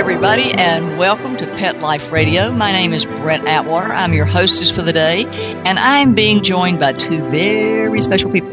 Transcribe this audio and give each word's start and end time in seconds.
everybody, 0.00 0.50
and 0.54 0.96
welcome 0.96 1.36
to 1.36 1.46
Pet 1.46 1.78
Life 1.80 2.10
Radio. 2.10 2.50
My 2.50 2.72
name 2.72 2.94
is 2.94 3.04
Brent 3.04 3.46
Atwater. 3.46 3.92
I'm 3.92 4.14
your 4.14 4.24
hostess 4.24 4.70
for 4.70 4.80
the 4.80 4.94
day, 4.94 5.26
and 5.26 5.78
I'm 5.78 6.14
being 6.14 6.42
joined 6.42 6.80
by 6.80 6.94
two 6.94 7.18
very 7.28 8.00
special 8.00 8.32
people. 8.32 8.50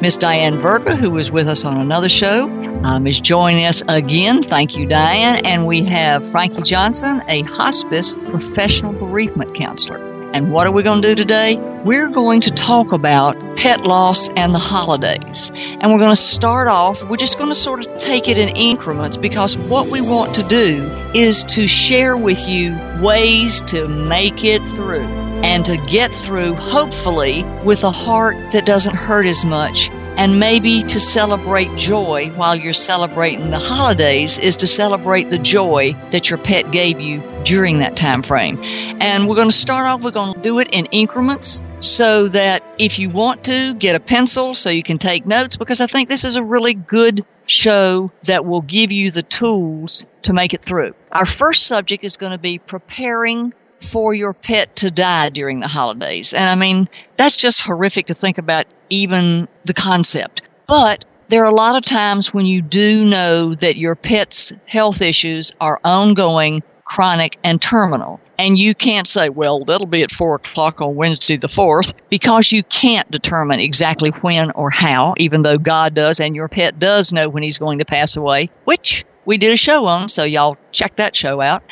Miss 0.00 0.16
Diane 0.16 0.56
Verga, 0.62 0.96
who 0.96 1.10
was 1.10 1.30
with 1.30 1.48
us 1.48 1.66
on 1.66 1.78
another 1.78 2.08
show, 2.08 2.48
um, 2.82 3.06
is 3.06 3.20
joining 3.20 3.66
us 3.66 3.82
again. 3.86 4.42
Thank 4.42 4.78
you, 4.78 4.86
Diane. 4.86 5.44
And 5.44 5.66
we 5.66 5.82
have 5.82 6.26
Frankie 6.26 6.62
Johnson, 6.62 7.22
a 7.28 7.42
hospice 7.42 8.16
professional 8.16 8.94
bereavement 8.94 9.54
counselor. 9.54 10.05
And 10.36 10.52
what 10.52 10.66
are 10.66 10.70
we 10.70 10.82
going 10.82 11.00
to 11.00 11.08
do 11.08 11.14
today? 11.14 11.56
We're 11.56 12.10
going 12.10 12.42
to 12.42 12.50
talk 12.50 12.92
about 12.92 13.56
pet 13.56 13.86
loss 13.86 14.28
and 14.28 14.52
the 14.52 14.58
holidays. 14.58 15.50
And 15.50 15.90
we're 15.90 15.98
going 15.98 16.14
to 16.14 16.14
start 16.14 16.68
off, 16.68 17.02
we're 17.02 17.16
just 17.16 17.38
going 17.38 17.48
to 17.48 17.54
sort 17.54 17.86
of 17.86 17.96
take 17.96 18.28
it 18.28 18.36
in 18.36 18.50
increments 18.50 19.16
because 19.16 19.56
what 19.56 19.86
we 19.86 20.02
want 20.02 20.34
to 20.34 20.42
do 20.42 20.90
is 21.14 21.44
to 21.44 21.66
share 21.66 22.18
with 22.18 22.46
you 22.46 22.78
ways 23.00 23.62
to 23.62 23.88
make 23.88 24.44
it 24.44 24.62
through 24.68 25.06
and 25.06 25.64
to 25.64 25.78
get 25.78 26.12
through, 26.12 26.54
hopefully, 26.54 27.42
with 27.64 27.82
a 27.84 27.90
heart 27.90 28.36
that 28.52 28.66
doesn't 28.66 28.94
hurt 28.94 29.24
as 29.24 29.42
much 29.42 29.88
and 30.16 30.40
maybe 30.40 30.82
to 30.82 30.98
celebrate 30.98 31.76
joy 31.76 32.30
while 32.30 32.56
you're 32.56 32.72
celebrating 32.72 33.50
the 33.50 33.58
holidays 33.58 34.38
is 34.38 34.56
to 34.58 34.66
celebrate 34.66 35.28
the 35.28 35.38
joy 35.38 35.94
that 36.10 36.30
your 36.30 36.38
pet 36.38 36.70
gave 36.70 37.00
you 37.00 37.22
during 37.44 37.80
that 37.80 37.96
time 37.96 38.22
frame. 38.22 38.56
And 39.00 39.28
we're 39.28 39.36
going 39.36 39.50
to 39.50 39.54
start 39.54 39.86
off, 39.86 40.02
we're 40.02 40.10
going 40.10 40.34
to 40.34 40.40
do 40.40 40.58
it 40.58 40.68
in 40.72 40.86
increments 40.86 41.62
so 41.80 42.28
that 42.28 42.64
if 42.78 42.98
you 42.98 43.10
want 43.10 43.44
to, 43.44 43.74
get 43.74 43.94
a 43.94 44.00
pencil 44.00 44.54
so 44.54 44.70
you 44.70 44.82
can 44.82 44.98
take 44.98 45.26
notes 45.26 45.56
because 45.56 45.80
I 45.80 45.86
think 45.86 46.08
this 46.08 46.24
is 46.24 46.36
a 46.36 46.44
really 46.44 46.74
good 46.74 47.24
show 47.46 48.10
that 48.24 48.44
will 48.44 48.62
give 48.62 48.92
you 48.92 49.10
the 49.10 49.22
tools 49.22 50.06
to 50.22 50.32
make 50.32 50.54
it 50.54 50.64
through. 50.64 50.94
Our 51.12 51.26
first 51.26 51.66
subject 51.66 52.04
is 52.04 52.16
going 52.16 52.32
to 52.32 52.38
be 52.38 52.58
preparing 52.58 53.52
for 53.80 54.14
your 54.14 54.32
pet 54.32 54.76
to 54.76 54.90
die 54.90 55.28
during 55.28 55.60
the 55.60 55.68
holidays. 55.68 56.32
And 56.32 56.48
I 56.48 56.54
mean, 56.54 56.86
that's 57.16 57.36
just 57.36 57.62
horrific 57.62 58.06
to 58.06 58.14
think 58.14 58.38
about, 58.38 58.64
even 58.88 59.48
the 59.64 59.74
concept. 59.74 60.42
But 60.66 61.04
there 61.28 61.42
are 61.42 61.50
a 61.50 61.54
lot 61.54 61.76
of 61.76 61.84
times 61.84 62.32
when 62.32 62.46
you 62.46 62.62
do 62.62 63.04
know 63.04 63.54
that 63.54 63.76
your 63.76 63.94
pet's 63.94 64.52
health 64.64 65.02
issues 65.02 65.52
are 65.60 65.80
ongoing, 65.84 66.62
chronic, 66.84 67.38
and 67.44 67.60
terminal. 67.60 68.20
And 68.38 68.58
you 68.58 68.74
can't 68.74 69.06
say, 69.06 69.28
well, 69.28 69.64
that'll 69.64 69.86
be 69.86 70.02
at 70.02 70.10
4 70.10 70.36
o'clock 70.36 70.80
on 70.80 70.94
Wednesday 70.94 71.36
the 71.36 71.48
4th, 71.48 71.94
because 72.10 72.52
you 72.52 72.62
can't 72.64 73.10
determine 73.10 73.60
exactly 73.60 74.10
when 74.10 74.50
or 74.52 74.70
how, 74.70 75.14
even 75.18 75.42
though 75.42 75.58
God 75.58 75.94
does 75.94 76.20
and 76.20 76.36
your 76.36 76.48
pet 76.48 76.78
does 76.78 77.12
know 77.12 77.28
when 77.28 77.42
he's 77.42 77.58
going 77.58 77.78
to 77.78 77.84
pass 77.84 78.16
away, 78.16 78.50
which 78.64 79.04
we 79.24 79.38
did 79.38 79.52
a 79.52 79.56
show 79.56 79.86
on, 79.86 80.08
so 80.08 80.24
y'all 80.24 80.56
check 80.70 80.96
that 80.96 81.16
show 81.16 81.40
out. 81.40 81.62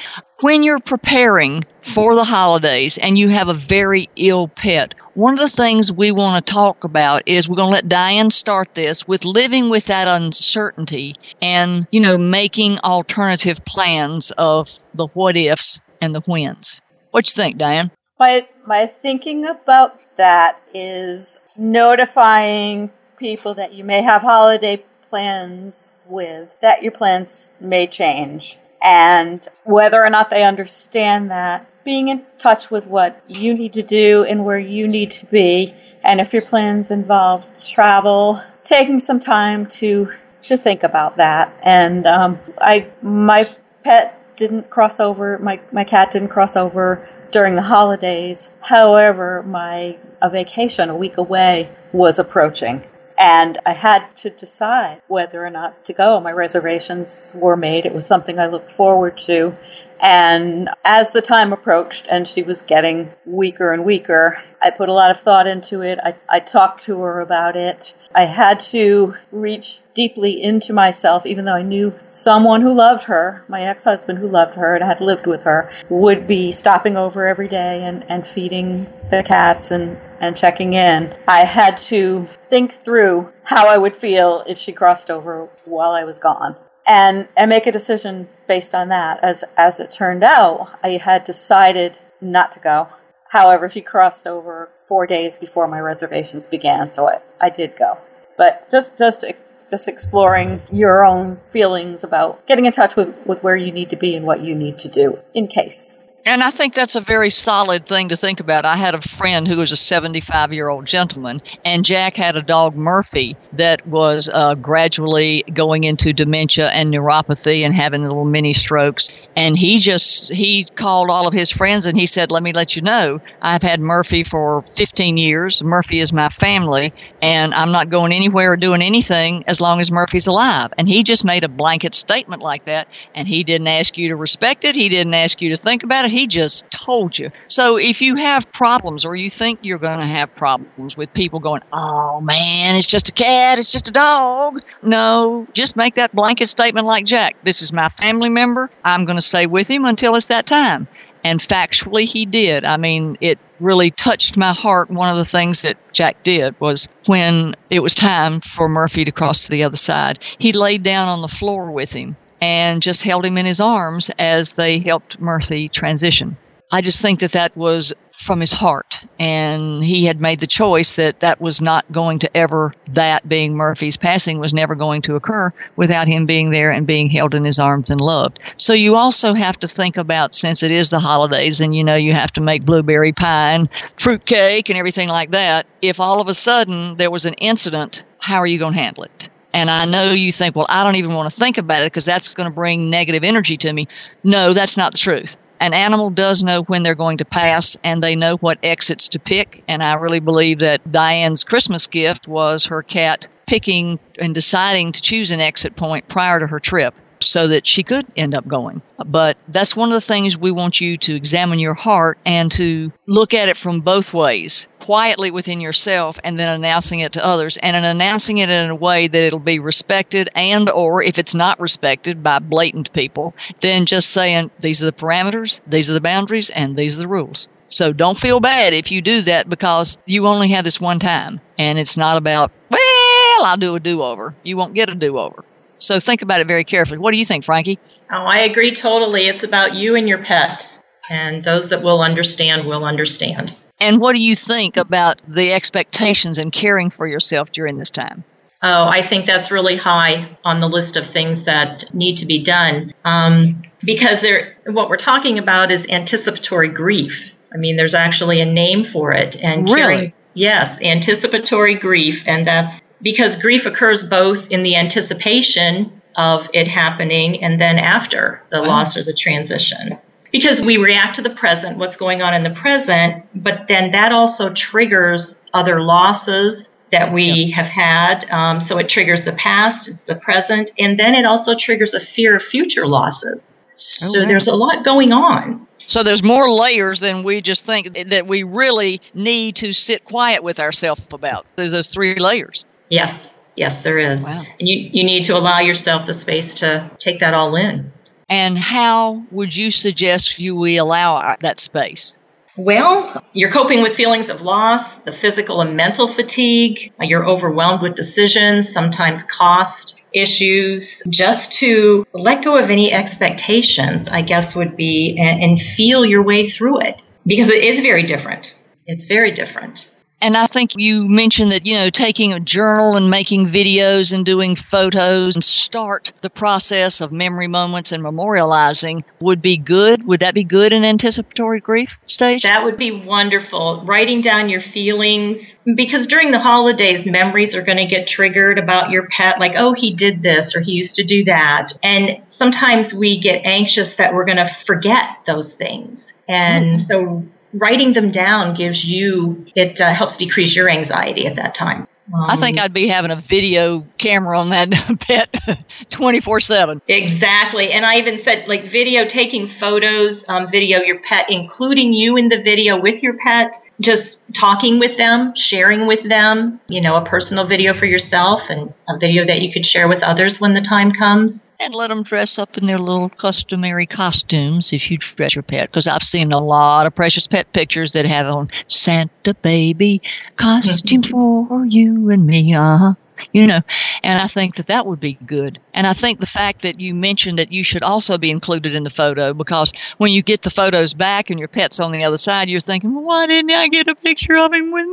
When 0.41 0.63
you're 0.63 0.81
preparing 0.81 1.63
for 1.81 2.15
the 2.15 2.25
holidays 2.25 2.99
and 2.99 3.17
you 3.17 3.29
have 3.29 3.49
a 3.49 3.55
very 3.55 4.11
ill 4.17 4.49
pet, 4.49 4.95
one 5.15 5.35
of 5.35 5.39
the 5.39 5.49
things 5.49 5.93
we 5.93 6.11
want 6.11 6.45
to 6.45 6.53
talk 6.53 6.83
about 6.83 7.23
is 7.27 7.49
we're 7.49 7.57
going 7.57 7.69
to 7.69 7.75
let 7.75 7.89
Diane 7.89 8.31
start 8.31 8.75
this 8.75 9.07
with 9.07 9.25
living 9.25 9.71
with 9.71 9.87
that 9.87 10.09
uncertainty 10.09 11.15
and, 11.41 11.87
you 11.93 12.01
know, 12.01 12.19
making 12.19 12.79
alternative 12.81 13.65
plans 13.65 14.33
of 14.33 14.69
the 14.95 15.07
what 15.15 15.37
ifs 15.37 15.81
and 16.05 16.15
the 16.15 16.21
whens. 16.21 16.81
What 17.11 17.27
you 17.29 17.43
think, 17.43 17.59
Diane? 17.59 17.91
My 18.19 18.47
my 18.67 18.87
thinking 18.87 19.47
about 19.47 19.99
that 20.17 20.61
is 20.73 21.39
notifying 21.57 22.91
people 23.19 23.55
that 23.55 23.73
you 23.73 23.85
may 23.85 24.03
have 24.03 24.23
holiday 24.23 24.85
plans 25.11 25.93
with 26.07 26.57
that 26.61 26.83
your 26.83 26.93
plans 26.93 27.53
may 27.61 27.87
change 27.87 28.59
and 28.83 29.47
whether 29.65 30.03
or 30.05 30.11
not 30.11 30.31
they 30.31 30.45
understand 30.45 31.31
that 31.31 31.71
being 31.85 32.09
in 32.09 32.25
touch 32.39 32.71
with 32.71 32.85
what 32.87 33.23
you 33.29 33.55
need 33.55 33.73
to 33.73 33.83
do 33.83 34.25
and 34.25 34.45
where 34.45 34.59
you 34.59 34.89
need 34.89 35.11
to 35.11 35.27
be 35.27 35.75
and 36.03 36.21
if 36.21 36.33
your 36.33 36.43
plans 36.43 36.91
involve 36.91 37.45
travel 37.63 38.43
taking 38.65 38.99
some 38.99 39.21
time 39.21 39.67
to 39.67 40.13
to 40.43 40.57
think 40.57 40.83
about 40.83 41.17
that 41.17 41.57
and 41.63 42.07
um, 42.07 42.39
i 42.59 42.91
my 43.01 43.49
pet 43.85 44.14
didn't 44.37 44.71
cross 44.71 45.01
over 45.01 45.39
my, 45.39 45.61
my 45.73 45.85
cat 45.85 46.11
didn't 46.11 46.29
cross 46.29 46.57
over 46.57 47.09
during 47.31 47.57
the 47.57 47.63
holidays 47.63 48.49
however 48.61 49.43
my 49.43 49.99
a 50.23 50.31
vacation 50.31 50.89
a 50.89 50.97
week 50.97 51.17
away 51.17 51.69
was 51.93 52.19
approaching 52.19 52.85
and 53.19 53.59
I 53.65 53.73
had 53.73 54.17
to 54.19 54.31
decide 54.31 55.01
whether 55.07 55.45
or 55.45 55.51
not 55.51 55.85
to 55.85 55.93
go. 55.93 56.21
My 56.21 56.33
reservations 56.33 57.33
were 57.37 57.57
made. 57.57 57.87
It 57.87 57.95
was 57.95 58.07
something 58.07 58.39
I 58.39 58.47
looked 58.47 58.73
forward 58.73 59.19
to. 59.21 59.57
And 60.05 60.69
as 60.85 61.13
the 61.13 61.23
time 61.23 61.51
approached 61.51 62.07
and 62.11 62.29
she 62.29 62.43
was 62.43 62.61
getting 62.61 63.15
weaker 63.25 63.73
and 63.73 63.87
weaker, 63.87 64.37
I 64.61 64.69
put 64.69 64.91
a 64.91 64.93
lot 64.93 65.11
of 65.11 65.19
thought 65.19 65.47
into 65.47 65.81
it. 65.81 65.99
I, 66.05 66.15
I 66.29 66.41
talked 66.41 66.83
to 66.83 67.01
her 67.01 67.21
about 67.21 67.57
it. 67.57 67.95
I 68.15 68.27
had 68.27 68.61
to 68.61 69.15
reach 69.33 69.81
deeply 69.95 70.43
into 70.43 70.75
myself, 70.75 71.25
even 71.25 71.47
though 71.47 71.55
I 71.55 71.63
knew 71.63 71.99
someone 72.11 72.61
who 72.61 72.75
loved 72.75 73.05
her, 73.05 73.47
my 73.49 73.63
ex 73.63 73.85
husband 73.85 74.19
who 74.19 74.29
loved 74.29 74.57
her 74.57 74.75
and 74.75 74.85
had 74.85 75.01
lived 75.01 75.27
with 75.27 75.41
her, 75.41 75.71
would 75.89 76.27
be 76.27 76.53
stopping 76.53 76.99
over 76.99 77.27
every 77.27 77.49
day 77.49 77.83
and, 77.83 78.05
and 78.11 78.27
feeding 78.27 78.87
the 79.11 79.23
cats 79.23 79.71
and, 79.71 79.99
and 80.21 80.37
checking 80.37 80.75
in. 80.75 81.17
I 81.27 81.45
had 81.45 81.79
to 81.79 82.29
think 82.51 82.75
through 82.75 83.33
how 83.45 83.69
I 83.69 83.79
would 83.79 83.97
feel 83.97 84.45
if 84.47 84.59
she 84.59 84.73
crossed 84.73 85.11
over 85.11 85.49
while 85.65 85.93
I 85.93 86.05
was 86.05 86.19
gone. 86.19 86.57
And, 86.87 87.29
and 87.39 87.49
make 87.49 87.67
a 87.67 87.73
decision 87.73 88.29
based 88.47 88.75
on 88.75 88.89
that. 88.89 89.23
As 89.23 89.45
as 89.57 89.81
it 89.81 89.93
turned 89.93 90.25
out, 90.25 90.79
I 90.83 91.01
had 91.03 91.25
decided 91.25 91.97
not 92.21 92.53
to 92.53 92.61
go. 92.61 92.89
However, 93.31 93.69
she 93.69 93.81
crossed 93.81 94.27
over 94.27 94.71
four 94.87 95.07
days 95.07 95.37
before 95.37 95.67
my 95.67 95.81
reservations 95.81 96.47
began, 96.47 96.93
so 96.93 97.09
I, 97.09 97.21
I 97.41 97.51
did 97.51 97.77
go. 97.77 97.99
But 98.37 98.71
just 98.71 98.97
just 98.99 99.25
just 99.71 99.89
exploring 99.89 100.63
your 100.71 101.05
own 101.05 101.41
feelings 101.51 102.05
about 102.05 102.47
getting 102.47 102.67
in 102.67 102.73
touch 102.73 102.97
with, 102.97 103.15
with 103.27 103.43
where 103.43 103.57
you 103.57 103.73
need 103.73 103.91
to 103.91 103.97
be 103.97 104.15
and 104.15 104.27
what 104.27 104.43
you 104.43 104.55
need 104.55 104.79
to 104.79 104.89
do 104.89 105.19
in 105.35 105.49
case. 105.49 105.99
And 106.27 106.43
I 106.43 106.51
think 106.51 106.73
that's 106.73 106.97
a 106.97 107.03
very 107.03 107.29
solid 107.29 107.87
thing 107.87 108.09
to 108.09 108.17
think 108.17 108.41
about. 108.41 108.65
I 108.65 108.77
had 108.77 108.95
a 108.95 109.01
friend 109.03 109.47
who 109.47 109.59
was 109.59 109.73
a 109.73 109.77
75 109.77 110.55
year 110.55 110.69
old 110.69 110.87
gentleman, 110.87 111.43
and 111.67 111.85
Jack 111.85 112.17
had 112.17 112.35
a 112.35 112.43
dog, 112.43 112.75
Murphy, 112.77 113.37
that 113.53 113.87
was 113.87 114.31
uh, 114.33 114.55
gradually 114.55 115.45
going 115.53 115.85
into 115.85 116.15
dementia 116.15 116.71
and 116.71 116.93
neuropathy 116.93 117.61
and 117.61 117.75
having 117.75 118.05
little 118.05 118.25
mini 118.25 118.55
strokes. 118.55 119.11
And 119.37 119.59
he 119.59 119.79
just, 119.79 120.33
he 120.33 120.65
called 120.65 121.11
all 121.11 121.27
of 121.27 121.35
his 121.35 121.51
friends 121.51 121.85
and 121.85 121.97
he 121.97 122.07
said, 122.07 122.31
Let 122.31 122.43
me 122.43 122.53
let 122.53 122.75
you 122.75 122.81
know, 122.81 123.19
I've 123.43 123.63
had 123.63 123.81
Murphy 123.81 124.25
for 124.25 124.63
15 124.63 125.19
years. 125.19 125.63
Murphy 125.63 125.99
is 126.01 126.11
my 126.11 126.31
family, 126.31 126.93
and 127.21 127.53
I'm 127.53 127.73
not 127.73 127.91
going 127.91 128.13
anywhere 128.13 128.53
or 128.53 128.57
doing 128.57 128.81
anything 128.81 129.45
as 129.47 129.61
long 129.61 129.79
as 129.79 129.93
Murphy's 129.93 130.27
alive. 130.27 130.73
And 130.79 130.89
he 130.89 131.03
just 131.03 131.25
made 131.25 131.45
a 131.45 131.49
blanket 131.49 131.95
statement 131.95 132.41
like 132.41 132.65
that, 132.65 132.89
and 133.15 133.29
he 133.29 133.45
didn't 133.45 133.69
ask 133.69 133.99
you 133.99 134.09
to 134.09 134.17
respect 134.17 134.65
it, 134.65 134.75
he 134.75 134.89
didn't 134.89 135.13
ask 135.13 135.43
you 135.43 135.51
to 135.51 135.59
think 135.59 135.83
about 135.83 136.07
it 136.07 136.14
he 136.15 136.27
just 136.27 136.71
told 136.71 137.19
you. 137.19 137.31
So 137.49 137.77
if 137.77 138.01
you 138.01 138.17
have 138.17 138.51
problems 138.53 139.05
or 139.05 139.17
you 139.17 139.31
think 139.31 139.59
you're 139.63 139.79
going 139.79 140.01
to 140.01 140.07
have 140.07 140.35
problems 140.35 140.97
with 140.97 141.13
people 141.15 141.41
going, 141.41 141.63
oh 141.73 142.21
man, 142.21 142.77
it's 142.77 142.87
just 142.87 143.09
a 143.09 143.13
cat, 143.13 143.59
it's 143.59 143.73
just 143.73 143.89
a 143.89 143.93
dog. 143.93 144.61
No, 144.83 145.47
just 145.53 145.77
make 145.77 145.95
that 145.97 146.15
blanket 146.15 146.47
statement 146.47 146.87
like 146.87 147.05
Jack. 147.05 147.37
This 147.43 147.63
is 147.63 147.73
my 147.73 147.89
family 147.89 148.31
member. 148.31 148.71
I'm 148.85 149.05
going 149.05 149.17
to 149.17 149.23
stay 149.23 149.47
with 149.47 149.69
him 149.69 149.85
until 149.85 150.15
it's 150.15 150.27
that 150.27 150.47
time. 150.47 150.87
And 151.27 151.41
factually, 151.41 152.05
he 152.05 152.27
did. 152.27 152.67
I 152.67 152.77
mean, 152.77 153.17
it 153.23 153.39
really 153.59 153.91
touched 153.91 154.37
my 154.37 154.53
heart. 154.53 154.91
One 154.91 155.11
of 155.11 155.17
the 155.17 155.25
things 155.25 155.63
that 155.63 155.79
Jack 155.93 156.23
did 156.23 156.59
was 156.61 156.87
when 157.07 157.55
it 157.71 157.83
was 157.83 157.95
time 157.95 158.41
for 158.41 158.69
Murphy 158.69 159.07
to 159.07 159.13
cross 159.13 159.45
to 159.45 159.51
the 159.51 159.65
other 159.65 159.79
side, 159.79 160.23
he 160.39 160.53
laid 160.53 160.83
down 160.83 161.09
on 161.09 161.23
the 161.23 161.29
floor 161.29 161.71
with 161.71 161.93
him 161.93 162.15
and 162.45 162.83
just 162.83 163.03
held 163.03 163.25
him 163.25 163.39
in 163.39 163.47
his 163.47 163.59
arms 163.59 164.11
as 164.19 164.53
they 164.53 164.79
helped 164.79 165.19
Murphy 165.19 165.67
transition. 165.67 166.37
I 166.71 166.83
just 166.83 167.01
think 167.01 167.21
that 167.21 167.33
that 167.33 167.57
was 167.57 167.95
from 168.13 168.39
his 168.39 168.53
heart. 168.53 169.01
And 169.19 169.83
he 169.83 170.05
had 170.05 170.21
made 170.21 170.41
the 170.41 170.47
choice 170.47 170.97
that 170.97 171.21
that 171.21 171.41
was 171.41 171.63
not 171.63 171.91
going 171.91 172.19
to 172.19 172.37
ever, 172.37 172.75
that 172.91 173.27
being 173.27 173.57
Murphy's 173.57 173.97
passing, 173.97 174.41
was 174.41 174.53
never 174.53 174.75
going 174.75 175.01
to 175.03 175.15
occur 175.15 175.55
without 175.77 176.07
him 176.07 176.27
being 176.27 176.51
there 176.51 176.71
and 176.71 176.87
being 176.87 177.09
held 177.09 177.35
in 177.35 177.47
his 177.47 177.59
arms 177.59 177.89
and 177.89 178.01
loved. 178.01 178.39
So 178.59 178.75
you 178.75 178.95
also 178.95 179.33
have 179.33 179.59
to 179.61 179.69
think 179.69 179.97
about, 179.97 180.35
since 180.35 180.63
it 180.63 180.71
is 180.71 180.91
the 180.91 181.01
holidays 181.01 181.63
and 181.63 181.75
you 181.75 181.83
know 181.83 181.97
you 181.97 182.13
have 182.13 182.33
to 182.33 182.43
make 182.43 182.67
blueberry 182.67 183.13
pie 183.13 183.53
and 183.53 183.71
fruit 183.97 184.27
cake 184.27 184.69
and 184.69 184.79
everything 184.79 185.09
like 185.09 185.31
that, 185.31 185.67
if 185.81 185.99
all 185.99 186.21
of 186.21 186.29
a 186.29 186.35
sudden 186.35 186.99
there 186.99 187.11
was 187.11 187.25
an 187.25 187.35
incident, 187.35 188.05
how 188.19 188.37
are 188.37 188.47
you 188.47 188.59
going 188.59 188.75
to 188.75 188.81
handle 188.81 189.05
it? 189.05 189.31
And 189.55 189.71
I 189.71 189.87
know 189.87 190.13
you 190.13 190.33
think, 190.33 190.55
well, 190.55 190.67
I 190.69 190.85
don't 190.85 190.97
even 190.97 191.15
want 191.15 191.33
to 191.33 191.41
think 191.41 191.57
about 191.57 191.83
it 191.83 191.87
because 191.87 192.05
that's 192.05 192.35
going 192.35 192.51
to 192.51 192.55
bring 192.55 192.91
negative 192.91 193.25
energy 193.25 193.57
to 193.59 193.73
me. 193.73 193.89
No, 194.23 194.53
that's 194.53 194.77
not 194.77 194.93
the 194.93 194.99
truth 194.99 195.39
an 195.65 195.73
animal 195.73 196.11
does 196.11 196.43
know 196.43 196.63
when 196.65 196.83
they're 196.83 196.95
going 196.95 197.17
to 197.17 197.25
pass 197.25 197.77
and 197.83 198.03
they 198.03 198.17
know 198.17 198.37
what 198.37 198.59
exits 198.63 199.09
to 199.09 199.19
pick. 199.19 199.63
And 199.67 199.83
I 199.83 199.95
really 199.95 200.21
believe 200.21 200.59
that 200.61 200.91
Diane's 200.91 201.43
Christmas 201.43 201.87
gift 201.87 202.29
was 202.29 202.67
her 202.67 202.83
cat 202.83 203.29
picking 203.47 203.99
and 204.19 204.35
deciding 204.35 204.93
to 204.93 205.01
choose 205.01 205.31
an 205.31 205.41
exit 205.41 205.75
point 205.77 206.09
prior 206.09 206.41
to 206.41 206.47
her 206.47 206.61
trip 206.61 206.95
so 207.27 207.49
that 207.49 207.67
she 207.67 207.83
could 207.83 208.07
end 208.17 208.35
up 208.35 208.47
going. 208.47 208.83
But 209.05 209.37
that's 209.49 209.77
one 209.77 209.89
of 209.89 209.95
the 209.95 210.01
things 210.01 210.39
we 210.39 210.51
want 210.51 210.81
you 210.81 210.97
to 210.99 211.15
examine 211.15 211.59
your 211.59 211.75
heart 211.75 212.19
and 212.25 212.51
to 212.53 212.93
look 213.07 213.35
at 213.35 213.49
it 213.49 213.57
from 213.57 213.81
both 213.81 214.15
ways, 214.15 214.69
quietly 214.79 215.31
within 215.31 215.61
yourself 215.61 216.19
and 216.23 216.37
then 216.37 216.49
announcing 216.49 217.01
it 217.01 217.13
to 217.15 217.25
others 217.25 217.57
and 217.57 217.77
in 217.77 217.85
announcing 217.85 218.39
it 218.39 218.51
in 218.51 218.71
a 218.71 218.77
way 218.77 219.09
that 219.09 219.25
it'll 219.25 219.39
be 219.39 219.59
respected 219.59 220.29
and 220.35 220.71
or 220.71 221.03
if 221.03 221.19
it's 221.19 221.35
not 221.35 221.61
respected 221.61 222.23
by 222.23 222.39
blatant 222.39 222.93
people, 222.93 223.35
then 223.61 223.87
just 223.87 224.11
saying 224.11 224.51
these 224.61 224.83
are 224.83 224.87
the 224.87 224.93
parameters, 224.93 225.61
these 225.67 225.91
are 225.91 225.95
the 225.95 226.01
boundaries 226.01 226.51
and 226.51 226.77
these 226.77 226.99
are 226.99 227.03
the 227.03 227.09
rules. 227.09 227.49
So 227.69 227.93
don't 227.93 228.19
feel 228.19 228.41
bad 228.41 228.73
if 228.73 228.93
you 228.93 229.01
do 229.01 229.23
that 229.23 229.49
because 229.49 229.99
you 230.07 230.27
only 230.27 230.51
have 230.51 230.65
this 230.65 230.81
one 230.81 230.99
time 230.99 231.41
and 231.59 231.79
it's 231.79 231.97
not 231.97 232.17
about, 232.17 232.53
well, 232.71 233.45
I'll 233.45 233.57
do 233.57 233.75
a 233.75 233.81
do-over. 233.81 234.35
You 234.45 234.57
won't 234.57 234.75
get 234.75 234.91
a 234.91 234.95
do-over. 234.95 235.45
So 235.79 236.01
think 236.01 236.23
about 236.23 236.41
it 236.41 236.49
very 236.49 236.65
carefully. 236.65 236.99
What 236.99 237.13
do 237.13 237.19
you 237.19 237.25
think, 237.25 237.45
Frankie? 237.45 237.79
Oh, 238.11 238.25
I 238.25 238.41
agree 238.41 238.73
totally. 238.73 239.27
It's 239.27 239.43
about 239.43 239.75
you 239.75 239.97
and 239.97 240.09
your 240.09 240.19
pet. 240.19 240.79
And 241.11 241.45
those 241.45 241.69
that 241.69 241.83
will 241.83 242.01
understand 242.01 242.67
will 242.67 242.85
understand. 242.85 243.57
And 243.81 244.01
what 244.01 244.13
do 244.13 244.23
you 244.23 244.35
think 244.35 244.77
about 244.77 245.21
the 245.29 245.53
expectations 245.53 246.39
and 246.39 246.53
caring 246.53 246.91
for 246.91 247.07
yourself 247.07 247.53
during 247.53 247.77
this 247.77 247.91
time? 247.91 248.25
Oh, 248.63 248.89
I 248.89 249.03
think 249.03 249.27
that's 249.27 249.51
really 249.51 249.77
high 249.77 250.39
on 250.43 250.61
the 250.61 250.69
list 250.69 250.97
of 250.97 251.07
things 251.07 251.45
that 251.45 251.93
need 251.93 252.17
to 252.19 252.27
be 252.27 252.43
done. 252.43 252.95
Um, 253.05 253.63
because 253.85 254.23
there, 254.23 254.57
what 254.67 254.89
we're 254.89 254.97
talking 254.97 255.39
about 255.39 255.71
is 255.71 255.87
anticipatory 255.89 256.69
grief. 256.69 257.33
I 257.53 257.59
mean, 257.59 257.77
there's 257.77 257.95
actually 257.95 258.41
a 258.41 258.47
name 258.47 258.85
for 258.85 259.13
it. 259.13 259.37
And 259.43 259.65
really? 259.65 259.97
Caring, 259.97 260.15
yes, 260.33 260.81
anticipatory 260.81 261.75
grief. 261.75 262.23
And 262.27 262.47
that's 262.47 262.81
because 263.05 263.37
grief 263.37 263.67
occurs 263.67 264.03
both 264.03 264.51
in 264.51 264.65
the 264.65 264.75
anticipation 264.75 266.01
of 266.17 266.49
it 266.53 266.67
happening 266.67 267.45
and 267.45 267.61
then 267.61 267.79
after 267.79 268.43
the 268.51 268.61
wow. 268.63 268.69
loss 268.69 268.97
or 268.97 269.05
the 269.05 269.13
transition. 269.13 269.99
Because 270.33 270.61
we 270.61 270.79
react 270.79 271.17
to 271.17 271.23
the 271.23 271.31
present, 271.31 271.79
what's 271.79 271.97
going 271.97 272.23
on 272.23 272.35
in 272.35 272.43
the 272.43 272.51
present, 272.51 273.25
but 273.35 273.69
then 273.69 273.93
that 273.93 274.11
also 274.11 274.53
triggers 274.53 275.41
other 275.53 275.81
losses 275.81 276.77
that 276.91 277.13
we 277.13 277.25
yep. 277.25 277.55
have 277.55 277.67
had. 277.67 278.31
Um, 278.31 278.59
so 278.59 278.79
it 278.79 278.89
triggers 278.89 279.25
the 279.25 279.33
past, 279.35 279.87
it's 279.87 280.05
the 280.05 280.17
present, 280.17 280.73
and 280.79 280.99
then 280.99 281.15
it 281.15 281.25
also 281.25 281.55
triggers 281.55 281.95
a 281.95 282.01
fear 282.01 282.35
of 282.35 282.43
future 282.43 282.87
losses. 282.87 283.57
So 283.77 284.21
okay. 284.21 284.29
there's 284.29 284.49
a 284.49 284.55
lot 284.55 284.85
going 284.85 285.13
on. 285.13 285.67
So 285.79 286.03
there's 286.03 286.23
more 286.23 286.51
layers 286.51 287.01
than 287.01 287.23
we 287.23 287.43
just 287.43 287.67
think 287.67 288.11
that 288.11 288.27
we 288.27 288.43
really 288.45 289.01
need 289.13 289.57
to 289.57 289.73
sit 289.73 290.05
quiet 290.05 290.43
with 290.43 290.59
ourselves 290.59 291.07
about. 291.13 291.47
There's 291.57 291.73
those 291.73 291.91
three 291.91 292.15
layers. 292.15 292.65
Yes, 292.95 293.35
yes, 293.57 293.81
there 293.81 293.99
is. 293.99 294.23
Wow. 294.23 294.45
And 294.61 294.69
you, 294.69 294.89
you 294.93 295.03
need 295.03 295.25
to 295.25 295.37
allow 295.37 295.59
yourself 295.59 296.07
the 296.07 296.15
space 296.15 296.55
to 296.55 296.89
take 297.01 297.19
that 297.21 297.35
all 297.35 297.57
in. 297.57 297.93
And 298.29 298.57
how 298.57 299.25
would 299.33 299.55
you 299.55 299.73
suggest 299.73 300.39
you 300.39 300.55
we 300.55 300.77
allow 300.77 301.17
uh, 301.17 301.35
that 301.41 301.59
space? 301.59 302.17
Well, 302.57 303.25
you're 303.33 303.51
coping 303.51 303.83
with 303.83 303.97
feelings 303.97 304.31
of 304.31 304.43
loss, 304.43 304.95
the 304.99 305.13
physical 305.13 305.61
and 305.61 305.77
mental 305.77 306.07
fatigue, 306.07 306.93
you're 307.01 307.27
overwhelmed 307.27 307.83
with 307.83 307.97
decisions, 307.97 308.73
sometimes 308.73 309.25
cost 309.25 310.01
issues. 310.13 311.03
Just 311.11 311.59
to 311.59 312.07
let 312.13 312.45
go 312.45 312.57
of 312.57 312.71
any 312.71 312.93
expectations, 312.93 314.09
I 314.09 314.23
guess, 314.23 314.55
would 314.55 314.77
be 314.77 315.17
and, 315.19 315.43
and 315.43 315.61
feel 315.61 316.05
your 316.05 316.23
way 316.23 316.47
through 316.47 316.83
it 316.83 317.03
because 317.27 317.51
it 317.51 317.65
is 317.65 317.81
very 317.81 318.05
different. 318.05 318.57
It's 318.87 319.07
very 319.07 319.33
different. 319.33 319.93
And 320.25 320.39
I 320.39 320.47
think 320.47 320.71
you 320.79 321.07
mentioned 321.07 321.51
that, 321.51 321.67
you 321.67 321.75
know, 321.75 321.91
taking 321.91 322.33
a 322.33 322.41
journal 322.41 322.97
and 322.97 323.11
making 323.11 323.45
videos 323.45 324.15
and 324.15 324.25
doing 324.25 324.57
photos 324.57 325.37
and 325.37 325.45
start 325.45 326.15
the 326.23 326.31
process 326.31 327.03
of 327.03 327.13
memory 327.13 327.47
moments 327.47 327.93
and 327.93 328.03
memorializing 328.03 329.05
would 329.21 329.43
be 329.43 329.59
good. 329.59 330.07
Would 330.07 330.21
that 330.21 330.33
be 330.33 330.43
good 330.43 330.73
in 330.73 330.83
anticipatory 330.83 331.61
grief 331.61 331.99
stage? 332.07 332.45
That 332.45 332.65
would 332.65 332.79
be 332.79 332.91
wonderful. 332.91 333.83
Writing 333.85 334.23
down 334.23 334.49
your 334.49 334.63
feelings 334.63 335.55
because 335.67 336.07
during 336.07 336.31
the 336.31 336.39
holidays, 336.39 337.07
memories 337.07 337.55
are 337.55 337.63
going 337.63 337.77
to 337.77 337.85
get 337.85 338.07
triggered 338.07 338.59
about 338.59 338.89
your 338.89 339.07
pet, 339.09 339.39
like, 339.39 339.53
oh, 339.57 339.75
he 339.75 339.93
did 339.93 340.23
this 340.23 340.57
or 340.57 340.61
he 340.61 340.73
used 340.73 340.97
to 340.97 341.05
do 341.05 341.25
that. 341.25 341.73
And 341.83 342.23
sometimes 342.29 342.95
we 342.95 343.19
get 343.19 343.43
anxious 343.45 343.97
that 343.97 344.15
we're 344.15 344.25
going 344.25 344.39
to 344.39 344.49
forget 344.49 345.19
those 345.27 345.53
things. 345.53 346.15
And 346.27 346.65
mm-hmm. 346.65 346.77
so 346.79 347.27
writing 347.55 347.93
them 347.93 348.11
down 348.11 348.55
gives 348.55 348.85
you 348.85 349.47
it 349.55 349.81
uh, 349.81 349.93
helps 349.93 350.17
decrease 350.17 350.55
your 350.55 350.69
anxiety 350.69 351.27
at 351.27 351.37
that 351.37 351.55
time. 351.55 351.87
Um, 352.13 352.27
I 352.29 352.37
think 352.37 352.59
I'd 352.59 352.75
be 352.75 352.89
having 352.89 353.11
a 353.11 353.17
video 353.17 353.87
camera 354.05 354.39
on 354.39 354.51
that 354.51 354.71
pet 355.01 355.35
24 355.91 356.41
7. 356.41 356.83
Exactly. 356.89 357.73
And 357.73 357.87
I 357.87 357.97
even 357.99 358.19
said, 358.19 358.47
like, 358.47 358.69
video 358.69 359.07
taking 359.07 359.47
photos, 359.47 360.25
um, 360.29 360.49
video 360.49 360.83
your 360.83 361.01
pet, 361.01 361.27
including 361.31 361.93
you 361.93 362.17
in 362.17 362.29
the 362.29 362.41
video 362.41 362.79
with 362.79 363.03
your 363.03 363.15
pet, 363.15 363.57
just 363.81 364.21
talking 364.35 364.79
with 364.79 364.97
them, 364.97 365.35
sharing 365.35 365.87
with 365.87 366.03
them, 366.03 366.61
you 366.69 366.81
know, 366.81 366.97
a 366.97 367.05
personal 367.05 367.47
video 367.47 367.73
for 367.73 367.87
yourself 367.87 368.51
and 368.51 368.73
a 368.89 368.99
video 368.99 369.25
that 369.25 369.41
you 369.41 369.51
could 369.51 369.65
share 369.65 369.89
with 369.89 370.03
others 370.03 370.41
when 370.41 370.53
the 370.53 370.61
time 370.61 370.91
comes. 370.91 371.53
And 371.59 371.75
let 371.75 371.89
them 371.89 372.03
dress 372.03 372.39
up 372.39 372.59
in 372.59 372.67
their 372.67 372.79
little 372.79 373.09
customary 373.09 373.87
costumes 373.87 374.73
if 374.73 374.91
you 374.91 374.99
dress 374.99 375.35
your 375.35 375.43
pet. 375.43 375.71
Because 375.71 375.87
I've 375.87 376.03
seen 376.03 376.33
a 376.33 376.43
lot 376.43 376.87
of 376.87 376.95
precious 376.95 377.27
pet 377.27 377.53
pictures 377.53 377.93
that 377.93 378.05
have 378.05 378.27
on 378.27 378.51
Santa 378.69 379.35
baby 379.43 380.03
costume 380.37 381.03
for 381.03 381.65
you 381.65 382.11
and 382.11 382.27
me, 382.27 382.55
uh 382.55 382.77
huh. 382.77 382.95
You 383.33 383.47
know, 383.47 383.61
and 384.03 384.21
I 384.21 384.27
think 384.27 384.57
that 384.57 384.69
that 384.69 384.87
would 384.87 385.01
be 385.01 385.15
good. 385.27 385.59
And 385.73 385.87
I 385.87 385.93
think 385.93 386.21
the 386.21 386.27
fact 386.27 386.63
that 386.63 386.81
you 386.81 386.95
mentioned 386.95 387.39
that 387.39 387.53
you 387.53 387.65
should 387.65 387.83
also 387.83 388.19
be 388.19 388.31
included 388.31 388.75
in 388.75 388.85
the 388.85 388.91
photo 388.91 389.35
because 389.35 389.73
when 389.99 390.13
you 390.13 390.23
get 390.23 390.43
the 390.43 390.51
photos 390.51 390.95
back 390.95 391.31
and 391.31 391.39
your 391.39 391.49
pet's 391.49 391.81
on 391.81 391.93
the 391.93 392.05
other 392.05 392.17
side, 392.17 392.49
you're 392.49 392.61
thinking, 392.61 392.95
well, 392.95 393.05
why 393.05 393.27
didn't 393.27 393.55
I 393.55 393.69
get 393.69 393.89
a 393.89 393.95
picture 393.95 394.37
of 394.37 394.53
him 394.53 394.71
with 394.71 394.87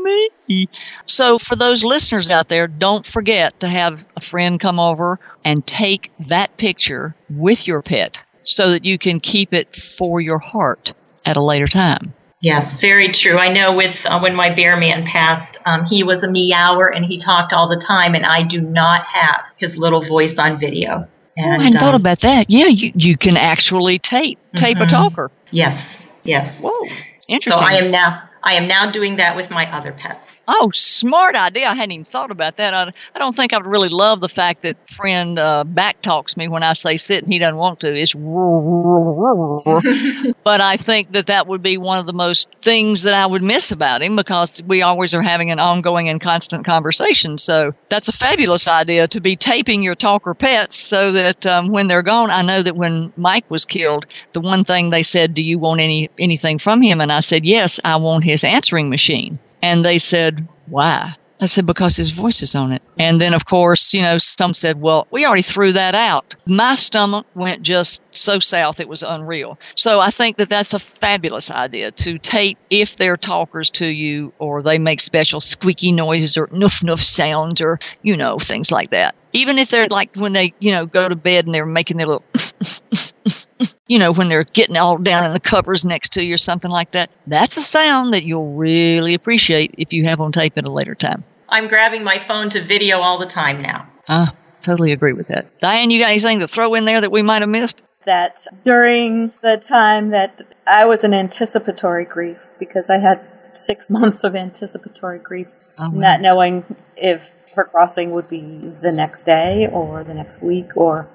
me? 0.47 0.67
So 1.05 1.37
for 1.37 1.55
those 1.55 1.83
listeners 1.83 2.31
out 2.31 2.49
there, 2.49 2.67
don't 2.67 3.05
forget 3.05 3.59
to 3.61 3.69
have 3.69 4.05
a 4.15 4.21
friend 4.21 4.59
come 4.59 4.79
over 4.79 5.17
and 5.45 5.65
take 5.65 6.11
that 6.27 6.57
picture 6.57 7.15
with 7.29 7.67
your 7.67 7.81
pet 7.81 8.23
so 8.43 8.71
that 8.71 8.85
you 8.85 8.97
can 8.97 9.19
keep 9.19 9.53
it 9.53 9.75
for 9.75 10.19
your 10.19 10.39
heart 10.39 10.93
at 11.25 11.37
a 11.37 11.41
later 11.41 11.67
time. 11.67 12.13
Yes, 12.41 12.79
very 12.79 13.09
true. 13.09 13.37
I 13.37 13.53
know 13.53 13.75
with 13.75 14.03
uh, 14.05 14.19
when 14.19 14.35
my 14.35 14.49
bear 14.49 14.75
man 14.75 15.05
passed, 15.05 15.59
um, 15.65 15.85
he 15.85 16.03
was 16.03 16.23
a 16.23 16.31
meower 16.31 16.91
and 16.91 17.05
he 17.05 17.17
talked 17.17 17.53
all 17.53 17.67
the 17.67 17.77
time, 17.77 18.15
and 18.15 18.25
I 18.25 18.41
do 18.41 18.61
not 18.61 19.05
have 19.05 19.45
his 19.57 19.77
little 19.77 20.01
voice 20.01 20.39
on 20.39 20.57
video. 20.57 21.07
And, 21.37 21.45
oh, 21.45 21.59
I 21.59 21.63
hadn't 21.63 21.75
um, 21.75 21.79
thought 21.79 22.01
about 22.01 22.19
that. 22.21 22.47
Yeah, 22.49 22.65
you, 22.65 22.91
you 22.95 23.15
can 23.15 23.37
actually 23.37 23.99
tape 23.99 24.39
tape 24.55 24.77
mm-hmm. 24.77 24.83
a 24.83 24.87
talker. 24.87 25.31
Yes, 25.51 26.11
yes. 26.23 26.59
Whoa, 26.61 26.87
interesting. 27.27 27.59
So 27.59 27.63
I 27.63 27.73
am 27.73 27.91
now 27.91 28.27
I 28.43 28.53
am 28.53 28.67
now 28.67 28.89
doing 28.89 29.17
that 29.17 29.35
with 29.35 29.51
my 29.51 29.71
other 29.71 29.91
pets. 29.91 30.35
Oh, 30.53 30.69
smart 30.73 31.37
idea. 31.37 31.67
I 31.67 31.75
hadn't 31.75 31.93
even 31.93 32.03
thought 32.03 32.29
about 32.29 32.57
that. 32.57 32.73
I, 32.73 32.91
I 33.15 33.19
don't 33.19 33.33
think 33.33 33.53
I 33.53 33.57
would 33.57 33.65
really 33.65 33.87
love 33.87 34.19
the 34.19 34.27
fact 34.27 34.63
that 34.63 34.75
friend 34.89 35.39
uh, 35.39 35.63
back 35.63 36.01
talks 36.01 36.35
me 36.35 36.49
when 36.49 36.61
I 36.61 36.73
say 36.73 36.97
sit 36.97 37.23
and 37.23 37.31
he 37.31 37.39
doesn't 37.39 37.55
want 37.55 37.79
to. 37.81 37.95
It's 37.95 38.13
but 40.43 40.59
I 40.59 40.75
think 40.75 41.13
that 41.13 41.27
that 41.27 41.47
would 41.47 41.61
be 41.61 41.77
one 41.77 41.99
of 41.99 42.05
the 42.05 42.13
most 42.13 42.49
things 42.61 43.03
that 43.03 43.13
I 43.13 43.25
would 43.25 43.43
miss 43.43 43.71
about 43.71 44.01
him 44.01 44.17
because 44.17 44.61
we 44.67 44.81
always 44.81 45.13
are 45.13 45.21
having 45.21 45.51
an 45.51 45.59
ongoing 45.59 46.09
and 46.09 46.19
constant 46.19 46.65
conversation. 46.65 47.37
So 47.37 47.71
that's 47.87 48.09
a 48.09 48.13
fabulous 48.13 48.67
idea 48.67 49.07
to 49.07 49.21
be 49.21 49.37
taping 49.37 49.83
your 49.83 49.95
talker 49.95 50.33
pets 50.33 50.75
so 50.75 51.11
that 51.11 51.47
um, 51.47 51.67
when 51.67 51.87
they're 51.87 52.03
gone, 52.03 52.29
I 52.29 52.41
know 52.41 52.61
that 52.61 52.75
when 52.75 53.13
Mike 53.15 53.49
was 53.49 53.63
killed, 53.63 54.05
the 54.33 54.41
one 54.41 54.65
thing 54.65 54.89
they 54.89 55.03
said, 55.03 55.33
"Do 55.33 55.43
you 55.43 55.59
want 55.59 55.79
any 55.79 56.09
anything 56.19 56.57
from 56.57 56.81
him?" 56.81 56.99
And 56.99 57.11
I 57.11 57.21
said, 57.21 57.45
"Yes, 57.45 57.79
I 57.85 57.95
want 57.95 58.25
his 58.25 58.43
answering 58.43 58.89
machine." 58.89 59.39
And 59.61 59.83
they 59.83 59.97
said, 59.97 60.47
why? 60.67 61.15
I 61.41 61.47
said, 61.47 61.65
because 61.65 61.95
his 61.95 62.11
voice 62.11 62.43
is 62.43 62.53
on 62.53 62.71
it. 62.71 62.83
And 62.99 63.19
then, 63.19 63.33
of 63.33 63.45
course, 63.45 63.95
you 63.95 64.03
know, 64.03 64.19
some 64.19 64.53
said, 64.53 64.79
well, 64.79 65.07
we 65.09 65.25
already 65.25 65.41
threw 65.41 65.71
that 65.71 65.95
out. 65.95 66.35
My 66.45 66.75
stomach 66.75 67.25
went 67.33 67.63
just 67.63 68.03
so 68.11 68.37
south, 68.37 68.79
it 68.79 68.87
was 68.87 69.01
unreal. 69.01 69.57
So 69.75 69.99
I 69.99 70.11
think 70.11 70.37
that 70.37 70.51
that's 70.51 70.75
a 70.75 70.79
fabulous 70.79 71.49
idea 71.49 71.89
to 71.91 72.19
tape 72.19 72.59
if 72.69 72.95
they're 72.95 73.17
talkers 73.17 73.71
to 73.71 73.87
you 73.87 74.33
or 74.37 74.61
they 74.61 74.77
make 74.77 74.99
special 74.99 75.39
squeaky 75.39 75.91
noises 75.91 76.37
or 76.37 76.45
noof 76.47 76.83
noof 76.83 76.99
sounds 76.99 77.59
or, 77.59 77.79
you 78.03 78.15
know, 78.15 78.37
things 78.37 78.71
like 78.71 78.91
that. 78.91 79.15
Even 79.33 79.57
if 79.57 79.69
they're 79.69 79.87
like 79.87 80.15
when 80.15 80.33
they, 80.33 80.53
you 80.59 80.71
know, 80.71 80.85
go 80.85 81.07
to 81.07 81.15
bed 81.15 81.45
and 81.45 81.55
they're 81.55 81.65
making 81.65 81.97
their 81.97 82.07
little, 82.07 82.23
you 83.87 83.99
know, 83.99 84.11
when 84.11 84.29
they're 84.29 84.43
getting 84.43 84.77
all 84.77 84.97
down 84.97 85.25
in 85.25 85.33
the 85.33 85.39
covers 85.39 85.85
next 85.85 86.13
to 86.13 86.25
you 86.25 86.33
or 86.33 86.37
something 86.37 86.71
like 86.71 86.91
that. 86.91 87.09
That's 87.27 87.57
a 87.57 87.61
sound 87.61 88.13
that 88.13 88.25
you'll 88.25 88.53
really 88.53 89.13
appreciate 89.13 89.75
if 89.77 89.93
you 89.93 90.05
have 90.05 90.19
on 90.19 90.31
tape 90.31 90.57
at 90.57 90.65
a 90.65 90.71
later 90.71 90.95
time. 90.95 91.23
I'm 91.49 91.67
grabbing 91.67 92.03
my 92.03 92.19
phone 92.19 92.49
to 92.51 92.61
video 92.63 92.99
all 92.99 93.19
the 93.19 93.25
time 93.25 93.61
now. 93.61 93.87
Ah, 94.07 94.33
totally 94.61 94.91
agree 94.91 95.13
with 95.13 95.27
that. 95.27 95.59
Diane, 95.59 95.91
you 95.91 95.99
got 95.99 96.09
anything 96.09 96.39
to 96.39 96.47
throw 96.47 96.73
in 96.73 96.85
there 96.85 97.01
that 97.01 97.11
we 97.11 97.21
might 97.21 97.41
have 97.41 97.49
missed? 97.49 97.81
That 98.05 98.47
during 98.63 99.31
the 99.41 99.57
time 99.57 100.09
that 100.09 100.41
I 100.65 100.85
was 100.85 101.03
in 101.03 101.13
anticipatory 101.13 102.05
grief 102.05 102.49
because 102.57 102.89
I 102.89 102.97
had 102.97 103.21
six 103.55 103.89
months 103.97 104.23
of 104.23 104.35
anticipatory 104.35 105.19
grief, 105.19 105.47
Oh, 105.79 105.89
wow. 105.89 105.99
not 105.99 106.21
knowing 106.21 106.75
if 106.97 107.21
her 107.55 107.63
crossing 107.65 108.11
would 108.11 108.25
be 108.29 108.41
the 108.81 108.91
next 108.91 109.23
day 109.23 109.67
or 109.71 110.03
the 110.03 110.13
next 110.13 110.41
week 110.41 110.67
or 110.75 111.07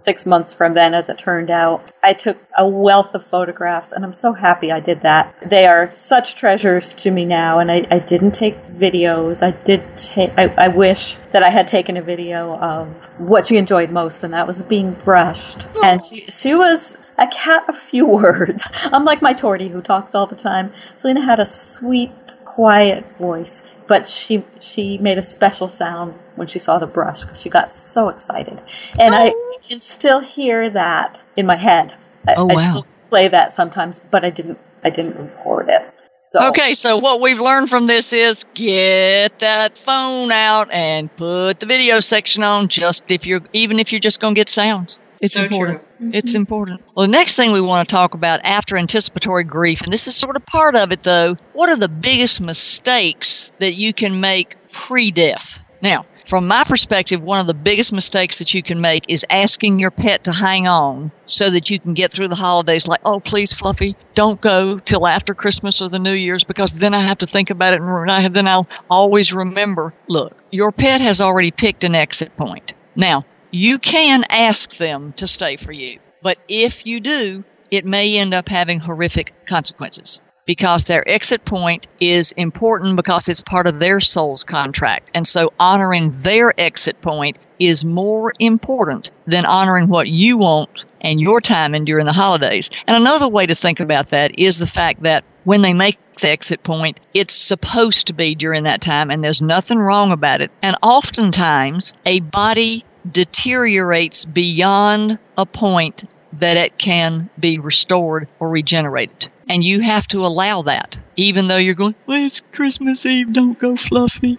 six 0.00 0.24
months 0.24 0.52
from 0.54 0.74
then, 0.74 0.94
as 0.94 1.08
it 1.08 1.18
turned 1.18 1.50
out. 1.50 1.82
I 2.04 2.12
took 2.12 2.38
a 2.56 2.66
wealth 2.68 3.14
of 3.14 3.26
photographs, 3.26 3.90
and 3.90 4.04
I'm 4.04 4.12
so 4.12 4.32
happy 4.32 4.70
I 4.70 4.78
did 4.80 5.02
that. 5.02 5.34
They 5.44 5.66
are 5.66 5.90
such 5.94 6.36
treasures 6.36 6.94
to 6.94 7.10
me 7.10 7.24
now, 7.24 7.58
and 7.58 7.70
I, 7.70 7.84
I 7.90 7.98
didn't 7.98 8.30
take 8.30 8.56
videos. 8.68 9.42
I 9.42 9.50
did 9.64 9.96
take, 9.96 10.30
I, 10.38 10.54
I 10.56 10.68
wish 10.68 11.16
that 11.32 11.42
I 11.42 11.50
had 11.50 11.66
taken 11.66 11.96
a 11.96 12.02
video 12.02 12.56
of 12.58 13.08
what 13.18 13.48
she 13.48 13.56
enjoyed 13.56 13.90
most, 13.90 14.22
and 14.22 14.32
that 14.34 14.46
was 14.46 14.62
being 14.62 14.92
brushed. 14.94 15.66
Oh. 15.74 15.82
And 15.84 16.04
she, 16.04 16.20
she 16.30 16.54
was 16.54 16.96
a 17.18 17.26
cat 17.26 17.68
of 17.68 17.78
few 17.78 18.06
words. 18.20 18.64
I'm 18.84 19.04
like 19.04 19.20
my 19.22 19.34
tortie 19.34 19.70
who 19.70 19.82
talks 19.82 20.14
all 20.14 20.26
the 20.26 20.36
time, 20.36 20.72
Selena 20.96 21.24
had 21.24 21.40
a 21.40 21.46
sweet, 21.46 22.12
quiet 22.44 23.04
voice 23.18 23.62
but 23.88 24.08
she 24.08 24.44
she 24.60 24.98
made 24.98 25.18
a 25.18 25.22
special 25.22 25.68
sound 25.68 26.14
when 26.36 26.46
she 26.46 26.60
saw 26.60 26.78
the 26.78 26.86
brush 26.86 27.22
because 27.22 27.40
she 27.40 27.48
got 27.48 27.74
so 27.74 28.08
excited, 28.08 28.62
and 29.00 29.14
I 29.14 29.32
oh. 29.34 29.58
can 29.66 29.80
still 29.80 30.20
hear 30.20 30.70
that 30.70 31.18
in 31.36 31.46
my 31.46 31.56
head. 31.56 31.96
I, 32.28 32.34
Oh, 32.36 32.48
I 32.48 32.54
wow. 32.54 32.70
still 32.70 32.86
play 33.08 33.28
that 33.28 33.52
sometimes, 33.52 34.00
but 34.10 34.24
I 34.24 34.30
didn't 34.30 34.58
I 34.84 34.90
didn't 34.90 35.16
record 35.16 35.70
it. 35.70 35.82
So 36.20 36.48
Okay, 36.48 36.74
so 36.74 36.98
what 36.98 37.20
we've 37.20 37.40
learned 37.40 37.70
from 37.70 37.86
this 37.86 38.12
is 38.12 38.44
get 38.54 39.38
that 39.38 39.78
phone 39.78 40.30
out 40.30 40.68
and 40.70 41.14
put 41.16 41.60
the 41.60 41.66
video 41.66 42.00
section 42.00 42.42
on 42.42 42.68
just 42.68 43.10
if 43.10 43.26
you're 43.26 43.40
even 43.52 43.78
if 43.78 43.92
you're 43.92 44.00
just 44.00 44.20
going 44.20 44.34
to 44.34 44.38
get 44.38 44.48
sounds. 44.48 44.98
It's 45.20 45.36
So 45.36 45.44
important. 45.44 45.80
true. 45.98 46.10
It's 46.12 46.34
important. 46.34 46.82
Well, 46.94 47.06
the 47.06 47.12
next 47.12 47.36
thing 47.36 47.52
we 47.52 47.60
want 47.60 47.88
to 47.88 47.94
talk 47.94 48.14
about 48.14 48.40
after 48.44 48.76
anticipatory 48.76 49.44
grief, 49.44 49.82
and 49.82 49.92
this 49.92 50.06
is 50.06 50.14
sort 50.14 50.36
of 50.36 50.46
part 50.46 50.76
of 50.76 50.92
it 50.92 51.02
though, 51.02 51.36
what 51.52 51.68
are 51.70 51.76
the 51.76 51.88
biggest 51.88 52.40
mistakes 52.40 53.50
that 53.58 53.74
you 53.74 53.92
can 53.92 54.20
make 54.20 54.56
pre 54.72 55.10
death? 55.10 55.62
Now, 55.82 56.06
from 56.28 56.46
my 56.46 56.62
perspective, 56.64 57.22
one 57.22 57.40
of 57.40 57.46
the 57.46 57.54
biggest 57.54 57.90
mistakes 57.90 58.40
that 58.40 58.52
you 58.52 58.62
can 58.62 58.82
make 58.82 59.06
is 59.08 59.24
asking 59.30 59.78
your 59.78 59.90
pet 59.90 60.24
to 60.24 60.32
hang 60.32 60.68
on 60.68 61.10
so 61.24 61.48
that 61.48 61.70
you 61.70 61.78
can 61.78 61.94
get 61.94 62.12
through 62.12 62.28
the 62.28 62.34
holidays 62.34 62.86
like, 62.86 63.00
oh, 63.04 63.18
please, 63.18 63.54
Fluffy, 63.54 63.96
don't 64.14 64.38
go 64.38 64.78
till 64.78 65.06
after 65.06 65.34
Christmas 65.34 65.80
or 65.80 65.88
the 65.88 65.98
New 65.98 66.12
Year's 66.12 66.44
because 66.44 66.74
then 66.74 66.92
I 66.92 67.00
have 67.00 67.18
to 67.18 67.26
think 67.26 67.48
about 67.48 67.72
it 67.72 67.80
and 67.80 68.10
I, 68.10 68.28
then 68.28 68.46
I'll 68.46 68.68
always 68.90 69.32
remember. 69.32 69.94
Look, 70.06 70.36
your 70.50 70.70
pet 70.70 71.00
has 71.00 71.22
already 71.22 71.50
picked 71.50 71.84
an 71.84 71.94
exit 71.94 72.36
point. 72.36 72.74
Now, 72.94 73.24
you 73.50 73.78
can 73.78 74.24
ask 74.28 74.76
them 74.76 75.12
to 75.14 75.26
stay 75.26 75.56
for 75.56 75.72
you, 75.72 75.98
but 76.22 76.38
if 76.48 76.86
you 76.86 77.00
do, 77.00 77.44
it 77.70 77.84
may 77.84 78.18
end 78.18 78.34
up 78.34 78.48
having 78.48 78.80
horrific 78.80 79.32
consequences 79.46 80.20
because 80.48 80.84
their 80.84 81.06
exit 81.06 81.44
point 81.44 81.86
is 82.00 82.32
important 82.32 82.96
because 82.96 83.28
it's 83.28 83.42
part 83.42 83.66
of 83.66 83.78
their 83.78 84.00
soul's 84.00 84.44
contract. 84.44 85.10
And 85.12 85.26
so 85.26 85.50
honoring 85.60 86.22
their 86.22 86.54
exit 86.58 87.02
point 87.02 87.38
is 87.58 87.84
more 87.84 88.32
important 88.38 89.10
than 89.26 89.44
honoring 89.44 89.88
what 89.88 90.08
you 90.08 90.38
want 90.38 90.86
and 91.02 91.20
your 91.20 91.42
time 91.42 91.74
in 91.74 91.84
during 91.84 92.06
the 92.06 92.12
holidays. 92.12 92.70
And 92.86 92.96
another 92.96 93.28
way 93.28 93.44
to 93.44 93.54
think 93.54 93.80
about 93.80 94.08
that 94.08 94.38
is 94.38 94.58
the 94.58 94.66
fact 94.66 95.02
that 95.02 95.22
when 95.44 95.60
they 95.60 95.74
make 95.74 95.98
the 96.20 96.30
exit 96.30 96.62
point, 96.62 96.98
it's 97.12 97.34
supposed 97.34 98.06
to 98.06 98.14
be 98.14 98.34
during 98.34 98.64
that 98.64 98.80
time 98.80 99.10
and 99.10 99.22
there's 99.22 99.42
nothing 99.42 99.78
wrong 99.78 100.12
about 100.12 100.40
it. 100.40 100.50
And 100.62 100.76
oftentimes 100.82 101.94
a 102.06 102.20
body 102.20 102.84
deteriorates 103.10 104.24
beyond 104.24 105.18
a 105.36 105.46
point 105.46 106.04
that 106.34 106.56
it 106.56 106.78
can 106.78 107.30
be 107.38 107.58
restored 107.58 108.28
or 108.38 108.48
regenerated. 108.48 109.28
And 109.48 109.64
you 109.64 109.80
have 109.80 110.06
to 110.08 110.20
allow 110.20 110.62
that, 110.62 110.98
even 111.16 111.48
though 111.48 111.56
you're 111.56 111.74
going, 111.74 111.94
well, 112.06 112.24
it's 112.24 112.42
Christmas 112.52 113.06
Eve, 113.06 113.32
don't 113.32 113.58
go 113.58 113.76
fluffy. 113.76 114.36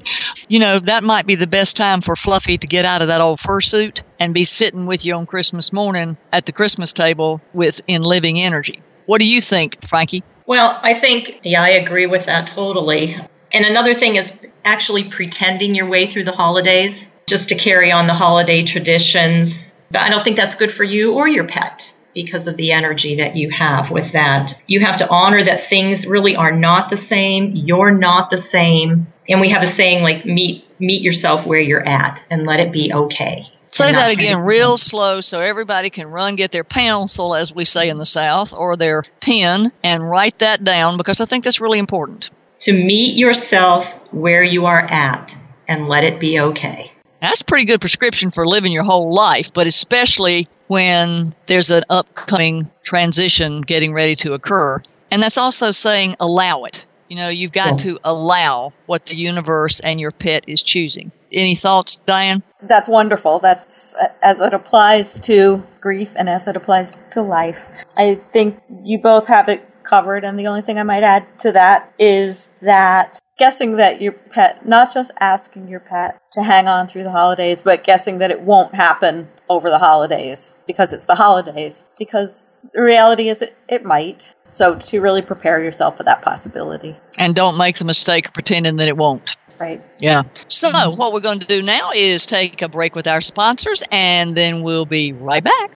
You 0.48 0.60
know, 0.60 0.80
that 0.80 1.04
might 1.04 1.26
be 1.26 1.34
the 1.34 1.48
best 1.48 1.76
time 1.76 2.02
for 2.02 2.16
Fluffy 2.16 2.60
to 2.60 2.68
get 2.68 2.86
out 2.86 3.02
of 3.02 3.08
that 3.08 3.22
old 3.22 3.40
fursuit 3.40 4.04
and 4.20 4.36
be 4.36 4.44
sitting 4.44 4.86
with 4.86 5.06
you 5.06 5.16
on 5.16 5.26
Christmas 5.26 5.74
morning 5.74 6.16
at 6.32 6.46
the 6.46 6.52
Christmas 6.52 6.94
table 6.94 7.42
with 7.54 7.82
in 7.88 8.04
living 8.04 8.40
energy. 8.40 8.84
What 9.08 9.20
do 9.20 9.28
you 9.28 9.42
think, 9.42 9.84
Frankie? 9.84 10.24
Well, 10.46 10.80
I 10.84 10.94
think, 10.94 11.40
yeah, 11.44 11.64
I 11.64 11.70
agree 11.70 12.06
with 12.06 12.28
that 12.28 12.48
totally. 12.48 13.16
And 13.52 13.66
another 13.66 13.96
thing 13.96 14.16
is 14.16 14.32
actually 14.64 15.10
pretending 15.10 15.74
your 15.74 15.88
way 15.88 16.06
through 16.06 16.26
the 16.26 16.32
holidays 16.32 17.10
just 17.30 17.50
to 17.50 17.56
carry 17.56 17.92
on 17.92 18.08
the 18.08 18.14
holiday 18.14 18.64
traditions. 18.64 19.76
But 19.92 20.02
I 20.02 20.10
don't 20.10 20.24
think 20.24 20.36
that's 20.36 20.56
good 20.56 20.72
for 20.72 20.84
you 20.84 21.14
or 21.14 21.28
your 21.28 21.48
pet 21.48 21.94
because 22.14 22.48
of 22.48 22.58
the 22.58 22.72
energy 22.72 23.18
that 23.18 23.36
you 23.36 23.50
have 23.52 23.92
with 23.92 24.12
that. 24.14 24.62
You 24.68 24.82
have 24.82 24.98
to 24.98 25.10
honor 25.10 25.42
that 25.42 25.68
things 25.70 26.06
really 26.06 26.36
are 26.36 26.52
not 26.52 26.90
the 26.90 26.98
same. 26.98 27.56
You're 27.56 27.92
not 27.92 28.30
the 28.30 28.38
same. 28.38 29.08
And 29.30 29.40
we 29.40 29.50
have 29.50 29.64
a 29.64 29.68
saying 29.68 30.04
like 30.04 30.26
meet 30.26 30.66
meet 30.80 31.02
yourself 31.02 31.46
where 31.46 31.60
you're 31.60 31.88
at 31.88 32.26
and 32.30 32.46
let 32.46 32.60
it 32.60 32.72
be 32.72 32.94
okay. 32.94 33.44
Say 33.72 33.92
that 33.92 34.12
again 34.12 34.40
real 34.40 34.78
slow 34.78 35.22
so 35.22 35.42
everybody 35.42 35.92
can 35.92 36.08
run 36.08 36.36
get 36.36 36.52
their 36.52 36.64
pencil, 36.64 37.36
as 37.36 37.54
we 37.54 37.66
say 37.66 37.90
in 37.90 38.00
the 38.00 38.06
South, 38.06 38.54
or 38.54 38.76
their 38.76 39.04
pen 39.22 39.72
and 39.84 40.04
write 40.10 40.40
that 40.40 40.64
down 40.64 40.98
because 40.98 41.22
I 41.22 41.26
think 41.26 41.44
that's 41.44 41.62
really 41.62 41.80
important. 41.80 42.32
To 42.62 42.74
meet 42.74 43.16
yourself 43.16 43.86
where 44.12 44.44
you 44.44 44.66
are 44.66 44.82
at 44.82 45.36
and 45.68 45.88
let 45.88 46.04
it 46.04 46.20
be 46.20 46.40
okay. 46.40 46.92
That's 47.22 47.42
a 47.42 47.46
pretty 47.46 47.66
good 47.66 47.82
prescription 47.82 48.32
for 48.32 48.48
living 48.48 48.72
your 48.72 48.84
whole 48.84 49.14
life, 49.14 49.54
but 49.54 49.68
especially 49.68 50.48
when 50.68 51.34
there's 51.48 51.70
an 51.70 51.84
upcoming 51.90 52.70
transition 52.84 53.62
getting 53.62 53.94
ready 53.94 54.16
to 54.18 54.34
occur. 54.34 54.82
And 55.12 55.22
that's 55.22 55.38
also 55.38 55.72
saying 55.72 56.16
allow 56.20 56.64
it. 56.64 56.86
You 57.10 57.18
know, 57.18 57.30
you've 57.30 57.52
got 57.52 57.72
Yeah. 57.72 57.92
to 57.94 58.00
allow 58.04 58.72
what 58.86 59.08
the 59.08 59.16
universe 59.16 59.80
and 59.80 60.00
your 60.00 60.12
pet 60.12 60.44
is 60.48 60.62
choosing. 60.62 61.12
Any 61.32 61.56
thoughts, 61.56 62.00
Diane? 62.06 62.44
that's 62.64 62.90
wonderful. 62.90 63.40
That's 63.40 63.96
as 64.22 64.42
it 64.42 64.54
applies 64.54 65.18
to 65.22 65.64
grief 65.80 66.12
and 66.18 66.30
as 66.30 66.48
it 66.48 66.56
applies 66.58 66.96
to 67.12 67.22
life. 67.22 67.66
I 67.98 68.20
think 68.34 68.60
you 68.84 69.00
both 69.00 69.28
have 69.28 69.48
it 69.48 69.66
covered, 69.84 70.24
and 70.26 70.38
the 70.38 70.48
only 70.48 70.62
thing 70.62 70.78
I 70.78 70.84
might 70.84 71.04
add 71.04 71.26
to 71.40 71.52
that 71.54 71.92
is 71.98 72.50
that 72.62 73.18
guessing 73.40 73.78
that 73.78 74.02
your 74.02 74.12
pet, 74.12 74.68
not 74.68 74.94
just 74.94 75.10
asking 75.20 75.68
your 75.70 75.80
pet 75.80 76.22
to 76.34 76.44
hang 76.44 76.68
on 76.68 76.88
through 76.88 77.04
the 77.04 77.12
holidays, 77.12 77.62
but 77.62 77.84
guessing 77.84 78.20
that 78.20 78.30
it 78.30 78.42
won't 78.42 78.76
happen 78.76 79.28
over 79.50 79.70
the 79.70 79.80
holidays 79.80 80.54
because 80.68 80.94
it's 80.94 81.06
the 81.06 81.16
holidays. 81.16 81.84
Because 81.98 82.60
the 82.74 82.82
reality 82.82 83.30
is 83.30 83.42
it, 83.42 83.56
it 83.68 83.84
might. 83.84 84.32
So 84.52 84.76
to 84.76 85.00
really 85.00 85.22
prepare 85.22 85.64
yourself 85.64 85.96
for 85.98 86.04
that 86.04 86.22
possibility, 86.24 86.98
And 87.18 87.36
don't 87.36 87.58
make 87.58 87.78
the 87.78 87.86
mistake 87.86 88.28
of 88.28 88.34
pretending 88.34 88.78
that 88.78 88.88
it 88.88 88.98
won't. 88.98 89.36
right? 89.60 89.82
Yeah. 90.00 90.24
So, 90.48 90.90
what 90.92 91.14
we're 91.14 91.20
going 91.20 91.40
to 91.40 91.46
do 91.48 91.62
now 91.62 91.92
is 91.96 92.26
take 92.26 92.62
a 92.64 92.68
break 92.68 92.96
with 92.96 93.06
our 93.06 93.22
sponsors, 93.22 93.84
and 93.92 94.36
then 94.36 94.64
we'll 94.64 94.86
be 94.88 95.14
right 95.14 95.44
back. 95.44 95.76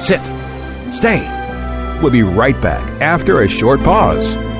Sit. 0.00 0.24
Stay. 0.90 1.20
We'll 2.02 2.10
be 2.12 2.22
right 2.22 2.58
back 2.62 2.88
after 3.02 3.42
a 3.42 3.48
short 3.48 3.80
pause. 3.80 4.34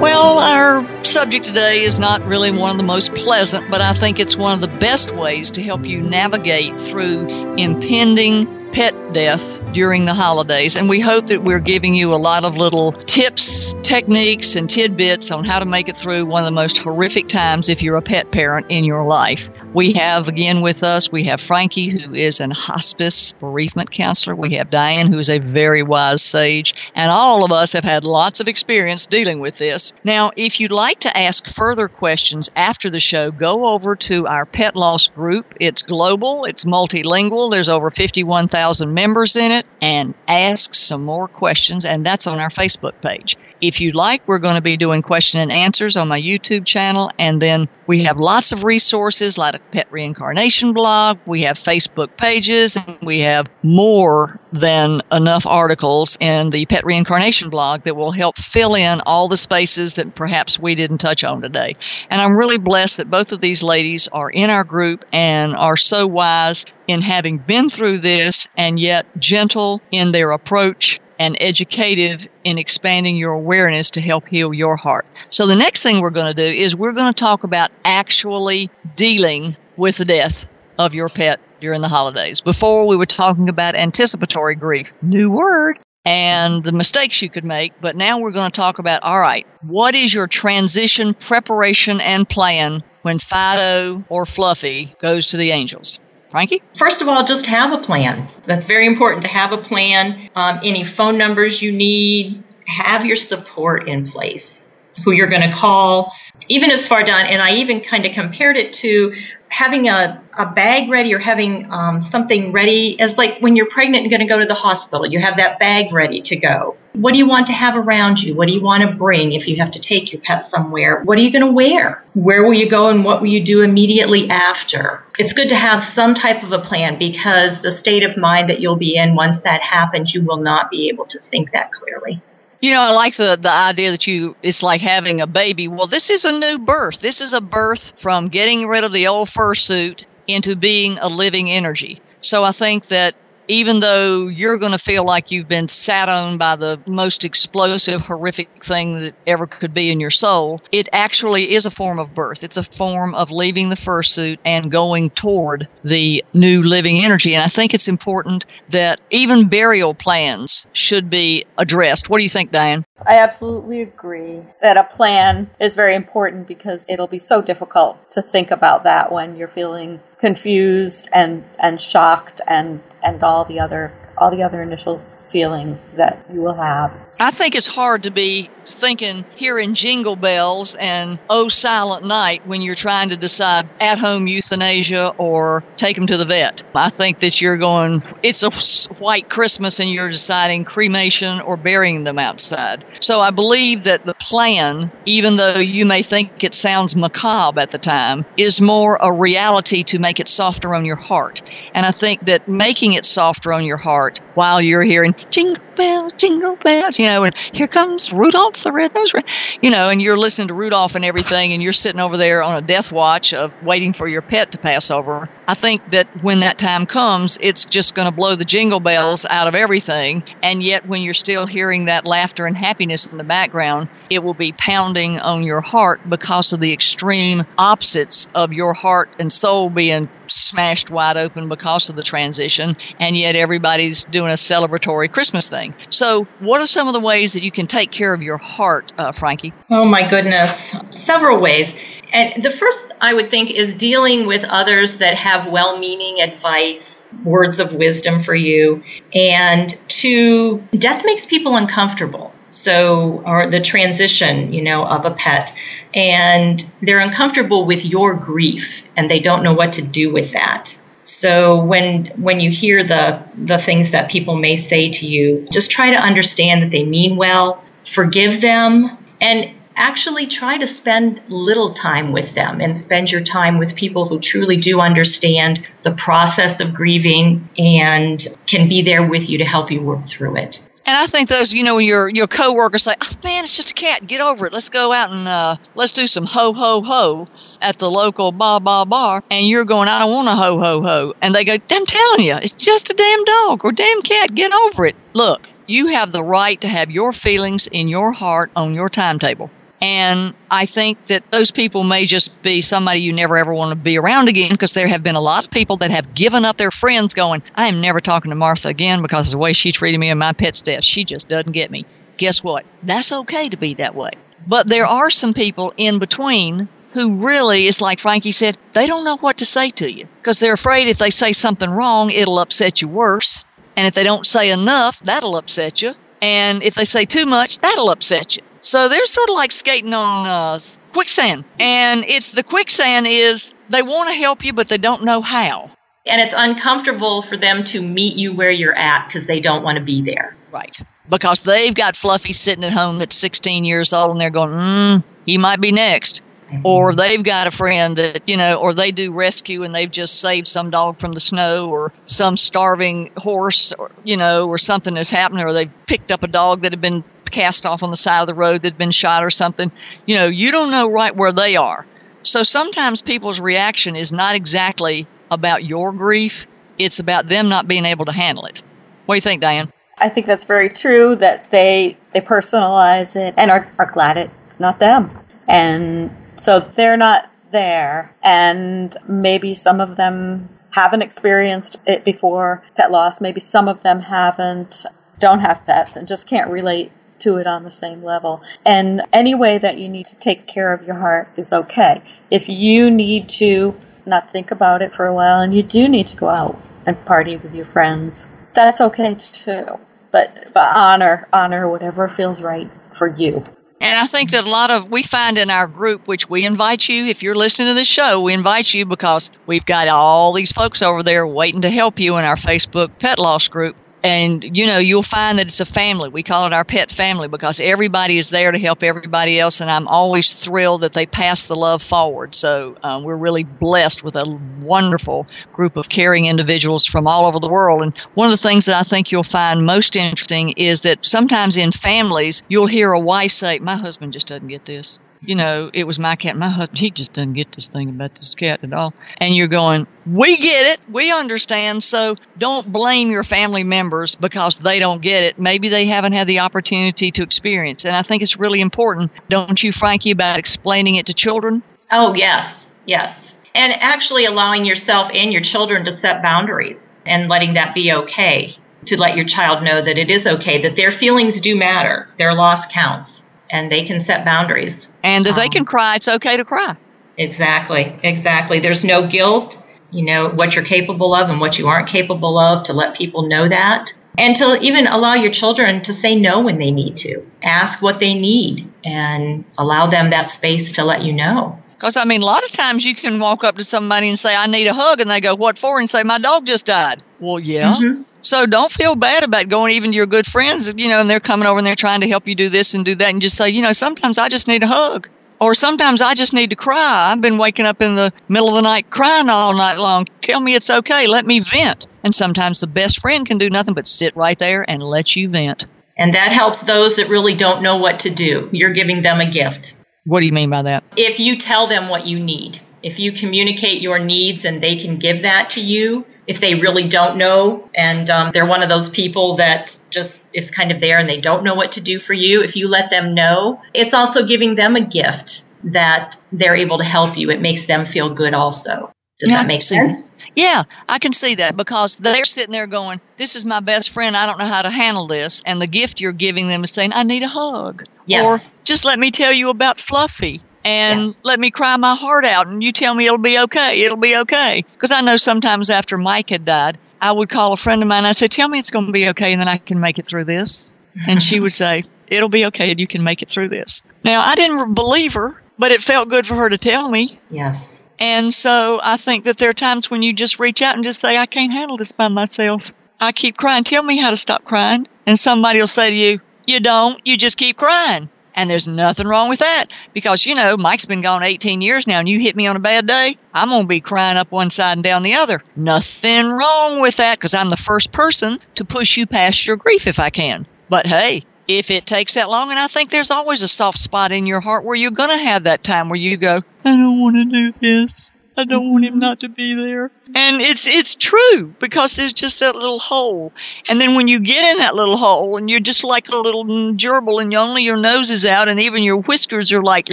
Well, 0.00 0.38
our 0.38 1.04
subject 1.04 1.44
today 1.44 1.82
is 1.82 1.98
not 1.98 2.24
really 2.24 2.50
one 2.50 2.70
of 2.70 2.78
the 2.78 2.84
most 2.84 3.14
pleasant, 3.14 3.70
but 3.70 3.82
I 3.82 3.92
think 3.92 4.18
it's 4.18 4.34
one 4.34 4.54
of 4.54 4.62
the 4.62 4.78
best 4.78 5.14
ways 5.14 5.50
to 5.52 5.62
help 5.62 5.84
you 5.84 6.00
navigate 6.00 6.80
through 6.80 7.56
impending 7.56 8.72
pet 8.72 8.94
death 9.12 9.60
during 9.72 10.06
the 10.06 10.14
holidays. 10.14 10.76
And 10.76 10.88
we 10.88 11.00
hope 11.00 11.26
that 11.26 11.42
we're 11.42 11.60
giving 11.60 11.94
you 11.94 12.14
a 12.14 12.16
lot 12.16 12.44
of 12.44 12.56
little 12.56 12.92
tips, 12.92 13.74
techniques, 13.82 14.56
and 14.56 14.70
tidbits 14.70 15.30
on 15.32 15.44
how 15.44 15.58
to 15.58 15.66
make 15.66 15.90
it 15.90 15.98
through 15.98 16.24
one 16.24 16.44
of 16.44 16.46
the 16.46 16.54
most 16.54 16.78
horrific 16.78 17.28
times 17.28 17.68
if 17.68 17.82
you're 17.82 17.96
a 17.96 18.02
pet 18.02 18.32
parent 18.32 18.68
in 18.70 18.84
your 18.84 19.04
life. 19.04 19.50
We 19.72 19.92
have 19.92 20.26
again 20.26 20.62
with 20.62 20.82
us, 20.82 21.12
we 21.12 21.24
have 21.24 21.40
Frankie, 21.40 21.90
who 21.90 22.12
is 22.12 22.40
an 22.40 22.50
hospice 22.50 23.34
bereavement 23.34 23.92
counselor. 23.92 24.34
We 24.34 24.54
have 24.54 24.68
Diane, 24.68 25.06
who 25.06 25.18
is 25.20 25.30
a 25.30 25.38
very 25.38 25.84
wise 25.84 26.22
sage. 26.22 26.74
And 26.96 27.08
all 27.08 27.44
of 27.44 27.52
us 27.52 27.72
have 27.74 27.84
had 27.84 28.04
lots 28.04 28.40
of 28.40 28.48
experience 28.48 29.06
dealing 29.06 29.38
with 29.38 29.58
this. 29.58 29.92
Now, 30.02 30.32
if 30.34 30.58
you'd 30.58 30.72
like 30.72 30.98
to 31.00 31.16
ask 31.16 31.46
further 31.46 31.86
questions 31.86 32.50
after 32.56 32.90
the 32.90 32.98
show, 32.98 33.30
go 33.30 33.72
over 33.72 33.94
to 33.94 34.26
our 34.26 34.44
pet 34.44 34.74
loss 34.74 35.06
group. 35.06 35.54
It's 35.60 35.82
global, 35.82 36.46
it's 36.46 36.64
multilingual, 36.64 37.52
there's 37.52 37.68
over 37.68 37.92
51,000 37.92 38.92
members 38.92 39.36
in 39.36 39.52
it, 39.52 39.66
and 39.80 40.14
ask 40.26 40.74
some 40.74 41.04
more 41.04 41.28
questions. 41.28 41.84
And 41.84 42.04
that's 42.04 42.26
on 42.26 42.40
our 42.40 42.50
Facebook 42.50 43.00
page. 43.02 43.36
If 43.60 43.80
you'd 43.80 43.94
like, 43.94 44.26
we're 44.26 44.38
going 44.38 44.56
to 44.56 44.62
be 44.62 44.76
doing 44.76 45.02
question 45.02 45.40
and 45.40 45.52
answers 45.52 45.96
on 45.96 46.08
my 46.08 46.20
YouTube 46.20 46.64
channel. 46.64 47.10
And 47.18 47.38
then 47.40 47.68
we 47.86 48.04
have 48.04 48.18
lots 48.18 48.52
of 48.52 48.64
resources 48.64 49.36
like 49.36 49.54
a 49.54 49.58
pet 49.58 49.90
reincarnation 49.90 50.72
blog. 50.72 51.18
We 51.26 51.42
have 51.42 51.58
Facebook 51.58 52.16
pages 52.16 52.76
and 52.76 52.98
we 53.02 53.20
have 53.20 53.48
more 53.62 54.40
than 54.52 55.02
enough 55.12 55.46
articles 55.46 56.16
in 56.20 56.50
the 56.50 56.66
pet 56.66 56.84
reincarnation 56.84 57.50
blog 57.50 57.82
that 57.84 57.96
will 57.96 58.12
help 58.12 58.38
fill 58.38 58.74
in 58.74 59.00
all 59.06 59.28
the 59.28 59.36
spaces 59.36 59.96
that 59.96 60.14
perhaps 60.14 60.58
we 60.58 60.74
didn't 60.74 60.98
touch 60.98 61.24
on 61.24 61.42
today. 61.42 61.74
And 62.08 62.20
I'm 62.20 62.36
really 62.36 62.58
blessed 62.58 62.96
that 62.96 63.10
both 63.10 63.32
of 63.32 63.40
these 63.40 63.62
ladies 63.62 64.08
are 64.08 64.30
in 64.30 64.50
our 64.50 64.64
group 64.64 65.04
and 65.12 65.54
are 65.54 65.76
so 65.76 66.06
wise 66.06 66.64
in 66.86 67.02
having 67.02 67.38
been 67.38 67.70
through 67.70 67.98
this 67.98 68.48
and 68.56 68.80
yet 68.80 69.06
gentle 69.18 69.80
in 69.92 70.12
their 70.12 70.30
approach 70.32 70.98
and 71.20 71.36
educative 71.38 72.26
in 72.44 72.56
expanding 72.56 73.16
your 73.16 73.32
awareness 73.32 73.90
to 73.90 74.00
help 74.00 74.26
heal 74.26 74.54
your 74.54 74.74
heart. 74.74 75.06
So, 75.28 75.46
the 75.46 75.54
next 75.54 75.82
thing 75.82 76.00
we're 76.00 76.10
going 76.10 76.34
to 76.34 76.48
do 76.48 76.52
is 76.52 76.74
we're 76.74 76.94
going 76.94 77.12
to 77.12 77.20
talk 77.20 77.44
about 77.44 77.70
actually 77.84 78.70
dealing 78.96 79.56
with 79.76 79.98
the 79.98 80.06
death 80.06 80.48
of 80.78 80.94
your 80.94 81.10
pet 81.10 81.38
during 81.60 81.82
the 81.82 81.88
holidays. 81.88 82.40
Before, 82.40 82.88
we 82.88 82.96
were 82.96 83.06
talking 83.06 83.50
about 83.50 83.74
anticipatory 83.74 84.54
grief, 84.54 84.94
new 85.02 85.30
word, 85.30 85.76
and 86.06 86.64
the 86.64 86.72
mistakes 86.72 87.20
you 87.20 87.28
could 87.28 87.44
make. 87.44 87.74
But 87.82 87.96
now 87.96 88.18
we're 88.18 88.32
going 88.32 88.50
to 88.50 88.56
talk 88.56 88.78
about 88.78 89.02
all 89.02 89.20
right, 89.20 89.46
what 89.60 89.94
is 89.94 90.14
your 90.14 90.26
transition 90.26 91.12
preparation 91.12 92.00
and 92.00 92.26
plan 92.26 92.82
when 93.02 93.18
Fido 93.18 94.02
or 94.08 94.24
Fluffy 94.24 94.94
goes 95.02 95.28
to 95.28 95.36
the 95.36 95.50
angels? 95.50 96.00
Frankie? 96.30 96.62
First 96.76 97.02
of 97.02 97.08
all, 97.08 97.24
just 97.24 97.46
have 97.46 97.72
a 97.72 97.78
plan. 97.78 98.28
That's 98.44 98.66
very 98.66 98.86
important 98.86 99.22
to 99.22 99.28
have 99.28 99.52
a 99.52 99.58
plan. 99.58 100.30
Um, 100.36 100.60
any 100.62 100.84
phone 100.84 101.18
numbers 101.18 101.60
you 101.60 101.72
need, 101.72 102.42
have 102.66 103.04
your 103.04 103.16
support 103.16 103.88
in 103.88 104.06
place, 104.06 104.76
who 105.04 105.10
you're 105.10 105.26
going 105.26 105.42
to 105.42 105.52
call, 105.52 106.12
even 106.48 106.70
as 106.70 106.86
far 106.86 107.02
down. 107.02 107.26
And 107.26 107.42
I 107.42 107.56
even 107.56 107.80
kind 107.80 108.06
of 108.06 108.12
compared 108.12 108.56
it 108.56 108.72
to 108.74 109.14
having 109.50 109.88
a, 109.88 110.22
a 110.38 110.52
bag 110.52 110.88
ready 110.88 111.12
or 111.12 111.18
having 111.18 111.70
um, 111.70 112.00
something 112.00 112.52
ready 112.52 112.98
as 113.00 113.18
like 113.18 113.40
when 113.40 113.56
you're 113.56 113.68
pregnant 113.68 114.02
and 114.02 114.10
going 114.10 114.20
to 114.20 114.26
go 114.26 114.38
to 114.38 114.46
the 114.46 114.54
hospital, 114.54 115.04
you 115.04 115.18
have 115.18 115.36
that 115.36 115.58
bag 115.58 115.92
ready 115.92 116.20
to 116.22 116.36
go. 116.36 116.76
What 116.92 117.12
do 117.12 117.18
you 117.18 117.28
want 117.28 117.48
to 117.48 117.52
have 117.52 117.76
around 117.76 118.22
you? 118.22 118.34
What 118.34 118.48
do 118.48 118.54
you 118.54 118.62
want 118.62 118.88
to 118.88 118.96
bring 118.96 119.32
if 119.32 119.48
you 119.48 119.56
have 119.56 119.72
to 119.72 119.80
take 119.80 120.12
your 120.12 120.22
pet 120.22 120.44
somewhere? 120.44 121.02
What 121.02 121.18
are 121.18 121.20
you 121.20 121.32
going 121.32 121.44
to 121.44 121.52
wear? 121.52 122.04
Where 122.14 122.44
will 122.44 122.54
you 122.54 122.70
go 122.70 122.88
and 122.88 123.04
what 123.04 123.20
will 123.20 123.28
you 123.28 123.44
do 123.44 123.62
immediately 123.62 124.30
after? 124.30 125.04
It's 125.18 125.32
good 125.32 125.50
to 125.50 125.56
have 125.56 125.82
some 125.82 126.14
type 126.14 126.42
of 126.42 126.52
a 126.52 126.60
plan 126.60 126.98
because 126.98 127.60
the 127.60 127.72
state 127.72 128.04
of 128.04 128.16
mind 128.16 128.48
that 128.48 128.60
you'll 128.60 128.76
be 128.76 128.96
in 128.96 129.14
once 129.14 129.40
that 129.40 129.62
happens, 129.62 130.14
you 130.14 130.24
will 130.24 130.38
not 130.38 130.70
be 130.70 130.88
able 130.88 131.06
to 131.06 131.18
think 131.18 131.52
that 131.52 131.72
clearly. 131.72 132.22
You 132.60 132.72
know, 132.72 132.82
I 132.82 132.90
like 132.90 133.16
the, 133.16 133.38
the 133.40 133.50
idea 133.50 133.90
that 133.92 134.06
you, 134.06 134.36
it's 134.42 134.62
like 134.62 134.82
having 134.82 135.20
a 135.20 135.26
baby. 135.26 135.66
Well, 135.66 135.86
this 135.86 136.10
is 136.10 136.26
a 136.26 136.38
new 136.38 136.58
birth. 136.58 137.00
This 137.00 137.22
is 137.22 137.32
a 137.32 137.40
birth 137.40 137.94
from 137.98 138.26
getting 138.26 138.66
rid 138.66 138.84
of 138.84 138.92
the 138.92 139.06
old 139.06 139.28
fursuit 139.28 140.04
into 140.26 140.56
being 140.56 140.98
a 140.98 141.08
living 141.08 141.50
energy. 141.50 142.02
So 142.20 142.44
I 142.44 142.52
think 142.52 142.88
that 142.88 143.14
even 143.50 143.80
though 143.80 144.28
you're 144.28 144.58
going 144.58 144.72
to 144.72 144.78
feel 144.78 145.04
like 145.04 145.32
you've 145.32 145.48
been 145.48 145.68
sat 145.68 146.08
on 146.08 146.38
by 146.38 146.54
the 146.54 146.80
most 146.86 147.24
explosive, 147.24 148.00
horrific 148.00 148.62
thing 148.62 149.00
that 149.00 149.14
ever 149.26 149.46
could 149.46 149.74
be 149.74 149.90
in 149.90 149.98
your 149.98 150.10
soul, 150.10 150.60
it 150.70 150.88
actually 150.92 151.52
is 151.52 151.66
a 151.66 151.70
form 151.70 151.98
of 151.98 152.14
birth. 152.14 152.44
It's 152.44 152.56
a 152.56 152.62
form 152.62 153.14
of 153.14 153.30
leaving 153.30 153.68
the 153.68 153.76
fursuit 153.76 154.38
and 154.44 154.70
going 154.70 155.10
toward 155.10 155.66
the 155.82 156.24
new 156.32 156.62
living 156.62 157.02
energy. 157.04 157.34
And 157.34 157.42
I 157.42 157.48
think 157.48 157.74
it's 157.74 157.88
important 157.88 158.46
that 158.68 159.00
even 159.10 159.48
burial 159.48 159.94
plans 159.94 160.68
should 160.72 161.10
be 161.10 161.44
addressed. 161.58 162.08
What 162.08 162.18
do 162.18 162.22
you 162.22 162.28
think, 162.28 162.52
Diane? 162.52 162.84
I 163.04 163.16
absolutely 163.16 163.82
agree 163.82 164.42
that 164.62 164.76
a 164.76 164.84
plan 164.84 165.50
is 165.58 165.74
very 165.74 165.94
important 165.94 166.46
because 166.46 166.86
it'll 166.88 167.06
be 167.08 167.18
so 167.18 167.42
difficult 167.42 168.10
to 168.12 168.22
think 168.22 168.50
about 168.50 168.84
that 168.84 169.10
when 169.10 169.36
you're 169.36 169.48
feeling 169.48 170.00
confused 170.18 171.08
and, 171.12 171.44
and 171.58 171.80
shocked 171.80 172.40
and, 172.46 172.80
and 173.02 173.22
all 173.22 173.44
the 173.44 173.58
other 173.58 173.92
all 174.18 174.30
the 174.30 174.42
other 174.42 174.62
initial 174.62 175.02
feelings 175.28 175.92
that 175.96 176.24
you 176.32 176.40
will 176.40 176.54
have. 176.54 176.92
I 177.20 177.30
think 177.30 177.54
it's 177.54 177.66
hard 177.66 178.04
to 178.04 178.10
be 178.10 178.48
thinking, 178.66 179.26
hearing 179.36 179.74
jingle 179.74 180.16
bells 180.16 180.74
and 180.76 181.18
oh, 181.28 181.48
silent 181.48 182.06
night 182.06 182.40
when 182.46 182.62
you're 182.62 182.74
trying 182.74 183.10
to 183.10 183.16
decide 183.16 183.68
at 183.78 183.98
home 183.98 184.26
euthanasia 184.26 185.12
or 185.18 185.62
take 185.76 185.96
them 185.96 186.06
to 186.06 186.16
the 186.16 186.24
vet. 186.24 186.62
I 186.74 186.88
think 186.88 187.20
that 187.20 187.40
you're 187.40 187.58
going, 187.58 188.02
it's 188.22 188.42
a 188.42 188.50
white 188.94 189.28
Christmas 189.28 189.80
and 189.80 189.90
you're 189.90 190.08
deciding 190.08 190.64
cremation 190.64 191.40
or 191.40 191.56
burying 191.56 192.04
them 192.04 192.18
outside. 192.18 192.84
So 193.02 193.20
I 193.20 193.30
believe 193.30 193.84
that 193.84 194.04
the 194.04 194.14
plan, 194.14 194.90
even 195.04 195.36
though 195.36 195.58
you 195.58 195.84
may 195.84 196.02
think 196.02 196.42
it 196.42 196.54
sounds 196.54 196.96
macabre 196.96 197.60
at 197.60 197.70
the 197.70 197.78
time, 197.78 198.24
is 198.36 198.60
more 198.60 198.98
a 199.00 199.12
reality 199.12 199.82
to 199.84 199.98
make 199.98 200.20
it 200.20 200.28
softer 200.28 200.74
on 200.74 200.84
your 200.84 200.96
heart. 200.96 201.42
And 201.74 201.84
I 201.84 201.90
think 201.90 202.20
that 202.26 202.46
making 202.48 202.94
it 202.94 203.04
softer 203.04 203.52
on 203.52 203.64
your 203.64 203.76
heart 203.76 204.20
while 204.34 204.60
you're 204.60 204.82
hearing 204.82 205.14
jingle 205.30 205.62
bells, 205.76 206.12
jingle 206.14 206.56
bells, 206.62 206.98
you 206.98 207.06
know, 207.06 207.09
and 207.24 207.34
here 207.52 207.68
comes 207.68 208.12
Rudolph 208.12 208.62
the 208.62 208.72
Red-Nosed 208.72 209.14
Reindeer, 209.14 209.58
you 209.62 209.70
know, 209.70 209.88
and 209.90 210.00
you're 210.00 210.18
listening 210.18 210.48
to 210.48 210.54
Rudolph 210.54 210.94
and 210.94 211.04
everything, 211.04 211.52
and 211.52 211.62
you're 211.62 211.72
sitting 211.72 212.00
over 212.00 212.16
there 212.16 212.42
on 212.42 212.56
a 212.56 212.62
death 212.62 212.92
watch 212.92 213.32
of 213.32 213.52
waiting 213.60 213.92
for 213.92 214.08
your 214.08 214.22
pet 214.22 214.50
to 214.52 214.58
pass 214.58 214.90
over. 214.90 215.28
I 215.46 215.54
think 215.54 215.82
that 215.88 216.08
when 216.20 216.40
that 216.40 216.58
time 216.58 216.86
comes, 216.86 217.36
it's 217.40 217.64
just 217.64 217.94
going 217.94 218.06
to 218.06 218.14
blow 218.14 218.36
the 218.36 218.44
jingle 218.44 218.80
bells 218.80 219.26
out 219.28 219.48
of 219.48 219.54
everything, 219.54 220.22
and 220.42 220.62
yet 220.62 220.84
when 220.84 221.02
you're 221.02 221.14
still 221.14 221.46
hearing 221.46 221.86
that 221.86 222.06
laughter 222.06 222.46
and 222.46 222.56
happiness 222.56 223.10
in 223.10 223.18
the 223.18 223.24
background, 223.24 223.88
it 224.10 224.24
will 224.24 224.34
be 224.34 224.52
pounding 224.52 225.20
on 225.20 225.44
your 225.44 225.60
heart 225.60 226.00
because 226.08 226.52
of 226.52 226.60
the 226.60 226.72
extreme 226.72 227.42
opposites 227.56 228.28
of 228.34 228.52
your 228.52 228.74
heart 228.74 229.08
and 229.20 229.32
soul 229.32 229.70
being 229.70 230.08
smashed 230.26 230.90
wide 230.90 231.16
open 231.16 231.48
because 231.48 231.88
of 231.88 231.96
the 231.96 232.02
transition, 232.02 232.76
and 232.98 233.16
yet 233.16 233.36
everybody's 233.36 234.04
doing 234.04 234.30
a 234.30 234.34
celebratory 234.34 235.10
Christmas 235.10 235.48
thing. 235.48 235.74
So, 235.90 236.26
what 236.40 236.60
are 236.60 236.66
some 236.66 236.88
of 236.88 236.94
the 236.94 237.00
ways 237.00 237.32
that 237.34 237.42
you 237.42 237.50
can 237.50 237.66
take 237.66 237.90
care 237.92 238.12
of 238.12 238.22
your 238.22 238.38
heart, 238.38 238.92
uh, 238.98 239.12
Frankie? 239.12 239.52
Oh, 239.70 239.84
my 239.84 240.08
goodness. 240.08 240.74
Several 240.90 241.40
ways. 241.40 241.72
And 242.12 242.42
the 242.42 242.50
first 242.50 242.92
I 243.00 243.14
would 243.14 243.30
think 243.30 243.52
is 243.52 243.74
dealing 243.74 244.26
with 244.26 244.42
others 244.44 244.98
that 244.98 245.14
have 245.14 245.46
well 245.46 245.78
meaning 245.78 246.20
advice, 246.20 247.06
words 247.24 247.60
of 247.60 247.72
wisdom 247.74 248.20
for 248.20 248.34
you. 248.34 248.82
And 249.14 249.70
to, 249.88 250.58
death 250.76 251.04
makes 251.04 251.24
people 251.24 251.54
uncomfortable. 251.54 252.34
So, 252.62 253.22
or 253.24 253.48
the 253.48 253.60
transition, 253.60 254.52
you 254.52 254.62
know, 254.62 254.84
of 254.84 255.04
a 255.04 255.10
pet. 255.12 255.52
And 255.94 256.62
they're 256.82 257.00
uncomfortable 257.00 257.64
with 257.64 257.84
your 257.84 258.14
grief 258.14 258.84
and 258.96 259.10
they 259.10 259.20
don't 259.20 259.42
know 259.42 259.54
what 259.54 259.74
to 259.74 259.82
do 259.82 260.12
with 260.12 260.32
that. 260.32 260.76
So 261.02 261.64
when 261.64 262.06
when 262.16 262.40
you 262.40 262.50
hear 262.50 262.84
the 262.84 263.22
the 263.34 263.58
things 263.58 263.92
that 263.92 264.10
people 264.10 264.36
may 264.36 264.56
say 264.56 264.90
to 264.90 265.06
you, 265.06 265.48
just 265.50 265.70
try 265.70 265.90
to 265.90 265.96
understand 265.96 266.62
that 266.62 266.70
they 266.70 266.84
mean 266.84 267.16
well, 267.16 267.64
forgive 267.84 268.40
them, 268.40 268.98
and 269.20 269.50
actually 269.76 270.26
try 270.26 270.58
to 270.58 270.66
spend 270.66 271.22
little 271.28 271.72
time 271.72 272.12
with 272.12 272.34
them 272.34 272.60
and 272.60 272.76
spend 272.76 273.10
your 273.10 273.22
time 273.22 273.56
with 273.56 273.74
people 273.74 274.06
who 274.06 274.20
truly 274.20 274.56
do 274.56 274.78
understand 274.80 275.66
the 275.82 275.92
process 275.92 276.60
of 276.60 276.74
grieving 276.74 277.48
and 277.56 278.26
can 278.46 278.68
be 278.68 278.82
there 278.82 279.06
with 279.06 279.30
you 279.30 279.38
to 279.38 279.44
help 279.44 279.70
you 279.70 279.80
work 279.80 280.04
through 280.04 280.36
it. 280.36 280.69
And 280.90 280.98
I 280.98 281.06
think 281.06 281.28
those, 281.28 281.52
you 281.52 281.62
know, 281.62 281.76
when 281.76 281.86
your 281.86 282.08
your 282.08 282.26
coworkers 282.26 282.82
say, 282.82 282.96
"Oh 283.00 283.12
man, 283.22 283.44
it's 283.44 283.54
just 283.54 283.70
a 283.70 283.74
cat. 283.74 284.08
Get 284.08 284.20
over 284.20 284.46
it. 284.46 284.52
Let's 284.52 284.70
go 284.70 284.92
out 284.92 285.12
and 285.12 285.28
uh, 285.28 285.54
let's 285.76 285.92
do 285.92 286.08
some 286.08 286.26
ho 286.26 286.52
ho 286.52 286.82
ho 286.82 287.28
at 287.62 287.78
the 287.78 287.88
local 287.88 288.32
bar 288.32 288.58
bar 288.58 288.84
bar," 288.86 289.22
and 289.30 289.46
you're 289.46 289.64
going, 289.64 289.86
"I 289.86 290.00
don't 290.00 290.10
want 290.10 290.26
a 290.26 290.34
ho 290.34 290.58
ho 290.58 290.82
ho," 290.82 291.14
and 291.22 291.32
they 291.32 291.44
go, 291.44 291.52
"I'm 291.52 291.86
telling 291.86 292.26
you, 292.26 292.34
it's 292.42 292.54
just 292.54 292.90
a 292.90 292.94
damn 292.94 293.24
dog 293.24 293.64
or 293.64 293.70
damn 293.70 294.02
cat. 294.02 294.34
Get 294.34 294.52
over 294.52 294.84
it." 294.84 294.96
Look, 295.14 295.48
you 295.68 295.86
have 295.86 296.10
the 296.10 296.24
right 296.24 296.60
to 296.60 296.66
have 296.66 296.90
your 296.90 297.12
feelings 297.12 297.68
in 297.68 297.86
your 297.86 298.10
heart 298.10 298.50
on 298.56 298.74
your 298.74 298.88
timetable. 298.88 299.48
And 299.80 300.34
I 300.50 300.66
think 300.66 301.04
that 301.04 301.30
those 301.30 301.50
people 301.50 301.84
may 301.84 302.04
just 302.04 302.42
be 302.42 302.60
somebody 302.60 303.00
you 303.00 303.12
never 303.12 303.38
ever 303.38 303.54
want 303.54 303.70
to 303.70 303.76
be 303.76 303.98
around 303.98 304.28
again 304.28 304.50
because 304.50 304.74
there 304.74 304.86
have 304.88 305.02
been 305.02 305.14
a 305.14 305.20
lot 305.20 305.44
of 305.44 305.50
people 305.50 305.76
that 305.76 305.90
have 305.90 306.14
given 306.14 306.44
up 306.44 306.58
their 306.58 306.70
friends 306.70 307.14
going, 307.14 307.42
I 307.54 307.68
am 307.68 307.80
never 307.80 308.00
talking 308.00 308.30
to 308.30 308.34
Martha 308.34 308.68
again 308.68 309.00
because 309.00 309.28
of 309.28 309.32
the 309.32 309.38
way 309.38 309.54
she 309.54 309.72
treated 309.72 309.98
me 309.98 310.10
and 310.10 310.18
my 310.18 310.32
pet's 310.32 310.60
death. 310.60 310.84
She 310.84 311.04
just 311.04 311.28
doesn't 311.28 311.52
get 311.52 311.70
me. 311.70 311.86
Guess 312.18 312.44
what? 312.44 312.66
That's 312.82 313.12
okay 313.12 313.48
to 313.48 313.56
be 313.56 313.74
that 313.74 313.94
way. 313.94 314.10
But 314.46 314.68
there 314.68 314.86
are 314.86 315.08
some 315.08 315.32
people 315.32 315.72
in 315.78 315.98
between 315.98 316.68
who 316.92 317.26
really, 317.26 317.66
it's 317.66 317.80
like 317.80 318.00
Frankie 318.00 318.32
said, 318.32 318.58
they 318.72 318.86
don't 318.86 319.04
know 319.04 319.16
what 319.16 319.38
to 319.38 319.46
say 319.46 319.70
to 319.70 319.90
you 319.90 320.06
because 320.18 320.38
they're 320.38 320.54
afraid 320.54 320.88
if 320.88 320.98
they 320.98 321.10
say 321.10 321.32
something 321.32 321.70
wrong, 321.70 322.10
it'll 322.10 322.38
upset 322.38 322.82
you 322.82 322.88
worse. 322.88 323.44
And 323.76 323.86
if 323.86 323.94
they 323.94 324.04
don't 324.04 324.26
say 324.26 324.50
enough, 324.50 325.00
that'll 325.00 325.36
upset 325.36 325.80
you. 325.80 325.94
And 326.22 326.62
if 326.62 326.74
they 326.74 326.84
say 326.84 327.04
too 327.04 327.26
much, 327.26 327.58
that'll 327.58 327.90
upset 327.90 328.36
you. 328.36 328.42
So 328.60 328.88
they're 328.88 329.06
sort 329.06 329.30
of 329.30 329.36
like 329.36 329.52
skating 329.52 329.94
on 329.94 330.26
uh, 330.26 330.58
quicksand. 330.92 331.44
And 331.58 332.04
it's 332.04 332.32
the 332.32 332.42
quicksand 332.42 333.06
is 333.06 333.54
they 333.70 333.82
want 333.82 334.10
to 334.10 334.14
help 334.14 334.44
you, 334.44 334.52
but 334.52 334.68
they 334.68 334.78
don't 334.78 335.04
know 335.04 335.20
how. 335.20 335.68
And 336.06 336.20
it's 336.20 336.34
uncomfortable 336.36 337.22
for 337.22 337.36
them 337.36 337.64
to 337.64 337.80
meet 337.80 338.16
you 338.16 338.34
where 338.34 338.50
you're 338.50 338.76
at 338.76 339.06
because 339.06 339.26
they 339.26 339.40
don't 339.40 339.62
want 339.62 339.78
to 339.78 339.84
be 339.84 340.02
there. 340.02 340.36
Right. 340.52 340.78
Because 341.08 341.42
they've 341.42 341.74
got 341.74 341.96
Fluffy 341.96 342.32
sitting 342.32 342.64
at 342.64 342.72
home 342.72 342.98
that's 342.98 343.16
16 343.16 343.64
years 343.64 343.92
old 343.92 344.12
and 344.12 344.20
they're 344.20 344.30
going, 344.30 344.50
mm, 344.50 345.04
he 345.26 345.38
might 345.38 345.60
be 345.60 345.72
next. 345.72 346.22
Mm-hmm. 346.50 346.66
Or 346.66 346.94
they've 346.94 347.22
got 347.22 347.46
a 347.46 347.50
friend 347.50 347.96
that, 347.96 348.28
you 348.28 348.36
know, 348.36 348.56
or 348.56 348.74
they 348.74 348.90
do 348.90 349.12
rescue 349.12 349.62
and 349.62 349.72
they've 349.72 349.90
just 349.90 350.20
saved 350.20 350.48
some 350.48 350.70
dog 350.70 350.98
from 350.98 351.12
the 351.12 351.20
snow 351.20 351.70
or 351.70 351.92
some 352.02 352.36
starving 352.36 353.12
horse, 353.16 353.72
or, 353.72 353.90
you 354.02 354.16
know, 354.16 354.48
or 354.48 354.58
something 354.58 354.96
has 354.96 355.10
happened, 355.10 355.40
or 355.40 355.52
they've 355.52 355.70
picked 355.86 356.10
up 356.10 356.24
a 356.24 356.26
dog 356.28 356.62
that 356.62 356.72
had 356.72 356.80
been 356.80 357.04
cast 357.30 357.66
off 357.66 357.84
on 357.84 357.90
the 357.90 357.96
side 357.96 358.20
of 358.22 358.26
the 358.26 358.34
road 358.34 358.62
that'd 358.62 358.76
been 358.76 358.90
shot 358.90 359.22
or 359.22 359.30
something. 359.30 359.70
You 360.06 360.16
know, 360.16 360.26
you 360.26 360.50
don't 360.50 360.72
know 360.72 360.90
right 360.90 361.14
where 361.14 361.32
they 361.32 361.56
are. 361.56 361.86
So 362.22 362.42
sometimes 362.42 363.00
people's 363.00 363.40
reaction 363.40 363.94
is 363.94 364.10
not 364.10 364.34
exactly 364.34 365.06
about 365.30 365.64
your 365.64 365.92
grief, 365.92 366.46
it's 366.78 366.98
about 366.98 367.28
them 367.28 367.48
not 367.48 367.68
being 367.68 367.84
able 367.84 368.06
to 368.06 368.12
handle 368.12 368.46
it. 368.46 368.62
What 369.06 369.14
do 369.14 369.16
you 369.16 369.22
think, 369.22 369.40
Diane? 369.40 369.72
I 369.98 370.08
think 370.08 370.26
that's 370.26 370.44
very 370.44 370.70
true 370.70 371.14
that 371.16 371.50
they 371.50 371.96
they 372.12 372.20
personalize 372.20 373.16
it 373.16 373.34
and 373.36 373.50
are, 373.50 373.70
are 373.78 373.90
glad 373.90 374.16
it's 374.16 374.58
not 374.58 374.78
them. 374.78 375.10
And 375.46 376.10
so 376.40 376.72
they're 376.76 376.96
not 376.96 377.30
there. 377.52 378.14
And 378.22 378.96
maybe 379.06 379.54
some 379.54 379.80
of 379.80 379.96
them 379.96 380.48
haven't 380.70 381.02
experienced 381.02 381.76
it 381.86 382.04
before, 382.04 382.62
pet 382.76 382.90
loss. 382.90 383.20
Maybe 383.20 383.40
some 383.40 383.68
of 383.68 383.82
them 383.82 384.00
haven't, 384.00 384.86
don't 385.18 385.40
have 385.40 385.64
pets 385.66 385.96
and 385.96 386.08
just 386.08 386.26
can't 386.26 386.50
relate 386.50 386.92
to 387.20 387.36
it 387.36 387.46
on 387.46 387.64
the 387.64 387.72
same 387.72 388.02
level. 388.02 388.42
And 388.64 389.02
any 389.12 389.34
way 389.34 389.58
that 389.58 389.78
you 389.78 389.88
need 389.88 390.06
to 390.06 390.16
take 390.16 390.46
care 390.46 390.72
of 390.72 390.82
your 390.84 390.96
heart 390.96 391.28
is 391.36 391.52
okay. 391.52 392.02
If 392.30 392.48
you 392.48 392.90
need 392.90 393.28
to 393.30 393.78
not 394.06 394.32
think 394.32 394.50
about 394.50 394.80
it 394.80 394.94
for 394.94 395.06
a 395.06 395.14
while 395.14 395.40
and 395.40 395.54
you 395.54 395.62
do 395.62 395.88
need 395.88 396.08
to 396.08 396.16
go 396.16 396.28
out 396.28 396.60
and 396.86 397.04
party 397.04 397.36
with 397.36 397.54
your 397.54 397.66
friends, 397.66 398.28
that's 398.54 398.80
okay 398.80 399.14
too. 399.14 399.78
But 400.10 400.52
but 400.54 400.74
honor 400.74 401.28
honor 401.32 401.68
whatever 401.68 402.08
feels 402.08 402.40
right 402.40 402.70
for 402.94 403.06
you. 403.06 403.44
And 403.80 403.98
I 403.98 404.06
think 404.06 404.32
that 404.32 404.44
a 404.44 404.50
lot 404.50 404.70
of 404.70 404.90
we 404.90 405.02
find 405.02 405.38
in 405.38 405.48
our 405.48 405.66
group, 405.66 406.06
which 406.06 406.28
we 406.28 406.44
invite 406.44 406.86
you, 406.86 407.06
if 407.06 407.22
you're 407.22 407.34
listening 407.34 407.68
to 407.68 407.74
this 407.74 407.88
show, 407.88 408.20
we 408.20 408.34
invite 408.34 408.72
you 408.74 408.84
because 408.84 409.30
we've 409.46 409.64
got 409.64 409.88
all 409.88 410.34
these 410.34 410.52
folks 410.52 410.82
over 410.82 411.02
there 411.02 411.26
waiting 411.26 411.62
to 411.62 411.70
help 411.70 411.98
you 411.98 412.18
in 412.18 412.24
our 412.26 412.36
Facebook 412.36 412.98
pet 412.98 413.18
loss 413.18 413.48
group 413.48 413.76
and 414.02 414.56
you 414.56 414.66
know 414.66 414.78
you'll 414.78 415.02
find 415.02 415.38
that 415.38 415.46
it's 415.46 415.60
a 415.60 415.66
family. 415.66 416.08
We 416.08 416.22
call 416.22 416.46
it 416.46 416.52
our 416.52 416.64
pet 416.64 416.90
family 416.90 417.28
because 417.28 417.60
everybody 417.60 418.16
is 418.18 418.30
there 418.30 418.52
to 418.52 418.58
help 418.58 418.82
everybody 418.82 419.38
else 419.38 419.60
and 419.60 419.70
i'm 419.70 419.88
always 419.88 420.34
thrilled 420.34 420.82
that 420.82 420.92
they 420.92 421.06
pass 421.06 421.46
the 421.46 421.56
love 421.56 421.82
forward. 421.82 422.34
So 422.34 422.76
um, 422.82 423.04
we're 423.04 423.16
really 423.16 423.44
blessed 423.44 424.02
with 424.02 424.16
a 424.16 424.40
wonderful 424.60 425.26
group 425.52 425.76
of 425.76 425.88
caring 425.88 426.26
individuals 426.26 426.84
from 426.84 427.06
all 427.06 427.26
over 427.26 427.38
the 427.38 427.48
world. 427.50 427.82
And 427.82 427.96
one 428.14 428.26
of 428.26 428.32
the 428.32 428.48
things 428.48 428.66
that 428.66 428.76
i 428.76 428.82
think 428.82 429.12
you'll 429.12 429.22
find 429.22 429.66
most 429.66 429.96
interesting 429.96 430.50
is 430.56 430.82
that 430.82 431.04
sometimes 431.04 431.56
in 431.56 431.72
families 431.72 432.42
you'll 432.48 432.66
hear 432.66 432.92
a 432.92 433.00
wife 433.00 433.32
say 433.32 433.58
my 433.58 433.76
husband 433.76 434.12
just 434.12 434.28
doesn't 434.28 434.48
get 434.48 434.64
this 434.64 434.98
you 435.22 435.34
know, 435.34 435.70
it 435.72 435.86
was 435.86 435.98
my 435.98 436.16
cat. 436.16 436.36
My 436.36 436.48
husband, 436.48 436.78
he 436.78 436.90
just 436.90 437.12
doesn't 437.12 437.34
get 437.34 437.52
this 437.52 437.68
thing 437.68 437.90
about 437.90 438.14
this 438.14 438.34
cat 438.34 438.60
at 438.62 438.72
all. 438.72 438.94
And 439.18 439.34
you're 439.34 439.48
going, 439.48 439.86
we 440.06 440.36
get 440.36 440.72
it. 440.72 440.80
We 440.90 441.12
understand. 441.12 441.82
So 441.82 442.16
don't 442.38 442.70
blame 442.72 443.10
your 443.10 443.24
family 443.24 443.62
members 443.62 444.14
because 444.14 444.58
they 444.58 444.78
don't 444.78 445.02
get 445.02 445.24
it. 445.24 445.38
Maybe 445.38 445.68
they 445.68 445.86
haven't 445.86 446.12
had 446.12 446.26
the 446.26 446.40
opportunity 446.40 447.10
to 447.12 447.22
experience. 447.22 447.84
And 447.84 447.94
I 447.94 448.02
think 448.02 448.22
it's 448.22 448.38
really 448.38 448.60
important, 448.60 449.12
don't 449.28 449.62
you, 449.62 449.72
Frankie, 449.72 450.12
about 450.12 450.38
explaining 450.38 450.96
it 450.96 451.06
to 451.06 451.14
children? 451.14 451.62
Oh, 451.90 452.14
yes. 452.14 452.64
Yes. 452.86 453.34
And 453.54 453.72
actually 453.74 454.24
allowing 454.24 454.64
yourself 454.64 455.10
and 455.12 455.32
your 455.32 455.42
children 455.42 455.84
to 455.84 455.92
set 455.92 456.22
boundaries 456.22 456.94
and 457.04 457.28
letting 457.28 457.54
that 457.54 457.74
be 457.74 457.92
okay. 457.92 458.54
To 458.86 458.98
let 458.98 459.14
your 459.14 459.26
child 459.26 459.62
know 459.62 459.82
that 459.82 459.98
it 459.98 460.10
is 460.10 460.26
okay, 460.26 460.62
that 460.62 460.74
their 460.74 460.90
feelings 460.90 461.38
do 461.42 461.54
matter, 461.54 462.08
their 462.16 462.32
loss 462.32 462.66
counts 462.66 463.22
and 463.50 463.70
they 463.70 463.84
can 463.84 464.00
set 464.00 464.24
boundaries. 464.24 464.88
And 465.02 465.26
if 465.26 465.32
um, 465.32 465.38
they 465.38 465.48
can 465.48 465.64
cry, 465.64 465.96
it's 465.96 466.08
okay 466.08 466.36
to 466.36 466.44
cry. 466.44 466.76
Exactly, 467.16 467.94
exactly. 468.02 468.60
There's 468.60 468.84
no 468.84 469.06
guilt, 469.06 469.62
you 469.90 470.04
know, 470.04 470.30
what 470.30 470.54
you're 470.54 470.64
capable 470.64 471.14
of 471.14 471.28
and 471.28 471.40
what 471.40 471.58
you 471.58 471.66
aren't 471.68 471.88
capable 471.88 472.38
of, 472.38 472.64
to 472.64 472.72
let 472.72 472.96
people 472.96 473.28
know 473.28 473.48
that. 473.48 473.92
And 474.18 474.36
to 474.36 474.58
even 474.60 474.86
allow 474.86 475.14
your 475.14 475.30
children 475.30 475.82
to 475.82 475.92
say 475.92 476.18
no 476.18 476.40
when 476.40 476.58
they 476.58 476.70
need 476.70 476.96
to. 476.98 477.26
Ask 477.42 477.80
what 477.80 478.00
they 478.00 478.14
need 478.14 478.70
and 478.84 479.44
allow 479.56 479.86
them 479.88 480.10
that 480.10 480.30
space 480.30 480.72
to 480.72 480.84
let 480.84 481.02
you 481.02 481.12
know. 481.12 481.58
Because, 481.80 481.96
I 481.96 482.04
mean, 482.04 482.20
a 482.20 482.26
lot 482.26 482.44
of 482.44 482.52
times 482.52 482.84
you 482.84 482.94
can 482.94 483.18
walk 483.20 483.42
up 483.42 483.56
to 483.56 483.64
somebody 483.64 484.08
and 484.10 484.18
say, 484.18 484.36
I 484.36 484.46
need 484.46 484.66
a 484.66 484.74
hug, 484.74 485.00
and 485.00 485.10
they 485.10 485.22
go, 485.22 485.34
What 485.34 485.58
for? 485.58 485.80
And 485.80 485.88
say, 485.88 486.02
My 486.02 486.18
dog 486.18 486.44
just 486.44 486.66
died. 486.66 487.02
Well, 487.20 487.38
yeah. 487.38 487.74
Mm-hmm. 487.74 488.02
So 488.20 488.44
don't 488.44 488.70
feel 488.70 488.96
bad 488.96 489.24
about 489.24 489.48
going 489.48 489.72
even 489.72 489.92
to 489.92 489.96
your 489.96 490.06
good 490.06 490.26
friends, 490.26 490.74
you 490.76 490.90
know, 490.90 491.00
and 491.00 491.08
they're 491.08 491.20
coming 491.20 491.46
over 491.46 491.56
and 491.56 491.66
they're 491.66 491.74
trying 491.74 492.02
to 492.02 492.08
help 492.08 492.28
you 492.28 492.34
do 492.34 492.50
this 492.50 492.74
and 492.74 492.84
do 492.84 492.94
that 492.96 493.10
and 493.10 493.22
just 493.22 493.34
say, 493.34 493.48
you 493.48 493.62
know, 493.62 493.72
sometimes 493.72 494.18
I 494.18 494.28
just 494.28 494.46
need 494.46 494.62
a 494.62 494.66
hug. 494.66 495.08
Or 495.40 495.54
sometimes 495.54 496.02
I 496.02 496.12
just 496.12 496.34
need 496.34 496.50
to 496.50 496.56
cry. 496.56 497.12
I've 497.12 497.22
been 497.22 497.38
waking 497.38 497.64
up 497.64 497.80
in 497.80 497.94
the 497.94 498.12
middle 498.28 498.50
of 498.50 498.56
the 498.56 498.60
night 498.60 498.90
crying 498.90 499.30
all 499.30 499.56
night 499.56 499.78
long. 499.78 500.04
Tell 500.20 500.38
me 500.38 500.54
it's 500.54 500.68
okay. 500.68 501.06
Let 501.06 501.24
me 501.24 501.40
vent. 501.40 501.86
And 502.04 502.14
sometimes 502.14 502.60
the 502.60 502.66
best 502.66 503.00
friend 503.00 503.26
can 503.26 503.38
do 503.38 503.48
nothing 503.48 503.74
but 503.74 503.86
sit 503.86 504.14
right 504.14 504.38
there 504.38 504.68
and 504.68 504.82
let 504.82 505.16
you 505.16 505.30
vent. 505.30 505.64
And 505.96 506.14
that 506.14 506.30
helps 506.32 506.60
those 506.60 506.96
that 506.96 507.08
really 507.08 507.34
don't 507.34 507.62
know 507.62 507.78
what 507.78 508.00
to 508.00 508.10
do. 508.10 508.50
You're 508.52 508.74
giving 508.74 509.00
them 509.00 509.20
a 509.20 509.30
gift. 509.30 509.72
What 510.04 510.20
do 510.20 510.26
you 510.26 510.32
mean 510.32 510.50
by 510.50 510.62
that? 510.62 510.84
If 510.96 511.20
you 511.20 511.36
tell 511.36 511.66
them 511.66 511.88
what 511.88 512.06
you 512.06 512.18
need, 512.18 512.60
if 512.82 512.98
you 512.98 513.12
communicate 513.12 513.82
your 513.82 513.98
needs 513.98 514.44
and 514.44 514.62
they 514.62 514.76
can 514.76 514.96
give 514.96 515.22
that 515.22 515.50
to 515.50 515.60
you, 515.60 516.06
if 516.26 516.40
they 516.40 516.54
really 516.54 516.88
don't 516.88 517.16
know 517.16 517.66
and 517.74 518.08
um, 518.08 518.30
they're 518.32 518.46
one 518.46 518.62
of 518.62 518.68
those 518.68 518.88
people 518.88 519.36
that 519.36 519.76
just 519.90 520.22
is 520.32 520.50
kind 520.50 520.70
of 520.70 520.80
there 520.80 520.98
and 520.98 521.08
they 521.08 521.20
don't 521.20 521.44
know 521.44 521.54
what 521.54 521.72
to 521.72 521.80
do 521.80 521.98
for 521.98 522.14
you, 522.14 522.42
if 522.42 522.56
you 522.56 522.68
let 522.68 522.90
them 522.90 523.14
know, 523.14 523.60
it's 523.74 523.94
also 523.94 524.24
giving 524.24 524.54
them 524.54 524.76
a 524.76 524.86
gift 524.86 525.42
that 525.64 526.16
they're 526.32 526.56
able 526.56 526.78
to 526.78 526.84
help 526.84 527.18
you. 527.18 527.30
It 527.30 527.40
makes 527.40 527.66
them 527.66 527.84
feel 527.84 528.14
good 528.14 528.32
also. 528.32 528.92
Does 529.18 529.30
yeah, 529.30 529.42
that 529.42 529.48
make 529.48 529.62
sense? 529.62 530.09
Yeah, 530.40 530.64
I 530.88 530.98
can 530.98 531.12
see 531.12 531.34
that 531.36 531.54
because 531.56 531.98
they're 531.98 532.24
sitting 532.24 532.52
there 532.52 532.66
going, 532.66 533.00
This 533.16 533.36
is 533.36 533.44
my 533.44 533.60
best 533.60 533.90
friend. 533.90 534.16
I 534.16 534.26
don't 534.26 534.38
know 534.38 534.46
how 534.46 534.62
to 534.62 534.70
handle 534.70 535.06
this. 535.06 535.42
And 535.44 535.60
the 535.60 535.66
gift 535.66 536.00
you're 536.00 536.12
giving 536.12 536.48
them 536.48 536.64
is 536.64 536.70
saying, 536.70 536.92
I 536.94 537.02
need 537.02 537.22
a 537.22 537.28
hug. 537.28 537.84
Yes. 538.06 538.24
Or 538.24 538.50
just 538.64 538.84
let 538.84 538.98
me 538.98 539.10
tell 539.10 539.32
you 539.32 539.50
about 539.50 539.80
Fluffy 539.80 540.40
and 540.64 541.00
yeah. 541.00 541.12
let 541.24 541.38
me 541.38 541.50
cry 541.50 541.76
my 541.76 541.94
heart 541.94 542.24
out 542.24 542.46
and 542.46 542.62
you 542.62 542.72
tell 542.72 542.94
me 542.94 543.06
it'll 543.06 543.18
be 543.18 543.38
okay. 543.38 543.82
It'll 543.82 543.98
be 543.98 544.16
okay. 544.16 544.64
Because 544.72 544.92
I 544.92 545.02
know 545.02 545.16
sometimes 545.16 545.68
after 545.68 545.98
Mike 545.98 546.30
had 546.30 546.44
died, 546.44 546.78
I 547.00 547.12
would 547.12 547.28
call 547.28 547.52
a 547.52 547.56
friend 547.56 547.82
of 547.82 547.88
mine 547.88 547.98
and 547.98 548.06
I'd 548.08 548.16
say, 548.16 548.26
Tell 548.26 548.48
me 548.48 548.58
it's 548.58 548.70
going 548.70 548.86
to 548.86 548.92
be 548.92 549.10
okay 549.10 549.32
and 549.32 549.40
then 549.40 549.48
I 549.48 549.58
can 549.58 549.78
make 549.78 549.98
it 549.98 550.06
through 550.06 550.24
this. 550.24 550.72
And 551.06 551.22
she 551.22 551.38
would 551.38 551.52
say, 551.52 551.84
It'll 552.08 552.28
be 552.28 552.46
okay 552.46 552.70
and 552.70 552.80
you 552.80 552.86
can 552.86 553.04
make 553.04 553.22
it 553.22 553.28
through 553.30 553.50
this. 553.50 553.82
Now, 554.04 554.22
I 554.22 554.34
didn't 554.34 554.74
believe 554.74 555.14
her, 555.14 555.40
but 555.58 555.70
it 555.70 555.82
felt 555.82 556.08
good 556.08 556.26
for 556.26 556.34
her 556.34 556.48
to 556.48 556.58
tell 556.58 556.88
me. 556.88 557.20
Yes. 557.30 557.79
And 558.00 558.32
so 558.32 558.80
I 558.82 558.96
think 558.96 559.24
that 559.26 559.36
there 559.36 559.50
are 559.50 559.54
times 559.54 559.90
when 559.90 560.02
you 560.02 560.14
just 560.14 560.40
reach 560.40 560.62
out 560.62 560.74
and 560.74 560.84
just 560.84 561.00
say, 561.00 561.18
I 561.18 561.26
can't 561.26 561.52
handle 561.52 561.76
this 561.76 561.92
by 561.92 562.08
myself. 562.08 562.72
I 562.98 563.12
keep 563.12 563.36
crying. 563.36 563.62
Tell 563.64 563.82
me 563.82 563.98
how 563.98 564.10
to 564.10 564.16
stop 564.16 564.44
crying. 564.44 564.88
And 565.06 565.18
somebody 565.18 565.60
will 565.60 565.66
say 565.66 565.90
to 565.90 565.96
you, 565.96 566.20
You 566.46 566.60
don't. 566.60 567.00
You 567.04 567.16
just 567.16 567.36
keep 567.36 567.58
crying. 567.58 568.08
And 568.34 568.48
there's 568.48 568.68
nothing 568.68 569.06
wrong 569.06 569.28
with 569.28 569.40
that 569.40 569.66
because, 569.92 570.24
you 570.24 570.34
know, 570.34 570.56
Mike's 570.56 570.84
been 570.84 571.02
gone 571.02 571.22
18 571.22 571.60
years 571.60 571.86
now 571.86 571.98
and 571.98 572.08
you 572.08 572.20
hit 572.20 572.36
me 572.36 572.46
on 572.46 572.56
a 572.56 572.60
bad 572.60 572.86
day, 572.86 573.16
I'm 573.34 573.48
going 573.48 573.62
to 573.62 573.68
be 573.68 573.80
crying 573.80 574.16
up 574.16 574.30
one 574.30 574.50
side 574.50 574.72
and 574.72 574.84
down 574.84 575.02
the 575.02 575.14
other. 575.14 575.42
Nothing 575.56 576.26
wrong 576.26 576.80
with 576.80 576.96
that 576.96 577.18
because 577.18 577.34
I'm 577.34 577.50
the 577.50 577.56
first 577.56 577.92
person 577.92 578.38
to 578.54 578.64
push 578.64 578.96
you 578.96 579.06
past 579.06 579.46
your 579.46 579.56
grief 579.56 579.86
if 579.86 579.98
I 579.98 580.10
can. 580.10 580.46
But 580.68 580.86
hey, 580.86 581.24
if 581.58 581.70
it 581.70 581.86
takes 581.86 582.14
that 582.14 582.28
long, 582.28 582.50
and 582.50 582.58
I 582.58 582.66
think 582.66 582.90
there's 582.90 583.10
always 583.10 583.42
a 583.42 583.48
soft 583.48 583.78
spot 583.78 584.12
in 584.12 584.26
your 584.26 584.40
heart 584.40 584.64
where 584.64 584.76
you're 584.76 584.90
going 584.90 585.10
to 585.10 585.24
have 585.24 585.44
that 585.44 585.62
time 585.62 585.88
where 585.88 585.98
you 585.98 586.16
go, 586.16 586.42
I 586.64 586.76
don't 586.76 587.00
want 587.00 587.16
to 587.16 587.24
do 587.24 587.52
this. 587.60 588.10
I 588.36 588.44
don't 588.44 588.70
want 588.72 588.84
him 588.84 588.98
not 588.98 589.20
to 589.20 589.28
be 589.28 589.54
there. 589.54 589.90
And 590.14 590.40
it's 590.40 590.66
it's 590.66 590.94
true 590.94 591.54
because 591.58 591.96
there's 591.96 592.12
just 592.12 592.40
that 592.40 592.54
little 592.54 592.78
hole. 592.78 593.32
And 593.68 593.80
then 593.80 593.94
when 593.94 594.08
you 594.08 594.18
get 594.20 594.52
in 594.52 594.58
that 594.58 594.74
little 594.74 594.96
hole 594.96 595.36
and 595.36 595.50
you're 595.50 595.60
just 595.60 595.84
like 595.84 596.08
a 596.08 596.16
little 596.16 596.44
gerbil 596.44 597.20
and 597.20 597.30
you 597.32 597.38
only 597.38 597.64
your 597.64 597.76
nose 597.76 598.10
is 598.10 598.24
out 598.24 598.48
and 598.48 598.58
even 598.60 598.82
your 598.82 599.00
whiskers 599.02 599.52
are 599.52 599.62
like 599.62 599.92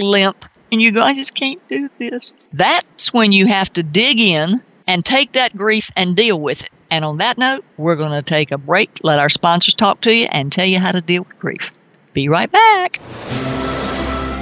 limp 0.00 0.44
and 0.72 0.80
you 0.80 0.92
go, 0.92 1.02
I 1.02 1.14
just 1.14 1.34
can't 1.34 1.60
do 1.68 1.90
this. 1.98 2.32
That's 2.52 3.12
when 3.12 3.32
you 3.32 3.46
have 3.46 3.72
to 3.74 3.82
dig 3.82 4.20
in 4.20 4.62
and 4.86 5.04
take 5.04 5.32
that 5.32 5.54
grief 5.54 5.90
and 5.96 6.16
deal 6.16 6.40
with 6.40 6.62
it. 6.62 6.70
And 6.90 7.04
on 7.04 7.18
that 7.18 7.38
note, 7.38 7.64
we're 7.76 7.96
going 7.96 8.12
to 8.12 8.22
take 8.22 8.50
a 8.50 8.58
break, 8.58 8.90
let 9.02 9.18
our 9.18 9.28
sponsors 9.28 9.74
talk 9.74 10.00
to 10.02 10.14
you, 10.14 10.26
and 10.30 10.50
tell 10.50 10.66
you 10.66 10.78
how 10.78 10.92
to 10.92 11.00
deal 11.00 11.22
with 11.22 11.38
grief. 11.38 11.70
Be 12.12 12.28
right 12.28 12.50
back. 12.50 13.00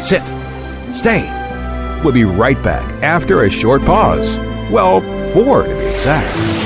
Sit. 0.02 0.26
Stay. 0.94 2.00
We'll 2.04 2.12
be 2.12 2.24
right 2.24 2.62
back 2.62 2.90
after 3.02 3.42
a 3.42 3.50
short 3.50 3.82
pause. 3.82 4.38
Well, 4.70 5.00
four 5.32 5.64
to 5.64 5.74
be 5.74 5.84
exact. 5.86 6.65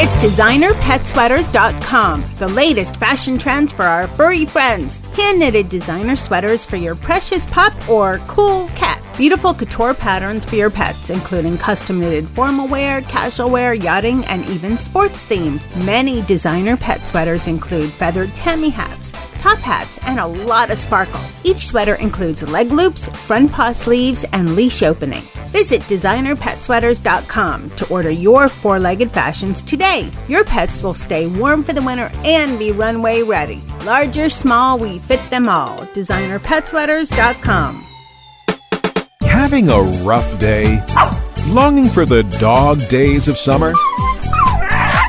It's 0.00 0.14
designerpetsweaters.com, 0.14 2.34
the 2.36 2.46
latest 2.46 2.98
fashion 2.98 3.36
trends 3.36 3.72
for 3.72 3.82
our 3.82 4.06
furry 4.06 4.46
friends. 4.46 4.98
Hand 5.14 5.40
knitted 5.40 5.68
designer 5.68 6.14
sweaters 6.14 6.64
for 6.64 6.76
your 6.76 6.94
precious 6.94 7.46
pup 7.46 7.72
or 7.88 8.18
cool 8.28 8.68
cat. 8.76 9.04
Beautiful 9.16 9.52
couture 9.52 9.94
patterns 9.94 10.44
for 10.44 10.54
your 10.54 10.70
pets, 10.70 11.10
including 11.10 11.58
custom 11.58 11.98
knitted 11.98 12.30
formal 12.30 12.68
wear, 12.68 13.00
casual 13.02 13.50
wear, 13.50 13.74
yachting, 13.74 14.24
and 14.26 14.46
even 14.46 14.78
sports 14.78 15.26
themed. 15.26 15.60
Many 15.84 16.22
designer 16.22 16.76
pet 16.76 17.04
sweaters 17.04 17.48
include 17.48 17.92
feathered 17.92 18.32
tammy 18.36 18.68
hats, 18.68 19.10
top 19.38 19.58
hats, 19.58 19.98
and 20.06 20.20
a 20.20 20.26
lot 20.26 20.70
of 20.70 20.78
sparkle. 20.78 21.20
Each 21.44 21.66
sweater 21.66 21.96
includes 21.96 22.48
leg 22.48 22.70
loops, 22.70 23.08
front 23.08 23.52
paw 23.52 23.72
sleeves, 23.72 24.24
and 24.32 24.56
leash 24.56 24.82
opening. 24.82 25.22
Visit 25.48 25.82
designerpetsweaters.com 25.82 27.70
to 27.70 27.88
order 27.88 28.10
your 28.10 28.48
four 28.48 28.78
legged 28.78 29.12
fashions 29.12 29.62
today. 29.62 30.10
Your 30.28 30.44
pets 30.44 30.82
will 30.82 30.94
stay 30.94 31.26
warm 31.26 31.64
for 31.64 31.72
the 31.72 31.82
winter 31.82 32.10
and 32.24 32.58
be 32.58 32.72
runway 32.72 33.22
ready. 33.22 33.62
Large 33.84 34.18
or 34.18 34.28
small, 34.28 34.78
we 34.78 34.98
fit 35.00 35.20
them 35.30 35.48
all. 35.48 35.78
Designerpetsweaters.com. 35.78 37.84
Having 39.22 39.70
a 39.70 39.80
rough 40.04 40.38
day? 40.38 40.84
Longing 41.46 41.88
for 41.88 42.04
the 42.04 42.24
dog 42.38 42.86
days 42.88 43.28
of 43.28 43.38
summer? 43.38 43.72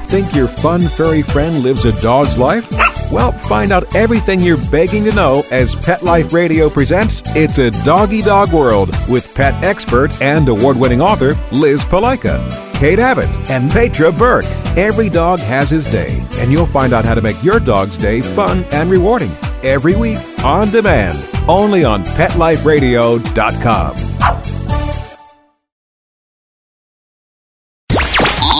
Think 0.06 0.34
your 0.34 0.48
fun 0.48 0.88
furry 0.88 1.22
friend 1.22 1.62
lives 1.64 1.86
a 1.86 1.92
dog's 2.02 2.38
life? 2.38 2.68
Well, 3.12 3.32
find 3.32 3.72
out 3.72 3.96
everything 3.96 4.40
you're 4.40 4.64
begging 4.70 5.04
to 5.06 5.12
know 5.14 5.44
as 5.50 5.74
Pet 5.74 6.04
Life 6.04 6.32
Radio 6.32 6.70
presents 6.70 7.24
It's 7.36 7.58
a 7.58 7.72
Doggy 7.84 8.22
Dog 8.22 8.54
World 8.54 8.90
with 9.08 9.34
pet 9.34 9.64
expert 9.64 10.22
and 10.22 10.48
award 10.48 10.78
winning 10.78 11.02
author 11.02 11.36
Liz 11.52 11.84
Palika, 11.84 12.40
Kate 12.76 13.00
Abbott, 13.00 13.36
and 13.50 13.72
Petra 13.72 14.12
Burke. 14.12 14.46
Every 14.78 15.10
dog 15.10 15.40
has 15.40 15.72
his 15.72 15.86
day, 15.88 16.24
and 16.34 16.52
you'll 16.52 16.68
find 16.68 16.94
out 16.94 17.04
how 17.04 17.16
to 17.16 17.22
make 17.22 17.44
your 17.44 17.60
dog's 17.60 17.98
day 17.98 18.22
fun 18.22 18.64
and 18.66 18.92
rewarding 18.92 19.32
every 19.64 19.96
week 19.96 20.20
on 20.44 20.70
demand, 20.70 21.18
only 21.48 21.84
on 21.84 22.04
PetLifeRadio.com. 22.04 23.96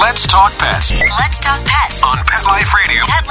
Let's 0.02 0.26
talk 0.26 0.52
pets 0.58 0.92
Let's 1.20 1.40
talk 1.40 1.60
pets 1.60 1.60
on 1.60 1.60
Pet 1.66 1.89
Life 2.70 2.88
Radio. 2.88 3.04
Pet 3.08 3.26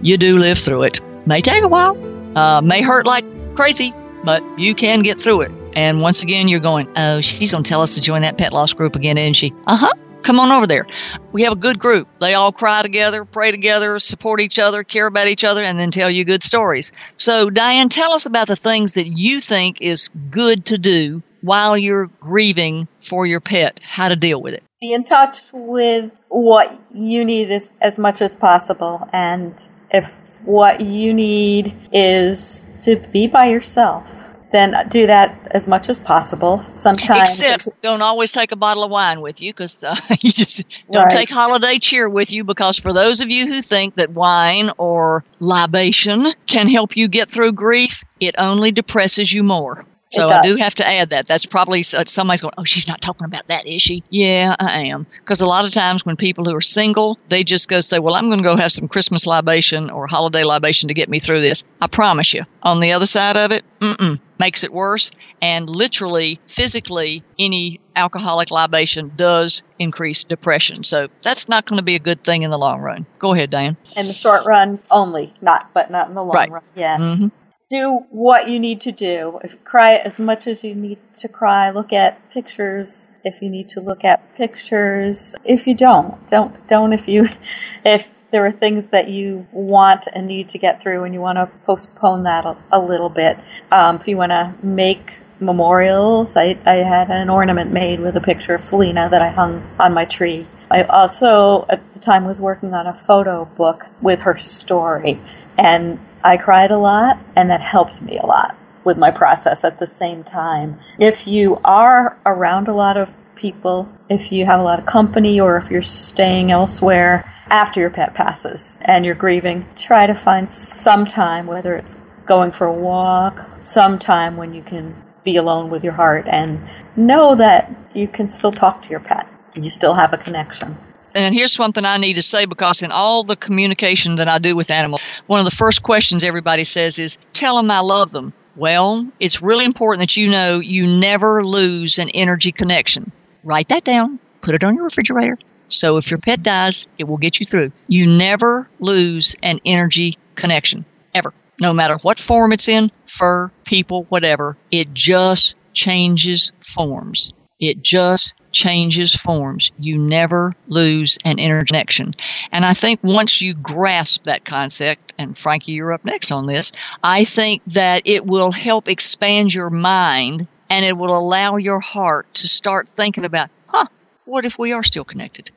you 0.00 0.18
do 0.18 0.38
live 0.38 0.58
through 0.58 0.84
it. 0.84 1.00
May 1.26 1.40
take 1.40 1.64
a 1.64 1.68
while, 1.68 1.96
uh, 2.38 2.60
may 2.60 2.80
hurt 2.82 3.06
like 3.06 3.24
crazy, 3.56 3.92
but 4.22 4.40
you 4.56 4.76
can 4.76 5.02
get 5.02 5.20
through 5.20 5.40
it. 5.40 5.50
And 5.74 6.00
once 6.00 6.22
again, 6.22 6.46
you're 6.46 6.60
going, 6.60 6.86
oh, 6.96 7.20
she's 7.22 7.50
going 7.50 7.64
to 7.64 7.68
tell 7.68 7.82
us 7.82 7.96
to 7.96 8.00
join 8.00 8.22
that 8.22 8.38
pet 8.38 8.52
loss 8.52 8.72
group 8.72 8.94
again, 8.94 9.18
isn't 9.18 9.32
she? 9.34 9.52
Uh 9.66 9.76
huh. 9.76 9.92
Come 10.26 10.40
on 10.40 10.50
over 10.50 10.66
there. 10.66 10.88
We 11.30 11.44
have 11.44 11.52
a 11.52 11.56
good 11.56 11.78
group. 11.78 12.08
They 12.20 12.34
all 12.34 12.50
cry 12.50 12.82
together, 12.82 13.24
pray 13.24 13.52
together, 13.52 14.00
support 14.00 14.40
each 14.40 14.58
other, 14.58 14.82
care 14.82 15.06
about 15.06 15.28
each 15.28 15.44
other, 15.44 15.62
and 15.62 15.78
then 15.78 15.92
tell 15.92 16.10
you 16.10 16.24
good 16.24 16.42
stories. 16.42 16.90
So, 17.16 17.48
Diane, 17.48 17.88
tell 17.88 18.10
us 18.10 18.26
about 18.26 18.48
the 18.48 18.56
things 18.56 18.94
that 18.94 19.06
you 19.06 19.38
think 19.38 19.80
is 19.80 20.10
good 20.32 20.66
to 20.66 20.78
do 20.78 21.22
while 21.42 21.78
you're 21.78 22.08
grieving 22.18 22.88
for 23.04 23.24
your 23.24 23.38
pet, 23.38 23.78
how 23.84 24.08
to 24.08 24.16
deal 24.16 24.42
with 24.42 24.54
it. 24.54 24.64
Be 24.80 24.92
in 24.92 25.04
touch 25.04 25.42
with 25.52 26.10
what 26.26 26.76
you 26.92 27.24
need 27.24 27.52
as, 27.52 27.70
as 27.80 27.96
much 27.96 28.20
as 28.20 28.34
possible. 28.34 29.08
And 29.12 29.54
if 29.92 30.10
what 30.44 30.80
you 30.80 31.14
need 31.14 31.72
is 31.92 32.68
to 32.80 32.96
be 32.96 33.28
by 33.28 33.46
yourself, 33.46 34.25
then 34.56 34.88
do 34.88 35.06
that 35.06 35.48
as 35.52 35.68
much 35.68 35.88
as 35.88 35.98
possible. 36.00 36.60
Sometimes, 36.74 37.40
Except, 37.40 37.68
don't 37.82 38.02
always 38.02 38.32
take 38.32 38.50
a 38.52 38.56
bottle 38.56 38.82
of 38.84 38.90
wine 38.90 39.20
with 39.20 39.40
you 39.42 39.52
because 39.52 39.84
uh, 39.84 39.94
you 40.20 40.32
just 40.32 40.64
don't 40.90 41.04
Right. 41.04 41.12
take 41.12 41.30
holiday 41.30 41.78
cheer 41.78 42.08
with 42.08 42.32
you. 42.32 42.42
Because 42.44 42.78
for 42.78 42.92
those 42.92 43.20
of 43.20 43.30
you 43.30 43.46
who 43.46 43.60
think 43.62 43.94
that 43.96 44.10
wine 44.10 44.70
or 44.78 45.22
libation 45.40 46.24
can 46.46 46.68
help 46.68 46.96
you 46.96 47.08
get 47.08 47.30
through 47.30 47.52
grief, 47.52 48.02
it 48.20 48.34
only 48.38 48.72
depresses 48.72 49.32
you 49.32 49.42
more. 49.42 49.84
So 50.12 50.28
I 50.30 50.40
do 50.40 50.54
have 50.56 50.74
to 50.76 50.86
add 50.86 51.10
that. 51.10 51.26
That's 51.26 51.44
probably 51.44 51.80
s- 51.80 51.94
somebody's 52.06 52.40
going, 52.40 52.54
oh, 52.56 52.64
she's 52.64 52.86
not 52.88 53.00
talking 53.02 53.24
about 53.26 53.48
that, 53.48 53.66
is 53.66 53.82
she? 53.82 54.02
Yeah, 54.08 54.54
I 54.58 54.82
am. 54.84 55.04
Because 55.18 55.40
a 55.40 55.46
lot 55.46 55.66
of 55.66 55.72
times 55.72 56.06
when 56.06 56.16
people 56.16 56.44
who 56.44 56.54
are 56.54 56.60
single, 56.60 57.18
they 57.28 57.42
just 57.42 57.68
go 57.68 57.80
say, 57.80 57.98
well, 57.98 58.14
I'm 58.14 58.28
going 58.30 58.38
to 58.38 58.44
go 58.48 58.56
have 58.56 58.70
some 58.72 58.86
Christmas 58.88 59.26
libation 59.26 59.90
or 59.90 60.06
holiday 60.06 60.44
libation 60.44 60.88
to 60.88 60.94
get 60.94 61.08
me 61.10 61.18
through 61.18 61.40
this. 61.40 61.64
I 61.82 61.88
promise 61.88 62.32
you. 62.32 62.44
On 62.62 62.80
the 62.80 62.92
other 62.92 63.04
side 63.04 63.36
of 63.36 63.50
it, 63.50 63.64
mm-mm, 63.80 64.20
makes 64.38 64.64
it 64.64 64.72
worse. 64.72 65.10
And 65.40 65.68
literally, 65.68 66.40
physically, 66.46 67.22
any 67.38 67.80
alcoholic 67.94 68.50
libation 68.50 69.12
does 69.16 69.64
increase 69.78 70.24
depression. 70.24 70.84
So 70.84 71.08
that's 71.22 71.48
not 71.48 71.64
going 71.66 71.78
to 71.78 71.84
be 71.84 71.94
a 71.94 72.00
good 72.00 72.22
thing 72.24 72.42
in 72.42 72.50
the 72.50 72.58
long 72.58 72.80
run. 72.80 73.06
Go 73.18 73.32
ahead, 73.34 73.50
Diane. 73.50 73.76
in 73.96 74.06
the 74.06 74.12
short 74.12 74.44
run 74.46 74.78
only, 74.90 75.32
not 75.40 75.70
but 75.74 75.90
not 75.90 76.08
in 76.08 76.14
the 76.14 76.22
long 76.22 76.32
Right. 76.34 76.50
run. 76.50 76.62
Yes. 76.74 77.00
Mhm. 77.02 77.30
Do 77.68 78.04
what 78.10 78.48
you 78.48 78.60
need 78.60 78.80
to 78.82 78.92
do. 78.92 79.40
If 79.42 79.64
cry 79.64 79.94
as 79.96 80.20
much 80.20 80.46
as 80.46 80.62
you 80.62 80.72
need 80.74 80.98
to 81.16 81.26
cry, 81.26 81.70
look 81.70 81.92
at 81.92 82.20
pictures 82.30 83.08
if 83.24 83.42
you 83.42 83.50
need 83.50 83.68
to 83.70 83.80
look 83.80 84.04
at 84.04 84.22
pictures. 84.36 85.34
If 85.44 85.66
you 85.66 85.74
don't, 85.74 86.14
don't 86.28 86.54
don't 86.68 86.92
if 86.92 87.08
you 87.08 87.28
if 87.84 88.06
there 88.36 88.44
are 88.44 88.52
things 88.52 88.88
that 88.88 89.08
you 89.08 89.46
want 89.50 90.06
and 90.12 90.26
need 90.26 90.46
to 90.46 90.58
get 90.58 90.82
through 90.82 91.04
and 91.04 91.14
you 91.14 91.20
want 91.22 91.36
to 91.36 91.46
postpone 91.64 92.24
that 92.24 92.44
a, 92.44 92.54
a 92.70 92.78
little 92.78 93.08
bit. 93.08 93.38
Um, 93.72 93.96
if 93.96 94.06
you 94.06 94.18
want 94.18 94.28
to 94.28 94.54
make 94.62 95.14
memorials, 95.40 96.36
I, 96.36 96.58
I 96.66 96.74
had 96.74 97.08
an 97.08 97.30
ornament 97.30 97.72
made 97.72 97.98
with 97.98 98.14
a 98.14 98.20
picture 98.20 98.54
of 98.54 98.62
Selena 98.62 99.08
that 99.08 99.22
I 99.22 99.30
hung 99.30 99.66
on 99.78 99.94
my 99.94 100.04
tree. 100.04 100.46
I 100.70 100.82
also, 100.82 101.64
at 101.70 101.80
the 101.94 101.98
time, 101.98 102.26
was 102.26 102.38
working 102.38 102.74
on 102.74 102.86
a 102.86 102.92
photo 103.06 103.46
book 103.46 103.86
with 104.02 104.20
her 104.20 104.38
story. 104.38 105.18
And 105.56 105.98
I 106.22 106.36
cried 106.36 106.70
a 106.70 106.78
lot, 106.78 107.18
and 107.36 107.48
that 107.48 107.62
helped 107.62 108.02
me 108.02 108.18
a 108.18 108.26
lot 108.26 108.54
with 108.84 108.98
my 108.98 109.10
process 109.10 109.64
at 109.64 109.80
the 109.80 109.86
same 109.86 110.24
time. 110.24 110.78
If 110.98 111.26
you 111.26 111.58
are 111.64 112.18
around 112.26 112.68
a 112.68 112.74
lot 112.74 112.98
of 112.98 113.08
people 113.36 113.88
if 114.08 114.32
you 114.32 114.46
have 114.46 114.58
a 114.58 114.62
lot 114.62 114.78
of 114.78 114.86
company 114.86 115.38
or 115.38 115.56
if 115.56 115.70
you're 115.70 115.82
staying 115.82 116.50
elsewhere 116.50 117.30
after 117.48 117.80
your 117.80 117.90
pet 117.90 118.14
passes 118.14 118.78
and 118.82 119.04
you're 119.04 119.14
grieving. 119.14 119.66
Try 119.76 120.06
to 120.06 120.14
find 120.14 120.50
some 120.50 121.06
time, 121.06 121.46
whether 121.46 121.74
it's 121.74 121.98
going 122.26 122.52
for 122.52 122.66
a 122.66 122.72
walk, 122.72 123.40
some 123.60 123.98
time 123.98 124.36
when 124.36 124.52
you 124.52 124.62
can 124.62 125.02
be 125.24 125.36
alone 125.36 125.70
with 125.70 125.84
your 125.84 125.92
heart 125.92 126.26
and 126.28 126.68
know 126.96 127.34
that 127.36 127.74
you 127.94 128.08
can 128.08 128.28
still 128.28 128.52
talk 128.52 128.82
to 128.82 128.88
your 128.88 129.00
pet. 129.00 129.28
You 129.54 129.70
still 129.70 129.94
have 129.94 130.12
a 130.12 130.18
connection. 130.18 130.76
And 131.14 131.34
here's 131.34 131.52
something 131.52 131.84
I 131.84 131.96
need 131.96 132.14
to 132.14 132.22
say 132.22 132.44
because 132.44 132.82
in 132.82 132.92
all 132.92 133.22
the 133.22 133.36
communication 133.36 134.16
that 134.16 134.28
I 134.28 134.38
do 134.38 134.54
with 134.54 134.70
animals, 134.70 135.00
one 135.26 135.40
of 135.40 135.46
the 135.46 135.50
first 135.50 135.82
questions 135.82 136.22
everybody 136.24 136.64
says 136.64 136.98
is, 136.98 137.16
Tell 137.32 137.56
them 137.56 137.70
I 137.70 137.80
love 137.80 138.10
them. 138.10 138.34
Well, 138.54 139.10
it's 139.18 139.40
really 139.40 139.64
important 139.64 140.00
that 140.00 140.16
you 140.16 140.28
know 140.28 140.60
you 140.62 140.86
never 140.86 141.44
lose 141.44 141.98
an 141.98 142.10
energy 142.10 142.52
connection. 142.52 143.12
Write 143.44 143.68
that 143.68 143.84
down, 143.84 144.18
put 144.42 144.54
it 144.54 144.64
on 144.64 144.74
your 144.74 144.84
refrigerator. 144.84 145.38
So 145.68 145.96
if 145.96 146.10
your 146.10 146.18
pet 146.18 146.42
dies, 146.42 146.86
it 146.98 147.04
will 147.04 147.16
get 147.16 147.40
you 147.40 147.46
through. 147.46 147.72
You 147.88 148.06
never 148.06 148.68
lose 148.78 149.36
an 149.42 149.60
energy 149.64 150.18
connection, 150.34 150.84
ever. 151.14 151.32
No 151.60 151.72
matter 151.72 151.96
what 152.02 152.18
form 152.18 152.52
it's 152.52 152.68
in 152.68 152.90
fur, 153.06 153.50
people, 153.64 154.04
whatever 154.08 154.56
it 154.70 154.92
just 154.92 155.56
changes 155.72 156.52
forms. 156.60 157.32
It 157.58 157.82
just 157.82 158.34
changes 158.52 159.14
forms. 159.14 159.72
You 159.78 159.96
never 159.96 160.52
lose 160.68 161.18
an 161.24 161.38
interconnection. 161.38 162.12
And 162.52 162.64
I 162.64 162.74
think 162.74 163.00
once 163.02 163.40
you 163.40 163.54
grasp 163.54 164.24
that 164.24 164.44
concept, 164.44 165.14
and 165.18 165.36
Frankie, 165.36 165.72
you're 165.72 165.94
up 165.94 166.04
next 166.04 166.32
on 166.32 166.46
this, 166.46 166.72
I 167.02 167.24
think 167.24 167.62
that 167.68 168.02
it 168.04 168.26
will 168.26 168.52
help 168.52 168.88
expand 168.88 169.54
your 169.54 169.70
mind 169.70 170.46
and 170.68 170.84
it 170.84 170.96
will 170.98 171.16
allow 171.16 171.56
your 171.56 171.80
heart 171.80 172.32
to 172.34 172.48
start 172.48 172.90
thinking 172.90 173.24
about, 173.24 173.48
huh, 173.68 173.86
what 174.26 174.44
if 174.44 174.58
we 174.58 174.72
are 174.72 174.82
still 174.82 175.04
connected? 175.04 175.50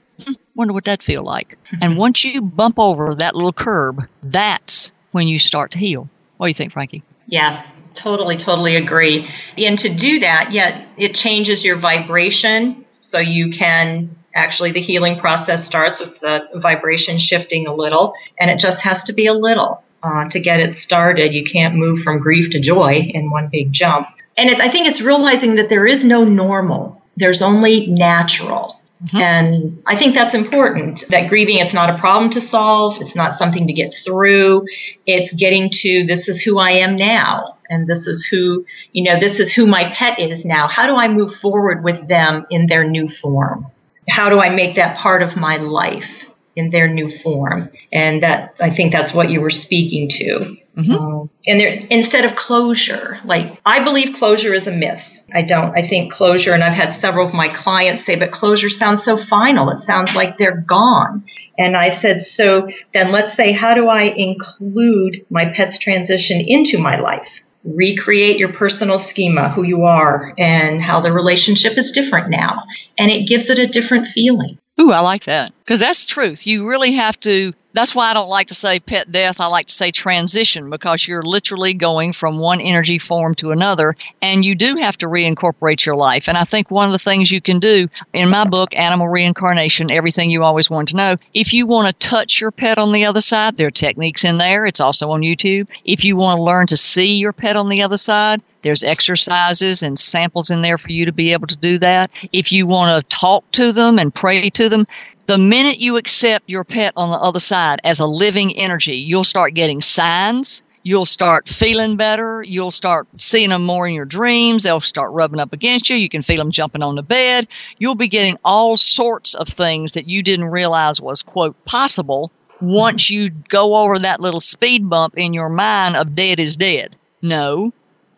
Wonder 0.56 0.74
what 0.74 0.86
that 0.86 1.02
feel 1.02 1.24
like. 1.24 1.58
and 1.82 1.98
once 1.98 2.24
you 2.24 2.42
bump 2.42 2.80
over 2.80 3.16
that 3.16 3.36
little 3.36 3.54
curb, 3.54 4.08
that's 4.24 4.92
when 5.12 5.28
you 5.28 5.40
start 5.40 5.72
to 5.72 5.78
heal. 5.78 6.10
What 6.38 6.48
do 6.48 6.50
you 6.50 6.54
think, 6.54 6.72
Frankie? 6.72 7.04
Yes, 7.28 7.76
totally, 7.94 8.38
totally 8.38 8.76
agree. 8.76 9.26
And 9.58 9.78
to 9.80 9.94
do 9.94 10.20
that, 10.20 10.52
yet 10.52 10.88
it 10.98 11.16
changes 11.16 11.64
your 11.64 11.78
vibration 11.78 12.86
so 13.02 13.20
you 13.20 13.50
can 13.52 14.16
actually 14.36 14.72
the 14.72 14.80
healing 14.80 15.20
process 15.20 15.66
starts 15.66 16.00
with 16.00 16.20
the 16.20 16.48
vibration 16.56 17.18
shifting 17.18 17.68
a 17.68 17.74
little 17.74 18.14
and 18.40 18.52
it 18.52 18.60
just 18.60 18.82
has 18.82 19.04
to 19.04 19.14
be 19.14 19.26
a 19.26 19.34
little 19.34 19.84
uh, 20.04 20.30
to 20.30 20.40
get 20.40 20.60
it 20.60 20.74
started 20.74 21.34
you 21.34 21.44
can't 21.44 21.76
move 21.76 22.00
from 22.00 22.20
grief 22.20 22.52
to 22.52 22.60
joy 22.60 22.92
in 22.92 23.30
one 23.32 23.50
big 23.52 23.72
jump 23.72 24.06
and 24.38 24.50
it, 24.50 24.60
i 24.62 24.70
think 24.70 24.88
it's 24.88 25.02
realizing 25.02 25.56
that 25.56 25.68
there 25.70 25.88
is 25.88 26.06
no 26.06 26.24
normal 26.24 27.02
there's 27.18 27.42
only 27.42 27.88
natural 27.88 28.79
Mm-hmm. 29.04 29.18
And 29.18 29.84
I 29.86 29.96
think 29.96 30.14
that's 30.14 30.34
important 30.34 31.06
that 31.10 31.30
grieving, 31.30 31.60
it's 31.60 31.74
not 31.74 31.90
a 31.90 31.98
problem 31.98 32.32
to 32.32 32.42
solve. 32.42 33.02
It's 33.02 33.16
not 33.16 33.34
something 33.34 33.68
to 33.68 33.74
get 33.74 33.94
through. 33.94 34.66
It's 35.06 35.32
getting 35.34 35.70
to 35.70 36.06
this 36.06 36.28
is 36.28 36.42
who 36.42 36.60
I 36.60 36.72
am 36.72 36.98
now. 36.98 37.58
And 37.70 37.88
this 37.88 38.08
is 38.08 38.26
who, 38.26 38.66
you 38.92 39.04
know, 39.04 39.18
this 39.18 39.40
is 39.40 39.54
who 39.54 39.68
my 39.68 39.90
pet 39.94 40.20
is 40.20 40.44
now. 40.44 40.68
How 40.68 40.88
do 40.88 40.96
I 40.96 41.08
move 41.08 41.34
forward 41.34 41.84
with 41.84 42.08
them 42.08 42.46
in 42.50 42.66
their 42.66 42.84
new 42.84 43.08
form? 43.08 43.68
How 44.10 44.30
do 44.30 44.40
I 44.42 44.50
make 44.50 44.76
that 44.76 44.98
part 44.98 45.22
of 45.22 45.38
my 45.38 45.58
life 45.58 46.28
in 46.56 46.70
their 46.70 46.90
new 46.90 47.10
form? 47.10 47.70
And 47.94 48.24
that, 48.24 48.58
I 48.60 48.70
think 48.70 48.92
that's 48.92 49.14
what 49.14 49.30
you 49.30 49.40
were 49.40 49.50
speaking 49.50 50.10
to. 50.10 50.58
Mm-hmm. 50.76 50.92
Um, 50.92 51.30
and 51.48 51.60
there, 51.60 51.74
instead 51.90 52.26
of 52.26 52.36
closure, 52.36 53.20
like 53.24 53.62
I 53.66 53.84
believe 53.84 54.16
closure 54.16 54.54
is 54.54 54.68
a 54.68 54.72
myth. 54.72 55.19
I 55.34 55.42
don't. 55.42 55.78
I 55.78 55.82
think 55.82 56.12
closure, 56.12 56.54
and 56.54 56.64
I've 56.64 56.74
had 56.74 56.94
several 56.94 57.28
of 57.28 57.34
my 57.34 57.48
clients 57.48 58.06
say, 58.06 58.16
but 58.16 58.32
closure 58.32 58.70
sounds 58.70 59.04
so 59.04 59.18
final. 59.18 59.70
It 59.70 59.80
sounds 59.80 60.16
like 60.16 60.38
they're 60.38 60.62
gone. 60.62 61.26
And 61.58 61.76
I 61.76 61.90
said, 61.90 62.22
so 62.22 62.70
then 62.94 63.12
let's 63.12 63.34
say, 63.34 63.52
how 63.52 63.74
do 63.74 63.88
I 63.88 64.04
include 64.04 65.26
my 65.30 65.50
pet's 65.50 65.78
transition 65.78 66.42
into 66.42 66.78
my 66.78 67.00
life? 67.00 67.28
Recreate 67.64 68.38
your 68.38 68.54
personal 68.54 68.98
schema, 68.98 69.50
who 69.50 69.64
you 69.64 69.84
are, 69.84 70.34
and 70.38 70.82
how 70.82 71.02
the 71.02 71.12
relationship 71.12 71.78
is 71.78 71.92
different 71.92 72.30
now. 72.30 72.64
And 72.98 73.12
it 73.12 73.28
gives 73.28 73.50
it 73.50 73.60
a 73.60 73.68
different 73.68 74.08
feeling. 74.08 74.58
Ooh, 74.80 74.92
I 74.92 75.02
like 75.02 75.26
that. 75.26 75.52
Because 75.60 75.82
that's 75.82 76.06
truth. 76.06 76.48
You 76.48 76.70
really 76.70 76.94
have 76.94 77.20
to 77.22 77.54
that's 77.74 77.94
why 77.94 78.10
I 78.10 78.14
don't 78.14 78.30
like 78.30 78.48
to 78.48 78.56
say 78.56 78.80
pet 78.80 79.12
death. 79.12 79.40
I 79.40 79.48
like 79.48 79.68
to 79.68 79.74
say 79.74 79.92
transition 79.92 80.70
because 80.70 81.08
you're 81.08 81.24
literally 81.24 81.74
going 81.74 82.14
from 82.14 82.40
one 82.40 82.62
energy 82.62 83.00
form 83.00 83.34
to 83.36 83.52
another 83.52 83.96
and 84.22 84.44
you 84.44 84.56
do 84.56 84.76
have 84.78 84.98
to 84.98 85.08
reincorporate 85.08 85.86
your 85.86 85.96
life. 85.96 86.28
And 86.28 86.38
I 86.38 86.44
think 86.44 86.72
one 86.72 86.88
of 86.88 86.94
the 86.94 87.00
things 87.00 87.32
you 87.32 87.42
can 87.42 87.60
do 87.60 87.88
in 88.14 88.30
my 88.30 88.46
book, 88.46 88.76
Animal 88.76 89.08
Reincarnation, 89.08 89.92
Everything 89.92 90.30
You 90.32 90.44
Always 90.44 90.70
Want 90.70 90.90
to 90.90 90.98
Know, 90.98 91.16
if 91.34 91.54
you 91.54 91.68
want 91.68 91.88
to 91.88 92.08
touch 92.08 92.42
your 92.42 92.52
pet 92.52 92.80
on 92.80 92.92
the 92.92 93.06
other 93.06 93.22
side, 93.22 93.56
there 93.56 93.68
are 93.68 93.72
techniques 93.72 94.24
in 94.24 94.38
there. 94.38 94.66
It's 94.66 94.80
also 94.80 95.12
on 95.12 95.22
YouTube. 95.22 95.68
If 95.86 96.04
you 96.04 96.18
want 96.18 96.38
to 96.38 96.44
learn 96.44 96.68
to 96.68 96.78
see 96.78 97.16
your 97.16 97.34
pet 97.34 97.56
on 97.56 97.70
the 97.70 97.84
other 97.84 97.98
side, 97.98 98.42
there's 98.62 98.84
exercises 98.84 99.84
and 99.84 99.98
samples 99.98 100.50
in 100.50 100.62
there 100.62 100.78
for 100.78 100.92
you 100.92 101.06
to 101.06 101.14
be 101.14 101.32
able 101.32 101.48
to 101.48 101.58
do 101.58 101.78
that. 101.80 102.12
If 102.34 102.52
you 102.52 102.68
want 102.68 103.02
to 103.02 103.18
talk 103.18 103.50
to 103.52 103.72
them 103.72 104.00
and 104.00 104.14
pray 104.14 104.50
to 104.50 104.70
them, 104.70 104.86
the 105.30 105.38
minute 105.38 105.80
you 105.80 105.98
accept 105.98 106.50
your 106.50 106.64
pet 106.64 106.92
on 106.98 107.12
the 107.12 107.20
other 107.20 107.40
side 107.40 107.80
as 107.84 108.00
a 108.00 108.08
living 108.08 108.58
energy, 108.58 108.96
you'll 108.96 109.24
start 109.24 109.54
getting 109.54 109.80
signs. 109.80 110.64
You'll 110.82 111.06
start 111.06 111.48
feeling 111.48 111.98
better. 111.98 112.42
You'll 112.42 112.72
start 112.72 113.08
seeing 113.18 113.50
them 113.50 113.64
more 113.64 113.88
in 113.88 113.94
your 113.94 114.06
dreams. 114.06 114.64
They'll 114.64 114.82
start 114.82 115.12
rubbing 115.12 115.40
up 115.40 115.54
against 115.54 115.88
you. 115.88 115.98
You 115.98 116.10
can 116.10 116.24
feel 116.24 116.38
them 116.38 116.50
jumping 116.50 116.82
on 116.82 116.96
the 116.96 117.04
bed. 117.04 117.48
You'll 117.78 117.94
be 117.94 118.08
getting 118.08 118.38
all 118.44 118.76
sorts 118.76 119.36
of 119.36 119.48
things 119.48 119.94
that 119.94 120.10
you 120.10 120.24
didn't 120.24 120.50
realize 120.50 121.00
was, 121.00 121.22
quote, 121.22 121.64
possible 121.64 122.32
once 122.60 123.12
you 123.12 123.30
go 123.30 123.84
over 123.84 124.00
that 124.00 124.20
little 124.20 124.40
speed 124.40 124.90
bump 124.90 125.14
in 125.16 125.36
your 125.36 125.50
mind 125.50 125.96
of 125.96 126.16
dead 126.16 126.40
is 126.40 126.58
dead. 126.58 126.96
No, 127.22 127.72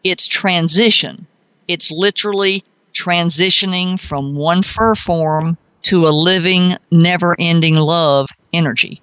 it's 0.06 0.30
transition. 0.30 1.28
It's 1.67 1.91
literally 1.91 2.63
transitioning 2.93 4.00
from 4.00 4.34
one 4.34 4.62
fur 4.62 4.95
form 4.95 5.58
to 5.84 6.08
a 6.08 6.10
living, 6.10 6.72
never 6.91 7.36
ending 7.39 7.76
love 7.76 8.30
energy. 8.54 9.02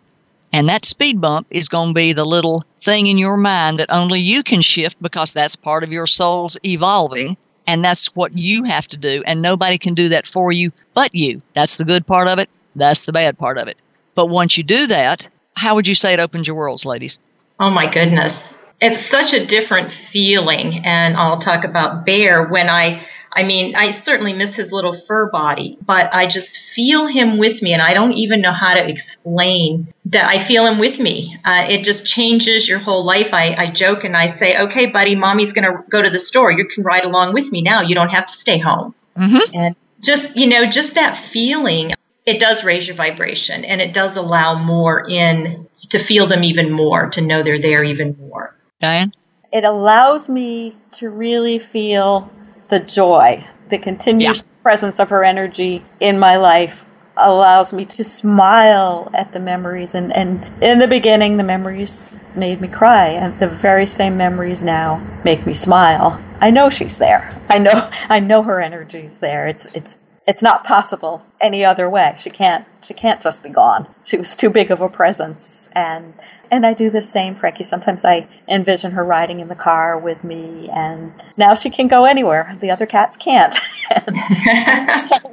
And 0.53 0.69
that 0.69 0.85
speed 0.85 1.21
bump 1.21 1.47
is 1.51 1.69
going 1.69 1.89
to 1.89 1.95
be 1.95 2.13
the 2.13 2.25
little 2.25 2.65
thing 2.83 3.07
in 3.07 3.19
your 3.19 3.37
mind 3.37 3.79
that 3.79 3.91
only 3.91 4.21
you 4.21 4.43
can 4.43 4.61
shift 4.61 5.01
because 5.03 5.33
that's 5.33 5.57
part 5.57 5.85
of 5.85 5.93
your 5.93 6.07
soul's 6.07 6.59
evolving. 6.65 7.37
And 7.67 7.85
that's 7.85 8.07
what 8.17 8.35
you 8.35 8.65
have 8.65 8.89
to 8.89 8.97
do. 8.97 9.23
And 9.27 9.43
nobody 9.43 9.77
can 9.77 9.93
do 9.95 10.09
that 10.09 10.27
for 10.27 10.53
you 10.53 10.73
but 10.95 11.15
you. 11.15 11.43
That's 11.55 11.77
the 11.77 11.85
good 11.85 12.07
part 12.07 12.29
of 12.29 12.39
it. 12.39 12.49
That's 12.77 13.03
the 13.03 13.13
bad 13.13 13.39
part 13.39 13.59
of 13.59 13.69
it. 13.69 13.77
But 14.15 14.31
once 14.31 14.57
you 14.57 14.65
do 14.65 14.87
that, 14.87 15.29
how 15.55 15.75
would 15.75 15.87
you 15.87 15.95
say 15.95 16.15
it 16.15 16.21
opens 16.21 16.47
your 16.47 16.57
worlds, 16.57 16.87
ladies? 16.87 17.19
Oh 17.61 17.71
my 17.71 17.91
goodness. 17.91 18.55
It's 18.81 19.01
such 19.01 19.35
a 19.35 19.45
different 19.45 19.93
feeling. 19.93 20.85
And 20.85 21.17
I'll 21.17 21.41
talk 21.41 21.65
about 21.65 22.07
Bear 22.07 22.47
when 22.47 22.71
I 22.71 23.05
I 23.33 23.43
mean, 23.45 23.77
I 23.77 23.91
certainly 23.91 24.33
miss 24.33 24.55
his 24.55 24.73
little 24.73 24.93
fur 24.93 25.31
body, 25.31 25.79
but 25.85 26.13
I 26.15 26.27
just 26.27 26.59
feel 26.59 27.07
him 27.07 27.39
with 27.39 27.63
me, 27.63 27.73
and 27.73 27.83
I 27.83 27.95
don't 27.95 28.13
even 28.13 28.41
know 28.41 28.53
how 28.53 28.75
to 28.75 28.89
explain 28.89 29.93
that 30.07 30.29
I 30.29 30.39
feel 30.39 30.67
him 30.67 30.79
with 30.79 30.99
me. 30.99 31.37
Uh, 31.45 31.67
it 31.69 31.85
just 31.85 32.07
changes 32.07 32.69
your 32.69 32.79
whole 32.79 33.05
life. 33.05 33.35
I, 33.35 33.55
I 33.57 33.67
joke 33.67 34.05
and 34.05 34.17
I 34.17 34.29
say, 34.29 34.59
okay, 34.59 34.87
buddy, 34.87 35.15
mommy's 35.15 35.53
going 35.53 35.71
to 35.71 35.83
go 35.91 36.03
to 36.03 36.11
the 36.11 36.19
store. 36.19 36.51
You 36.51 36.67
can 36.67 36.85
ride 36.85 37.05
along 37.05 37.35
with 37.35 37.53
me 37.53 37.63
now. 37.63 37.83
You 37.83 37.95
don't 37.95 38.09
have 38.09 38.27
to 38.27 38.35
stay 38.35 38.59
home. 38.59 38.95
Mm-hmm. 39.17 39.55
And 39.55 39.77
just, 40.01 40.37
you 40.37 40.47
know, 40.47 40.67
just 40.67 40.95
that 40.95 41.19
feeling, 41.19 41.93
it 42.25 42.41
does 42.41 42.65
raise 42.65 42.87
your 42.87 42.97
vibration 42.97 43.65
and 43.65 43.81
it 43.81 43.93
does 43.93 44.17
allow 44.17 44.59
more 44.63 45.07
in 45.09 45.69
to 45.91 45.99
feel 45.99 46.27
them 46.27 46.45
even 46.45 46.71
more, 46.71 47.09
to 47.11 47.21
know 47.21 47.43
they're 47.43 47.61
there 47.61 47.85
even 47.85 48.17
more. 48.19 48.55
Diane? 48.81 49.13
It 49.53 49.65
allows 49.65 50.29
me 50.29 50.77
to 50.93 51.09
really 51.09 51.59
feel 51.59 52.31
the 52.69 52.81
joy, 52.81 53.47
the 53.71 53.79
continued 53.79 54.37
yeah. 54.37 54.43
presence 54.63 54.99
of 54.99 55.11
her 55.11 55.25
energy 55.25 55.85
in 56.01 56.19
my 56.19 56.37
life 56.37 56.85
allows 57.19 57.73
me 57.73 57.85
to 57.85 58.05
smile 58.05 59.11
at 59.13 59.33
the 59.33 59.41
memories. 59.41 59.95
And, 59.95 60.13
and 60.15 60.63
in 60.63 60.79
the 60.79 60.87
beginning 60.87 61.37
the 61.37 61.45
memories 61.45 62.21
made 62.35 62.61
me 62.61 62.69
cry 62.69 63.09
and 63.09 63.39
the 63.41 63.49
very 63.49 63.87
same 63.87 64.17
memories 64.17 64.63
now 64.63 65.05
make 65.25 65.47
me 65.47 65.55
smile. 65.55 66.23
I 66.41 66.51
know 66.51 66.71
she's 66.71 66.99
there. 66.99 67.41
I 67.49 67.59
know 67.59 67.91
i 68.09 68.21
know 68.21 68.43
her 68.43 68.61
energy 68.61 69.01
is 69.01 69.19
there. 69.19 69.49
It's 69.49 69.75
it's 69.75 70.01
it's 70.27 70.43
not 70.43 70.65
possible 70.65 71.23
any 71.41 71.65
other 71.65 71.89
way. 71.89 72.15
She 72.19 72.31
can't 72.31 72.67
she 72.83 72.95
can't 72.95 73.21
just 73.21 73.43
be 73.43 73.49
gone. 73.49 73.87
She 74.05 74.17
was 74.17 74.37
too 74.37 74.51
big 74.51 74.71
of 74.71 74.81
a 74.81 74.89
presence 74.89 75.69
and 75.73 76.15
and 76.51 76.67
I 76.67 76.75
do 76.75 76.91
the 76.91 77.03
same, 77.03 77.35
Frankie. 77.35 77.65
Sometimes 77.65 78.05
I 78.05 78.29
envision 78.49 78.93
her 78.93 79.05
riding 79.05 79.41
in 79.41 79.49
the 79.49 79.55
car 79.55 79.99
with 79.99 80.25
me, 80.25 80.69
and 80.73 81.13
now 81.37 81.55
she 81.55 81.71
can 81.71 81.89
go 81.89 82.05
anywhere. 82.05 82.57
The 82.61 82.71
other 82.71 82.87
cats 82.87 83.17
can't. 83.17 83.55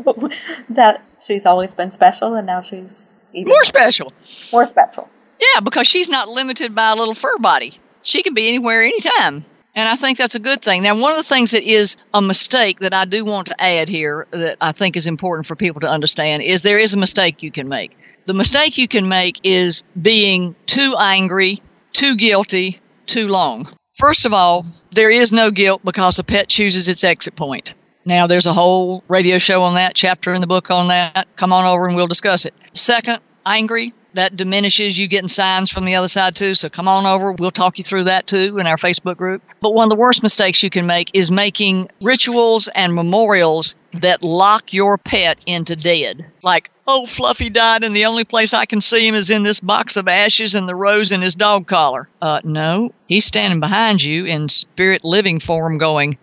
so 0.03 0.29
that 0.69 1.03
she's 1.23 1.45
always 1.45 1.73
been 1.73 1.91
special, 1.91 2.35
and 2.35 2.45
now 2.45 2.61
she's 2.61 3.11
even 3.33 3.49
more 3.49 3.63
special. 3.63 4.11
More 4.51 4.65
special. 4.65 5.09
Yeah, 5.39 5.59
because 5.61 5.87
she's 5.87 6.07
not 6.07 6.29
limited 6.29 6.73
by 6.73 6.91
a 6.91 6.95
little 6.95 7.13
fur 7.13 7.37
body. 7.39 7.73
She 8.03 8.23
can 8.23 8.33
be 8.33 8.47
anywhere, 8.47 8.81
anytime. 8.81 9.45
And 9.75 9.89
I 9.89 9.95
think 9.95 10.17
that's 10.17 10.35
a 10.35 10.39
good 10.39 10.61
thing. 10.61 10.83
Now, 10.83 10.97
one 10.97 11.11
of 11.11 11.17
the 11.17 11.23
things 11.23 11.51
that 11.51 11.63
is 11.63 11.97
a 12.13 12.21
mistake 12.21 12.79
that 12.79 12.93
I 12.93 13.03
do 13.03 13.25
want 13.25 13.47
to 13.47 13.61
add 13.61 13.89
here 13.89 14.25
that 14.31 14.57
I 14.61 14.71
think 14.71 14.95
is 14.95 15.05
important 15.05 15.45
for 15.45 15.57
people 15.57 15.81
to 15.81 15.87
understand 15.87 16.43
is 16.43 16.61
there 16.61 16.79
is 16.79 16.93
a 16.93 16.97
mistake 16.97 17.43
you 17.43 17.51
can 17.51 17.67
make. 17.67 17.97
The 18.25 18.33
mistake 18.33 18.79
you 18.79 18.87
can 18.87 19.07
make 19.07 19.39
is 19.43 19.83
being 20.01 20.55
too 20.65 20.95
angry, 20.99 21.59
too 21.93 22.15
guilty, 22.15 22.79
too 23.05 23.27
long. 23.27 23.69
First 23.97 24.25
of 24.25 24.33
all, 24.33 24.65
there 24.91 25.11
is 25.11 25.31
no 25.31 25.51
guilt 25.51 25.81
because 25.85 26.17
a 26.17 26.23
pet 26.23 26.49
chooses 26.49 26.87
its 26.87 27.03
exit 27.03 27.35
point. 27.35 27.75
Now, 28.03 28.25
there's 28.25 28.47
a 28.47 28.53
whole 28.53 29.03
radio 29.07 29.37
show 29.37 29.61
on 29.61 29.75
that, 29.75 29.93
chapter 29.93 30.33
in 30.33 30.41
the 30.41 30.47
book 30.47 30.71
on 30.71 30.87
that. 30.87 31.27
Come 31.35 31.53
on 31.53 31.65
over 31.65 31.87
and 31.87 31.95
we'll 31.95 32.07
discuss 32.07 32.45
it. 32.45 32.59
Second, 32.73 33.19
angry, 33.45 33.93
that 34.15 34.35
diminishes 34.35 34.97
you 34.97 35.07
getting 35.07 35.27
signs 35.27 35.69
from 35.69 35.85
the 35.85 35.95
other 35.95 36.07
side 36.07 36.35
too. 36.35 36.55
So 36.55 36.69
come 36.69 36.87
on 36.87 37.05
over. 37.05 37.33
We'll 37.33 37.51
talk 37.51 37.77
you 37.77 37.83
through 37.83 38.05
that 38.05 38.27
too 38.27 38.57
in 38.57 38.65
our 38.65 38.77
Facebook 38.77 39.17
group. 39.17 39.43
But 39.61 39.73
one 39.73 39.85
of 39.85 39.89
the 39.89 39.97
worst 39.97 40.23
mistakes 40.23 40.63
you 40.63 40.69
can 40.69 40.87
make 40.87 41.11
is 41.13 41.29
making 41.29 41.89
rituals 42.01 42.67
and 42.69 42.95
memorials 42.95 43.75
that 43.93 44.23
lock 44.23 44.73
your 44.73 44.97
pet 44.97 45.39
into 45.45 45.75
dead. 45.75 46.25
Like, 46.43 46.71
oh, 46.87 47.05
Fluffy 47.05 47.49
died 47.49 47.83
and 47.83 47.95
the 47.95 48.05
only 48.05 48.23
place 48.23 48.53
I 48.53 48.65
can 48.65 48.81
see 48.81 49.07
him 49.07 49.15
is 49.15 49.29
in 49.29 49.43
this 49.43 49.59
box 49.59 49.97
of 49.97 50.07
ashes 50.07 50.55
and 50.55 50.67
the 50.67 50.75
rose 50.75 51.11
in 51.11 51.21
his 51.21 51.35
dog 51.35 51.67
collar. 51.67 52.09
Uh, 52.21 52.39
no, 52.43 52.91
he's 53.07 53.25
standing 53.25 53.59
behind 53.59 54.03
you 54.03 54.25
in 54.25 54.49
spirit 54.49 55.03
living 55.03 55.39
form 55.39 55.77
going, 55.77 56.17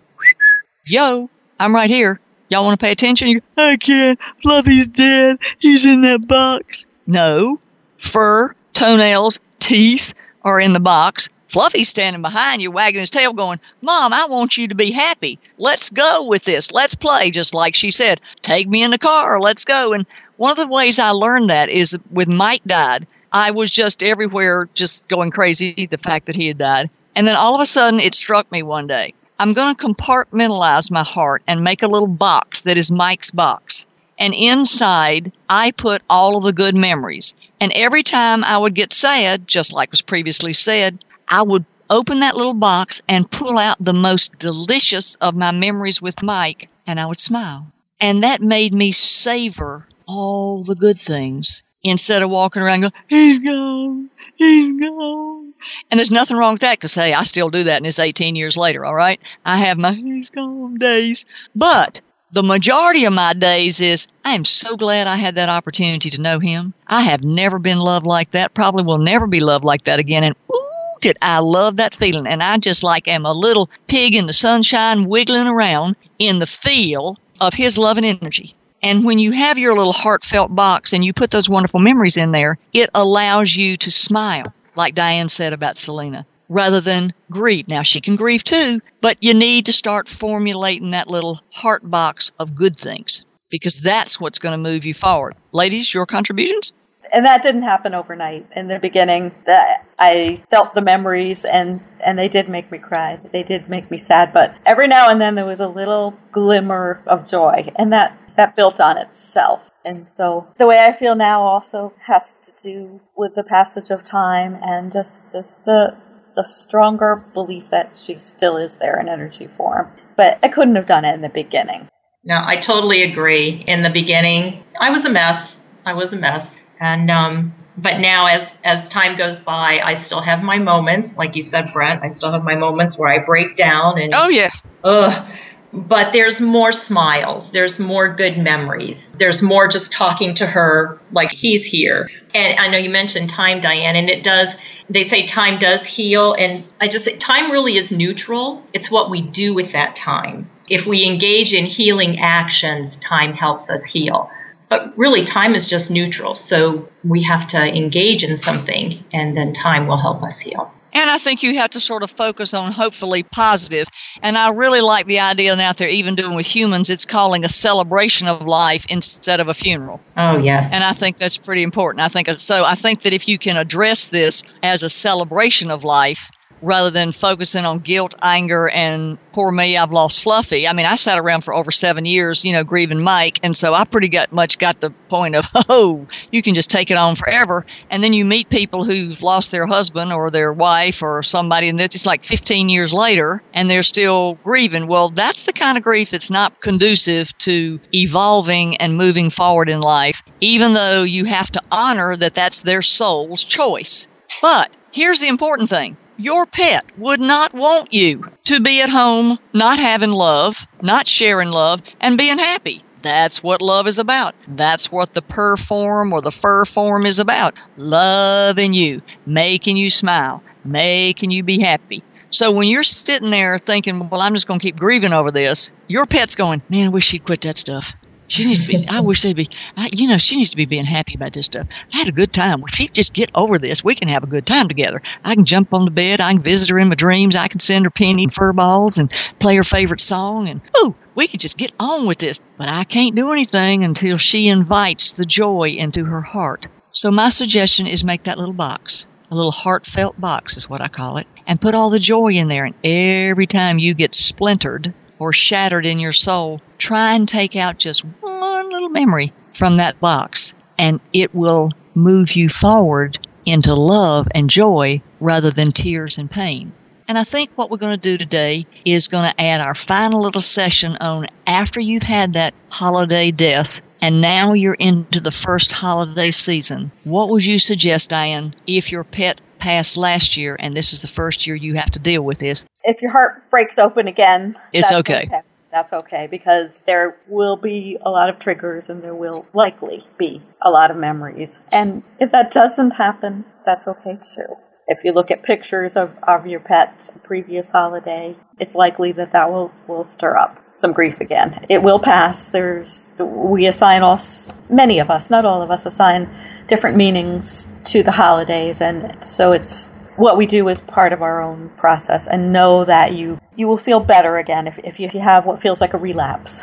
yo, 0.86 1.28
I'm 1.58 1.74
right 1.74 1.90
here. 1.90 2.18
Y'all 2.48 2.64
want 2.64 2.78
to 2.78 2.84
pay 2.84 2.92
attention? 2.92 3.40
I 3.56 3.76
can't. 3.76 4.20
Fluffy's 4.42 4.86
dead. 4.88 5.38
He's 5.58 5.86
in 5.86 6.02
that 6.02 6.28
box. 6.28 6.84
No, 7.07 7.61
fur, 7.98 8.55
toenails, 8.72 9.40
teeth 9.59 10.14
are 10.42 10.61
in 10.61 10.72
the 10.72 10.80
box. 10.80 11.28
Fluffy's 11.48 11.88
standing 11.88 12.22
behind 12.22 12.62
you, 12.62 12.70
wagging 12.70 13.00
his 13.00 13.11
tail, 13.11 13.34
going, 13.34 13.61
Mom, 13.82 14.12
I 14.12 14.26
want 14.26 14.57
you 14.57 14.68
to 14.68 14.74
be 14.74 14.90
happy. 14.90 15.38
Let's 15.59 15.90
go 15.90 16.26
with 16.26 16.44
this. 16.44 16.72
Let's 16.72 16.94
play, 16.94 17.30
just 17.30 17.53
like 17.53 17.74
she 17.74 17.90
said. 17.90 18.20
Take 18.40 18.68
me 18.68 18.82
in 18.82 18.90
the 18.90 18.98
car. 18.98 19.38
Let's 19.38 19.66
go. 19.66 19.92
And 19.92 20.07
one 20.38 20.53
of 20.53 20.57
the 20.57 20.74
ways 20.74 20.98
I 20.98 21.11
learned 21.11 21.50
that 21.50 21.68
is 21.68 21.98
with 22.11 22.28
Mike 22.28 22.64
died. 22.64 23.07
I 23.32 23.50
was 23.50 23.70
just 23.70 24.03
everywhere, 24.03 24.68
just 24.72 25.09
going 25.09 25.30
crazy, 25.30 25.86
the 25.86 25.98
fact 25.98 26.26
that 26.26 26.36
he 26.36 26.46
had 26.46 26.59
died. 26.59 26.90
And 27.14 27.26
then 27.26 27.36
all 27.36 27.55
of 27.55 27.61
a 27.61 27.66
sudden, 27.66 28.00
it 28.00 28.14
struck 28.14 28.50
me 28.50 28.62
one 28.62 28.86
day. 28.86 29.12
I'm 29.38 29.53
going 29.53 29.74
to 29.74 29.86
compartmentalize 29.86 30.90
my 30.90 31.03
heart 31.03 31.42
and 31.46 31.64
make 31.64 31.82
a 31.82 31.88
little 31.88 32.09
box 32.09 32.62
that 32.62 32.78
is 32.78 32.90
Mike's 32.90 33.30
box. 33.30 33.86
And 34.18 34.34
inside, 34.34 35.32
I 35.48 35.72
put 35.72 36.02
all 36.08 36.36
of 36.36 36.44
the 36.44 36.52
good 36.52 36.76
memories. 36.76 37.34
And 37.60 37.72
every 37.74 38.02
time 38.02 38.44
I 38.44 38.56
would 38.58 38.74
get 38.74 38.92
sad, 38.92 39.46
just 39.46 39.72
like 39.72 39.90
was 39.90 40.02
previously 40.02 40.52
said, 40.52 41.04
I 41.28 41.42
would 41.42 41.64
open 41.90 42.20
that 42.20 42.36
little 42.36 42.54
box 42.54 43.02
and 43.08 43.30
pull 43.30 43.58
out 43.58 43.76
the 43.78 43.92
most 43.92 44.38
delicious 44.38 45.16
of 45.16 45.34
my 45.34 45.50
memories 45.52 46.00
with 46.00 46.22
Mike, 46.22 46.68
and 46.86 46.98
I 46.98 47.06
would 47.06 47.18
smile. 47.18 47.66
And 48.00 48.24
that 48.24 48.40
made 48.40 48.74
me 48.74 48.92
savor 48.92 49.86
all 50.06 50.64
the 50.64 50.74
good 50.74 50.98
things 50.98 51.62
instead 51.82 52.22
of 52.22 52.30
walking 52.30 52.62
around 52.62 52.80
going, 52.80 52.92
he's 53.08 53.38
gone, 53.38 54.10
he's 54.36 54.80
gone. 54.80 55.54
And 55.90 55.98
there's 55.98 56.10
nothing 56.10 56.36
wrong 56.36 56.54
with 56.54 56.62
that 56.62 56.78
because, 56.78 56.94
hey, 56.94 57.12
I 57.12 57.22
still 57.22 57.50
do 57.50 57.64
that 57.64 57.76
and 57.76 57.86
it's 57.86 57.98
18 57.98 58.34
years 58.34 58.56
later, 58.56 58.84
all 58.84 58.94
right? 58.94 59.20
I 59.44 59.58
have 59.58 59.78
my 59.78 59.92
he's 59.92 60.30
gone 60.30 60.74
days. 60.74 61.24
But 61.54 62.00
the 62.33 62.43
majority 62.43 63.05
of 63.05 63.12
my 63.12 63.35
days 63.35 63.83
is 63.83 64.07
I 64.24 64.35
am 64.35 64.47
so 64.47 64.76
glad 64.76 65.07
I 65.07 65.16
had 65.16 65.35
that 65.35 65.51
opportunity 65.51 66.09
to 66.11 66.20
know 66.20 66.39
him. 66.39 66.72
I 66.87 67.03
have 67.03 67.22
never 67.22 67.59
been 67.59 67.78
loved 67.78 68.07
like 68.07 68.30
that, 68.30 68.55
probably 68.55 68.85
will 68.85 68.99
never 68.99 69.26
be 69.26 69.41
loved 69.41 69.66
like 69.66 69.85
that 69.85 69.99
again. 69.99 70.24
And 70.24 70.35
ooh, 70.51 70.97
did 71.03 71.18
I 71.20 71.41
love 71.41 71.76
that 71.76 71.95
feeling. 71.95 72.26
And 72.26 72.43
I 72.43 72.57
just 72.57 72.83
like 72.83 73.07
am 73.07 73.26
a 73.26 73.35
little 73.35 73.68
pig 73.87 74.14
in 74.14 74.26
the 74.26 74.33
sunshine 74.33 75.09
wiggling 75.09 75.47
around 75.47 75.95
in 76.18 76.39
the 76.39 76.47
feel 76.47 77.18
of 77.39 77.53
his 77.53 77.76
love 77.76 77.99
and 77.99 78.07
energy. 78.07 78.55
And 78.83 79.05
when 79.05 79.18
you 79.18 79.33
have 79.33 79.59
your 79.59 79.76
little 79.76 79.93
heartfelt 79.93 80.57
box 80.57 80.95
and 80.95 81.05
you 81.05 81.12
put 81.12 81.30
those 81.30 81.51
wonderful 81.51 81.80
memories 81.80 82.16
in 82.16 82.33
there, 82.33 82.59
it 82.72 82.89
allows 82.95 83.55
you 83.55 83.76
to 83.76 83.91
smile, 83.91 84.55
like 84.74 84.95
Diane 84.95 85.28
said 85.28 85.53
about 85.53 85.76
Selena 85.76 86.26
rather 86.53 86.80
than 86.80 87.12
grieve. 87.30 87.66
Now, 87.66 87.82
she 87.82 88.00
can 88.00 88.16
grieve 88.16 88.44
too, 88.44 88.80
but 89.00 89.16
you 89.20 89.34
need 89.34 89.66
to 89.66 89.72
start 89.72 90.09
formulating 90.09 90.90
that 90.90 91.09
little 91.09 91.40
heart 91.53 91.88
box 91.88 92.30
of 92.38 92.55
good 92.55 92.76
things 92.76 93.24
because 93.50 93.78
that's 93.78 94.20
what's 94.20 94.38
going 94.38 94.53
to 94.53 94.70
move 94.70 94.84
you 94.84 94.94
forward. 94.94 95.34
Ladies, 95.53 95.92
your 95.92 96.07
contributions? 96.07 96.72
And 97.12 97.26
that 97.26 97.42
didn't 97.42 97.62
happen 97.62 97.94
overnight. 97.94 98.46
In 98.57 98.68
the 98.68 98.78
beginning, 98.78 99.34
that 99.44 99.86
I 99.98 100.42
felt 100.50 100.74
the 100.74 100.80
memories 100.80 101.44
and 101.44 101.80
and 102.00 102.18
they 102.18 102.28
did 102.28 102.48
make 102.48 102.72
me 102.72 102.78
cry. 102.78 103.20
They 103.32 103.42
did 103.42 103.68
make 103.68 103.90
me 103.90 103.98
sad, 103.98 104.32
but 104.32 104.55
every 104.64 104.88
now 104.88 105.11
and 105.11 105.20
then 105.20 105.34
there 105.34 105.44
was 105.44 105.61
a 105.61 105.68
little 105.68 106.14
glimmer 106.32 107.03
of 107.07 107.28
joy, 107.28 107.70
and 107.76 107.92
that 107.92 108.18
that 108.36 108.57
built 108.57 108.80
on 108.80 108.96
itself. 108.96 109.68
And 109.84 110.09
so 110.09 110.46
the 110.59 110.66
way 110.66 110.78
I 110.78 110.96
feel 110.96 111.14
now 111.14 111.42
also 111.42 111.92
has 112.07 112.36
to 112.44 112.53
do 112.62 113.00
with 113.14 113.34
the 113.34 113.42
passage 113.42 113.90
of 113.90 114.07
time 114.07 114.59
and 114.62 114.90
just 114.90 115.32
just 115.32 115.66
the 115.66 115.96
the 116.35 116.45
stronger 116.45 117.24
belief 117.35 117.70
that 117.70 117.99
she 117.99 118.18
still 118.18 118.57
is 118.57 118.76
there 118.76 118.99
in 119.01 119.09
energy 119.09 119.47
form. 119.47 119.93
But 120.16 120.39
I 120.43 120.49
couldn't 120.49 120.76
have 120.76 120.87
done 120.87 121.05
it 121.05 121.14
in 121.14 121.20
the 121.20 121.28
beginning. 121.28 121.89
No, 122.24 122.41
I 122.45 122.57
totally 122.57 123.03
agree. 123.03 123.64
In 123.66 123.83
the 123.83 123.91
beginning, 123.91 124.62
I 124.78 124.91
was 124.91 125.05
a 125.05 125.11
mess. 125.11 125.59
I 125.85 125.95
was 125.95 126.12
a 126.12 126.16
mess. 126.16 126.57
And 126.80 127.11
um 127.11 127.55
but 127.76 128.01
now 128.01 128.26
as 128.26 128.47
as 128.64 128.89
time 128.89 129.16
goes 129.16 129.41
by, 129.41 129.80
I 129.83 129.95
still 129.95 130.20
have 130.20 130.43
my 130.43 130.59
moments, 130.59 131.16
like 131.16 131.37
you 131.37 131.43
said, 131.43 131.70
Brent. 131.72 132.03
I 132.05 132.09
still 132.09 132.30
have 132.33 132.45
my 132.45 132.55
moments 132.55 132.99
where 132.99 133.12
I 133.12 133.24
break 133.24 133.57
down 133.57 134.01
and 134.01 134.12
Oh 134.14 134.28
yeah. 134.28 134.51
Ugh. 134.85 135.33
But 135.74 136.12
there's 136.12 136.39
more 136.39 136.70
smiles. 136.70 137.51
There's 137.51 137.80
more 137.80 138.14
good 138.14 138.37
memories. 138.37 139.11
There's 139.18 139.41
more 139.41 139.68
just 139.68 139.91
talking 139.91 140.35
to 140.35 140.47
her 140.47 141.01
like 141.12 141.33
he's 141.33 141.64
here. 141.64 142.11
And 142.35 142.59
I 142.61 142.70
know 142.70 142.76
you 142.76 142.91
mentioned 142.91 143.30
time, 143.30 143.61
Diane, 143.61 143.97
and 143.97 144.11
it 144.11 144.22
does 144.22 144.55
they 144.91 145.05
say 145.05 145.24
time 145.24 145.59
does 145.59 145.87
heal 145.87 146.35
and 146.35 146.66
i 146.80 146.89
just 146.89 147.05
say 147.05 147.16
time 147.16 147.51
really 147.51 147.76
is 147.76 147.93
neutral. 147.93 148.62
It's 148.72 148.91
what 148.91 149.11
we 149.11 149.22
do 149.22 149.55
with 149.55 149.72
that 149.72 149.97
time. 149.97 150.51
If 150.68 150.87
we 150.87 151.05
engage 151.05 151.55
in 151.55 151.66
healing 151.66 152.20
actions 152.20 152.97
time 152.97 153.33
helps 153.33 153.70
us 153.70 153.85
heal. 153.85 154.30
But 154.68 154.97
really 154.97 155.24
time 155.24 155.55
is 155.55 155.66
just 155.66 155.91
neutral 155.91 156.35
so 156.35 156.89
we 157.05 157.24
have 157.24 157.47
to 157.49 157.59
engage 157.59 158.24
in 158.24 158.37
something 158.37 159.05
and 159.12 159.37
then 159.37 159.53
time 159.53 159.87
will 159.87 159.99
help 159.99 160.22
us 160.22 160.41
heal 160.41 160.72
and 161.03 161.11
I 161.11 161.18
think 161.18 161.42
you 161.42 161.57
have 161.59 161.70
to 161.70 161.80
sort 161.80 162.03
of 162.03 162.11
focus 162.11 162.55
on 162.55 162.72
hopefully 162.72 163.24
positive. 163.24 163.88
And 164.22 164.38
I 164.38 164.50
really 164.50 164.80
like 164.80 165.07
the 165.07 165.20
idea 165.20 165.55
now 165.57 165.72
they're 165.72 165.88
even 165.88 166.14
doing 166.14 166.36
with 166.36 166.46
humans, 166.46 166.90
it's 166.90 167.05
calling 167.05 167.44
a 167.44 167.48
celebration 167.48 168.28
of 168.28 168.42
life 168.42 168.86
instead 168.88 169.40
of 169.40 169.48
a 169.48 169.55
funeral. 169.55 170.00
Oh, 170.16 170.38
yes. 170.38 170.72
And 170.72 170.84
I 170.84 170.92
think 170.92 171.18
that's 171.18 171.36
pretty 171.36 171.62
important. 171.62 172.03
I 172.03 172.09
think 172.09 172.28
so. 172.30 172.64
I 172.64 172.76
think 172.76 173.03
that 173.03 173.12
if 173.12 173.28
you 173.28 173.38
can 173.38 173.57
address 173.57 174.07
this 174.07 174.44
as 174.62 174.82
a 174.82 174.88
celebration 174.88 175.70
of 175.70 175.84
life, 175.84 176.30
rather 176.62 176.90
than 176.90 177.12
focusing 177.12 177.64
on 177.64 177.80
guilt, 177.80 178.14
anger, 178.22 178.68
and 178.68 179.18
poor 179.32 179.50
me, 179.50 179.76
I've 179.76 179.92
lost 179.92 180.22
Fluffy. 180.22 180.66
I 180.68 180.72
mean, 180.72 180.86
I 180.86 180.94
sat 180.94 181.18
around 181.18 181.42
for 181.42 181.52
over 181.52 181.70
seven 181.70 182.04
years, 182.04 182.44
you 182.44 182.52
know, 182.52 182.64
grieving 182.64 183.02
Mike, 183.02 183.40
and 183.42 183.56
so 183.56 183.74
I 183.74 183.84
pretty 183.84 184.10
much 184.30 184.58
got 184.58 184.80
the 184.80 184.90
point 185.08 185.34
of, 185.34 185.48
oh, 185.68 186.06
you 186.30 186.42
can 186.42 186.54
just 186.54 186.70
take 186.70 186.90
it 186.90 186.96
on 186.96 187.16
forever. 187.16 187.66
And 187.90 188.02
then 188.02 188.12
you 188.12 188.24
meet 188.24 188.48
people 188.48 188.84
who've 188.84 189.22
lost 189.22 189.50
their 189.50 189.66
husband 189.66 190.12
or 190.12 190.30
their 190.30 190.52
wife 190.52 191.02
or 191.02 191.22
somebody, 191.22 191.68
and 191.68 191.80
it's 191.80 192.06
like 192.06 192.24
15 192.24 192.68
years 192.68 192.92
later, 192.92 193.42
and 193.52 193.68
they're 193.68 193.82
still 193.82 194.34
grieving. 194.44 194.86
Well, 194.86 195.10
that's 195.10 195.44
the 195.44 195.52
kind 195.52 195.76
of 195.76 195.84
grief 195.84 196.10
that's 196.10 196.30
not 196.30 196.60
conducive 196.60 197.36
to 197.38 197.80
evolving 197.94 198.76
and 198.76 198.96
moving 198.96 199.30
forward 199.30 199.68
in 199.68 199.80
life, 199.80 200.22
even 200.40 200.74
though 200.74 201.02
you 201.02 201.24
have 201.24 201.50
to 201.52 201.62
honor 201.70 202.16
that 202.16 202.34
that's 202.34 202.62
their 202.62 202.82
soul's 202.82 203.44
choice. 203.44 204.06
But 204.40 204.70
here's 204.92 205.20
the 205.20 205.28
important 205.28 205.68
thing 205.68 205.96
your 206.16 206.46
pet 206.46 206.84
would 206.98 207.20
not 207.20 207.52
want 207.52 207.92
you 207.92 208.22
to 208.44 208.60
be 208.60 208.80
at 208.82 208.88
home, 208.88 209.38
not 209.52 209.78
having 209.78 210.10
love, 210.10 210.66
not 210.82 211.06
sharing 211.06 211.50
love, 211.50 211.82
and 212.00 212.18
being 212.18 212.38
happy. 212.38 212.84
That's 213.02 213.42
what 213.42 213.62
love 213.62 213.86
is 213.86 213.98
about. 213.98 214.34
That's 214.46 214.90
what 214.90 215.12
the 215.12 215.22
purr 215.22 215.56
form 215.56 216.12
or 216.12 216.20
the 216.20 216.30
fur 216.30 216.64
form 216.64 217.04
is 217.04 217.18
about. 217.18 217.54
Loving 217.76 218.72
you, 218.72 219.02
making 219.26 219.76
you 219.76 219.90
smile, 219.90 220.42
making 220.64 221.32
you 221.32 221.42
be 221.42 221.60
happy. 221.60 222.02
So 222.30 222.52
when 222.52 222.68
you're 222.68 222.82
sitting 222.82 223.30
there 223.30 223.58
thinking, 223.58 224.08
well, 224.08 224.22
I'm 224.22 224.34
just 224.34 224.46
going 224.46 224.58
to 224.58 224.64
keep 224.64 224.78
grieving 224.78 225.12
over 225.12 225.30
this, 225.30 225.72
your 225.88 226.06
pet's 226.06 226.34
going, 226.34 226.62
man, 226.68 226.86
I 226.86 226.90
wish 226.90 227.04
she'd 227.04 227.26
quit 227.26 227.42
that 227.42 227.58
stuff. 227.58 227.94
She 228.33 228.47
needs 228.47 228.62
to 228.62 228.66
be. 228.66 228.89
I 228.89 229.01
wish 229.01 229.20
they'd 229.20 229.37
be. 229.37 229.51
I, 229.76 229.91
you 229.95 230.09
know, 230.09 230.16
she 230.16 230.37
needs 230.37 230.53
to 230.53 230.57
be 230.57 230.64
being 230.64 230.87
happy 230.87 231.16
about 231.16 231.35
this 231.35 231.45
stuff. 231.45 231.66
I 231.93 231.99
had 231.99 232.09
a 232.09 232.12
good 232.12 232.33
time. 232.33 232.62
Well, 232.62 232.68
she 232.68 232.89
just 232.89 233.12
get 233.12 233.30
over 233.35 233.59
this. 233.59 233.85
We 233.85 233.95
can 233.95 234.09
have 234.09 234.24
a 234.24 234.26
good 234.26 234.47
time 234.47 234.68
together. 234.68 235.03
I 235.22 235.35
can 235.35 235.45
jump 235.45 235.74
on 235.74 235.85
the 235.85 235.91
bed. 235.91 236.22
I 236.22 236.33
can 236.33 236.41
visit 236.41 236.70
her 236.70 236.78
in 236.78 236.89
my 236.89 236.95
dreams. 236.95 237.37
I 237.37 237.49
can 237.49 237.61
send 237.61 237.85
her 237.85 237.91
penny 237.91 238.22
and 238.24 238.33
fur 238.33 238.55
balls 238.55 238.97
and 238.97 239.11
play 239.39 239.57
her 239.57 239.64
favorite 239.64 240.01
song. 240.01 240.49
And 240.49 240.62
ooh, 240.78 240.95
we 241.14 241.28
could 241.28 241.41
just 241.41 241.59
get 241.59 241.72
on 241.78 242.07
with 242.07 242.16
this. 242.16 242.41
But 242.57 242.70
I 242.70 242.85
can't 242.85 243.14
do 243.14 243.33
anything 243.33 243.85
until 243.85 244.16
she 244.16 244.49
invites 244.49 245.12
the 245.12 245.26
joy 245.26 245.74
into 245.76 246.07
her 246.07 246.22
heart. 246.22 246.68
So 246.91 247.11
my 247.11 247.28
suggestion 247.28 247.87
is 247.87 248.03
make 248.03 248.22
that 248.22 248.39
little 248.39 248.55
box 248.55 249.09
a 249.30 249.35
little 249.35 249.51
heartfelt 249.51 250.20
box 250.20 250.59
is 250.59 250.68
what 250.68 250.83
I 250.83 250.89
call 250.89 251.16
it, 251.16 251.26
and 251.47 251.59
put 251.59 251.74
all 251.74 251.89
the 251.89 251.99
joy 251.99 252.33
in 252.35 252.49
there. 252.49 252.66
And 252.66 252.74
every 252.85 253.47
time 253.47 253.78
you 253.78 253.95
get 253.95 254.14
splintered 254.14 254.93
or 255.22 255.32
shattered 255.32 255.86
in 255.86 256.00
your 256.00 256.12
soul, 256.12 256.60
try 256.78 257.14
and 257.14 257.28
take 257.28 257.54
out 257.54 257.78
just 257.78 258.04
one 258.22 258.68
little 258.70 258.88
memory 258.88 259.32
from 259.54 259.76
that 259.76 260.00
box, 260.00 260.52
and 260.76 260.98
it 261.12 261.32
will 261.32 261.70
move 261.94 262.32
you 262.32 262.48
forward 262.48 263.16
into 263.46 263.72
love 263.72 264.26
and 264.34 264.50
joy 264.50 265.00
rather 265.20 265.52
than 265.52 265.70
tears 265.70 266.18
and 266.18 266.28
pain. 266.28 266.72
And 267.06 267.16
I 267.16 267.22
think 267.22 267.50
what 267.54 267.70
we're 267.70 267.76
going 267.76 267.94
to 267.94 268.00
do 268.00 268.18
today 268.18 268.66
is 268.84 269.06
going 269.06 269.30
to 269.30 269.40
add 269.40 269.60
our 269.60 269.76
final 269.76 270.22
little 270.22 270.42
session 270.42 270.96
on 271.00 271.28
after 271.46 271.80
you've 271.80 272.02
had 272.02 272.34
that 272.34 272.52
holiday 272.68 273.30
death 273.30 273.80
and 274.00 274.20
now 274.20 274.54
you're 274.54 274.74
into 274.74 275.20
the 275.20 275.30
first 275.30 275.70
holiday 275.70 276.32
season. 276.32 276.90
What 277.04 277.28
would 277.28 277.46
you 277.46 277.60
suggest, 277.60 278.10
Diane, 278.10 278.54
if 278.66 278.90
your 278.90 279.04
pet 279.04 279.40
passed 279.60 279.96
last 279.96 280.36
year 280.36 280.56
and 280.58 280.74
this 280.74 280.92
is 280.92 281.02
the 281.02 281.06
first 281.06 281.46
year 281.46 281.54
you 281.54 281.74
have 281.74 281.92
to 281.92 282.00
deal 282.00 282.24
with 282.24 282.38
this? 282.38 282.66
If 282.85 283.01
your 283.01 283.12
heart 283.12 283.49
breaks 283.51 283.78
open 283.78 284.09
again, 284.09 284.57
it's 284.72 284.89
that's 284.89 285.01
okay. 285.01 285.24
okay. 285.26 285.43
That's 285.70 285.93
okay 285.93 286.28
because 286.30 286.83
there 286.87 287.16
will 287.28 287.57
be 287.57 287.97
a 288.05 288.11
lot 288.11 288.28
of 288.28 288.39
triggers 288.39 288.91
and 288.91 289.03
there 289.03 289.14
will 289.14 289.47
likely 289.55 290.07
be 290.18 290.43
a 290.61 290.70
lot 290.70 290.91
of 290.91 290.99
memories. 290.99 291.62
And 291.72 292.03
if 292.20 292.30
that 292.33 292.51
doesn't 292.51 292.93
happen, 292.93 293.47
that's 293.64 293.89
okay 293.89 294.18
too. 294.20 294.57
If 294.87 295.03
you 295.05 295.12
look 295.12 295.30
at 295.30 295.43
pictures 295.43 295.97
of, 295.97 296.14
of 296.24 296.47
your 296.47 296.61
pet 296.61 297.09
previous 297.22 297.70
holiday, 297.70 298.37
it's 298.59 298.74
likely 298.74 299.12
that 299.12 299.33
that 299.33 299.51
will, 299.51 299.72
will 299.87 300.05
stir 300.05 300.37
up 300.37 300.62
some 300.74 300.93
grief 300.93 301.20
again. 301.20 301.64
It 301.68 301.83
will 301.83 301.99
pass. 301.99 302.51
There's 302.51 303.12
we 303.18 303.66
assign 303.66 304.03
us 304.03 304.61
many 304.68 304.99
of 304.99 305.11
us, 305.11 305.30
not 305.30 305.45
all 305.45 305.62
of 305.62 305.70
us, 305.70 305.87
assign 305.87 306.28
different 306.68 306.97
meanings 306.97 307.68
to 307.85 308.03
the 308.03 308.12
holidays, 308.12 308.80
and 308.80 309.16
so 309.26 309.53
it's 309.53 309.91
what 310.16 310.36
we 310.36 310.46
do 310.46 310.68
is 310.68 310.80
part 310.80 311.12
of 311.12 311.22
our 311.22 311.42
own 311.42 311.70
process. 311.76 312.26
And 312.26 312.52
know 312.52 312.84
that 312.84 313.12
you 313.12 313.38
you 313.56 313.66
will 313.66 313.78
feel 313.78 314.00
better 314.00 314.36
again 314.36 314.66
if 314.66 314.78
if 314.84 314.98
you 314.98 315.08
have 315.20 315.44
what 315.46 315.60
feels 315.60 315.80
like 315.80 315.94
a 315.94 315.98
relapse. 315.98 316.62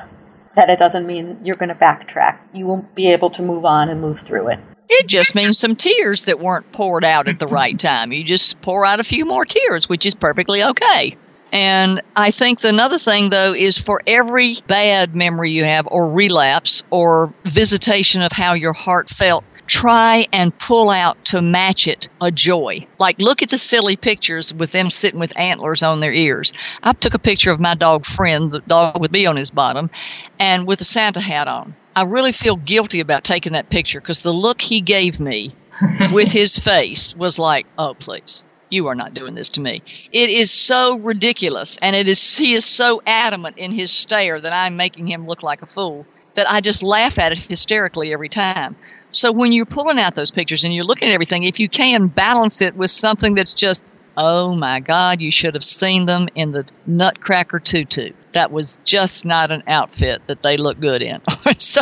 That 0.56 0.70
it 0.70 0.80
doesn't 0.80 1.06
mean 1.06 1.40
you're 1.44 1.56
going 1.56 1.70
to 1.70 1.76
backtrack. 1.76 2.40
You 2.54 2.66
will 2.66 2.86
be 2.96 3.12
able 3.12 3.30
to 3.32 3.42
move 3.42 3.66
on 3.66 3.90
and 3.90 4.02
move 4.02 4.20
through 4.20 4.50
it. 4.50 4.60
It 4.90 5.08
just 5.08 5.36
means 5.36 5.60
some 5.60 5.76
tears 5.76 6.24
that 6.24 6.40
weren't 6.40 6.72
poured 6.72 7.06
out 7.06 7.28
at 7.28 7.38
the 7.40 7.48
right 7.48 7.78
time. 7.80 8.12
You 8.12 8.24
just 8.24 8.60
pour 8.62 8.86
out 8.86 9.00
a 9.00 9.04
few 9.04 9.26
more 9.26 9.46
tears, 9.46 9.88
which 9.88 10.06
is 10.06 10.16
perfectly 10.16 10.64
okay. 10.64 11.16
And 11.52 12.02
I 12.16 12.32
think 12.32 12.64
another 12.64 13.00
thing, 13.00 13.30
though, 13.30 13.54
is 13.54 13.78
for 13.78 14.02
every 14.06 14.58
bad 14.68 15.16
memory 15.16 15.52
you 15.52 15.64
have, 15.64 15.88
or 15.90 16.12
relapse, 16.12 16.84
or 16.92 17.34
visitation 17.44 18.22
of 18.22 18.32
how 18.32 18.54
your 18.54 18.74
heart 18.74 19.10
felt, 19.10 19.44
try 19.70 20.26
and 20.34 20.58
pull 20.58 20.90
out 20.90 21.24
to 21.24 21.42
match 21.42 21.88
it 21.88 22.10
a 22.22 22.32
joy. 22.32 22.86
Like, 22.98 23.20
look 23.20 23.44
at 23.44 23.50
the 23.50 23.58
silly 23.58 23.96
pictures 23.96 24.54
with 24.54 24.72
them 24.72 24.90
sitting 24.90 25.20
with 25.20 25.38
antlers 25.40 25.84
on 25.84 26.00
their 26.00 26.12
ears. 26.12 26.52
I 26.82 26.94
took 26.94 27.14
a 27.14 27.20
picture 27.20 27.52
of 27.52 27.60
my 27.60 27.76
dog 27.76 28.06
friend, 28.06 28.52
the 28.52 28.62
dog 28.62 29.00
with 29.00 29.12
me 29.12 29.28
on 29.28 29.38
his 29.38 29.52
bottom, 29.52 29.92
and 30.40 30.68
with 30.68 30.82
a 30.82 30.86
Santa 30.86 31.22
hat 31.22 31.48
on. 31.48 31.76
I 31.96 32.04
really 32.04 32.32
feel 32.32 32.56
guilty 32.56 33.00
about 33.00 33.24
taking 33.24 33.54
that 33.54 33.70
picture 33.70 34.02
because 34.02 34.24
the 34.24 34.34
look 34.34 34.60
he 34.60 34.82
gave 34.82 35.20
me 35.20 35.54
with 36.12 36.32
his 36.32 36.58
face 36.58 37.16
was 37.16 37.38
like, 37.38 37.68
oh, 37.78 37.94
please. 37.94 38.46
You 38.72 38.88
are 38.88 38.96
not 38.96 39.16
doing 39.16 39.34
this 39.34 39.50
to 39.50 39.62
me. 39.62 39.82
It 40.12 40.30
is 40.30 40.52
so 40.52 41.00
ridiculous, 41.00 41.78
and 41.82 41.96
it 41.96 42.08
is 42.08 42.38
he 42.38 42.54
is 42.54 42.66
so 42.66 43.02
adamant 43.08 43.58
in 43.58 43.72
his 43.72 43.92
stare 43.92 44.40
that 44.40 44.54
I'm 44.54 44.78
making 44.78 45.08
him 45.08 45.26
look 45.26 45.42
like 45.42 45.64
a 45.64 45.66
fool 45.66 46.06
that 46.36 46.50
I 46.50 46.62
just 46.62 46.84
laugh 46.84 47.18
at 47.18 47.32
it 47.32 47.40
hysterically 47.40 48.14
every 48.14 48.30
time. 48.30 48.76
So 49.12 49.32
when 49.32 49.52
you're 49.52 49.66
pulling 49.66 49.98
out 49.98 50.16
those 50.16 50.32
pictures 50.32 50.64
and 50.64 50.74
you're 50.74 50.86
looking 50.86 51.10
at 51.10 51.14
everything, 51.14 51.44
if 51.44 51.60
you 51.60 51.68
can 51.68 52.08
balance 52.08 52.62
it 52.62 52.76
with 52.76 52.92
something 52.92 53.34
that's 53.34 53.54
just, 53.54 53.84
oh 54.16 54.56
my 54.56 54.82
God, 54.82 55.20
you 55.20 55.32
should 55.32 55.56
have 55.56 55.64
seen 55.64 56.06
them 56.06 56.28
in 56.36 56.52
the 56.52 56.70
Nutcracker 56.86 57.60
tutu. 57.60 58.12
That 58.34 58.52
was 58.52 58.80
just 58.84 59.26
not 59.26 59.50
an 59.50 59.64
outfit 59.66 60.22
that 60.28 60.44
they 60.44 60.58
look 60.58 60.80
good 60.80 61.02
in. 61.02 61.22
so, 61.58 61.82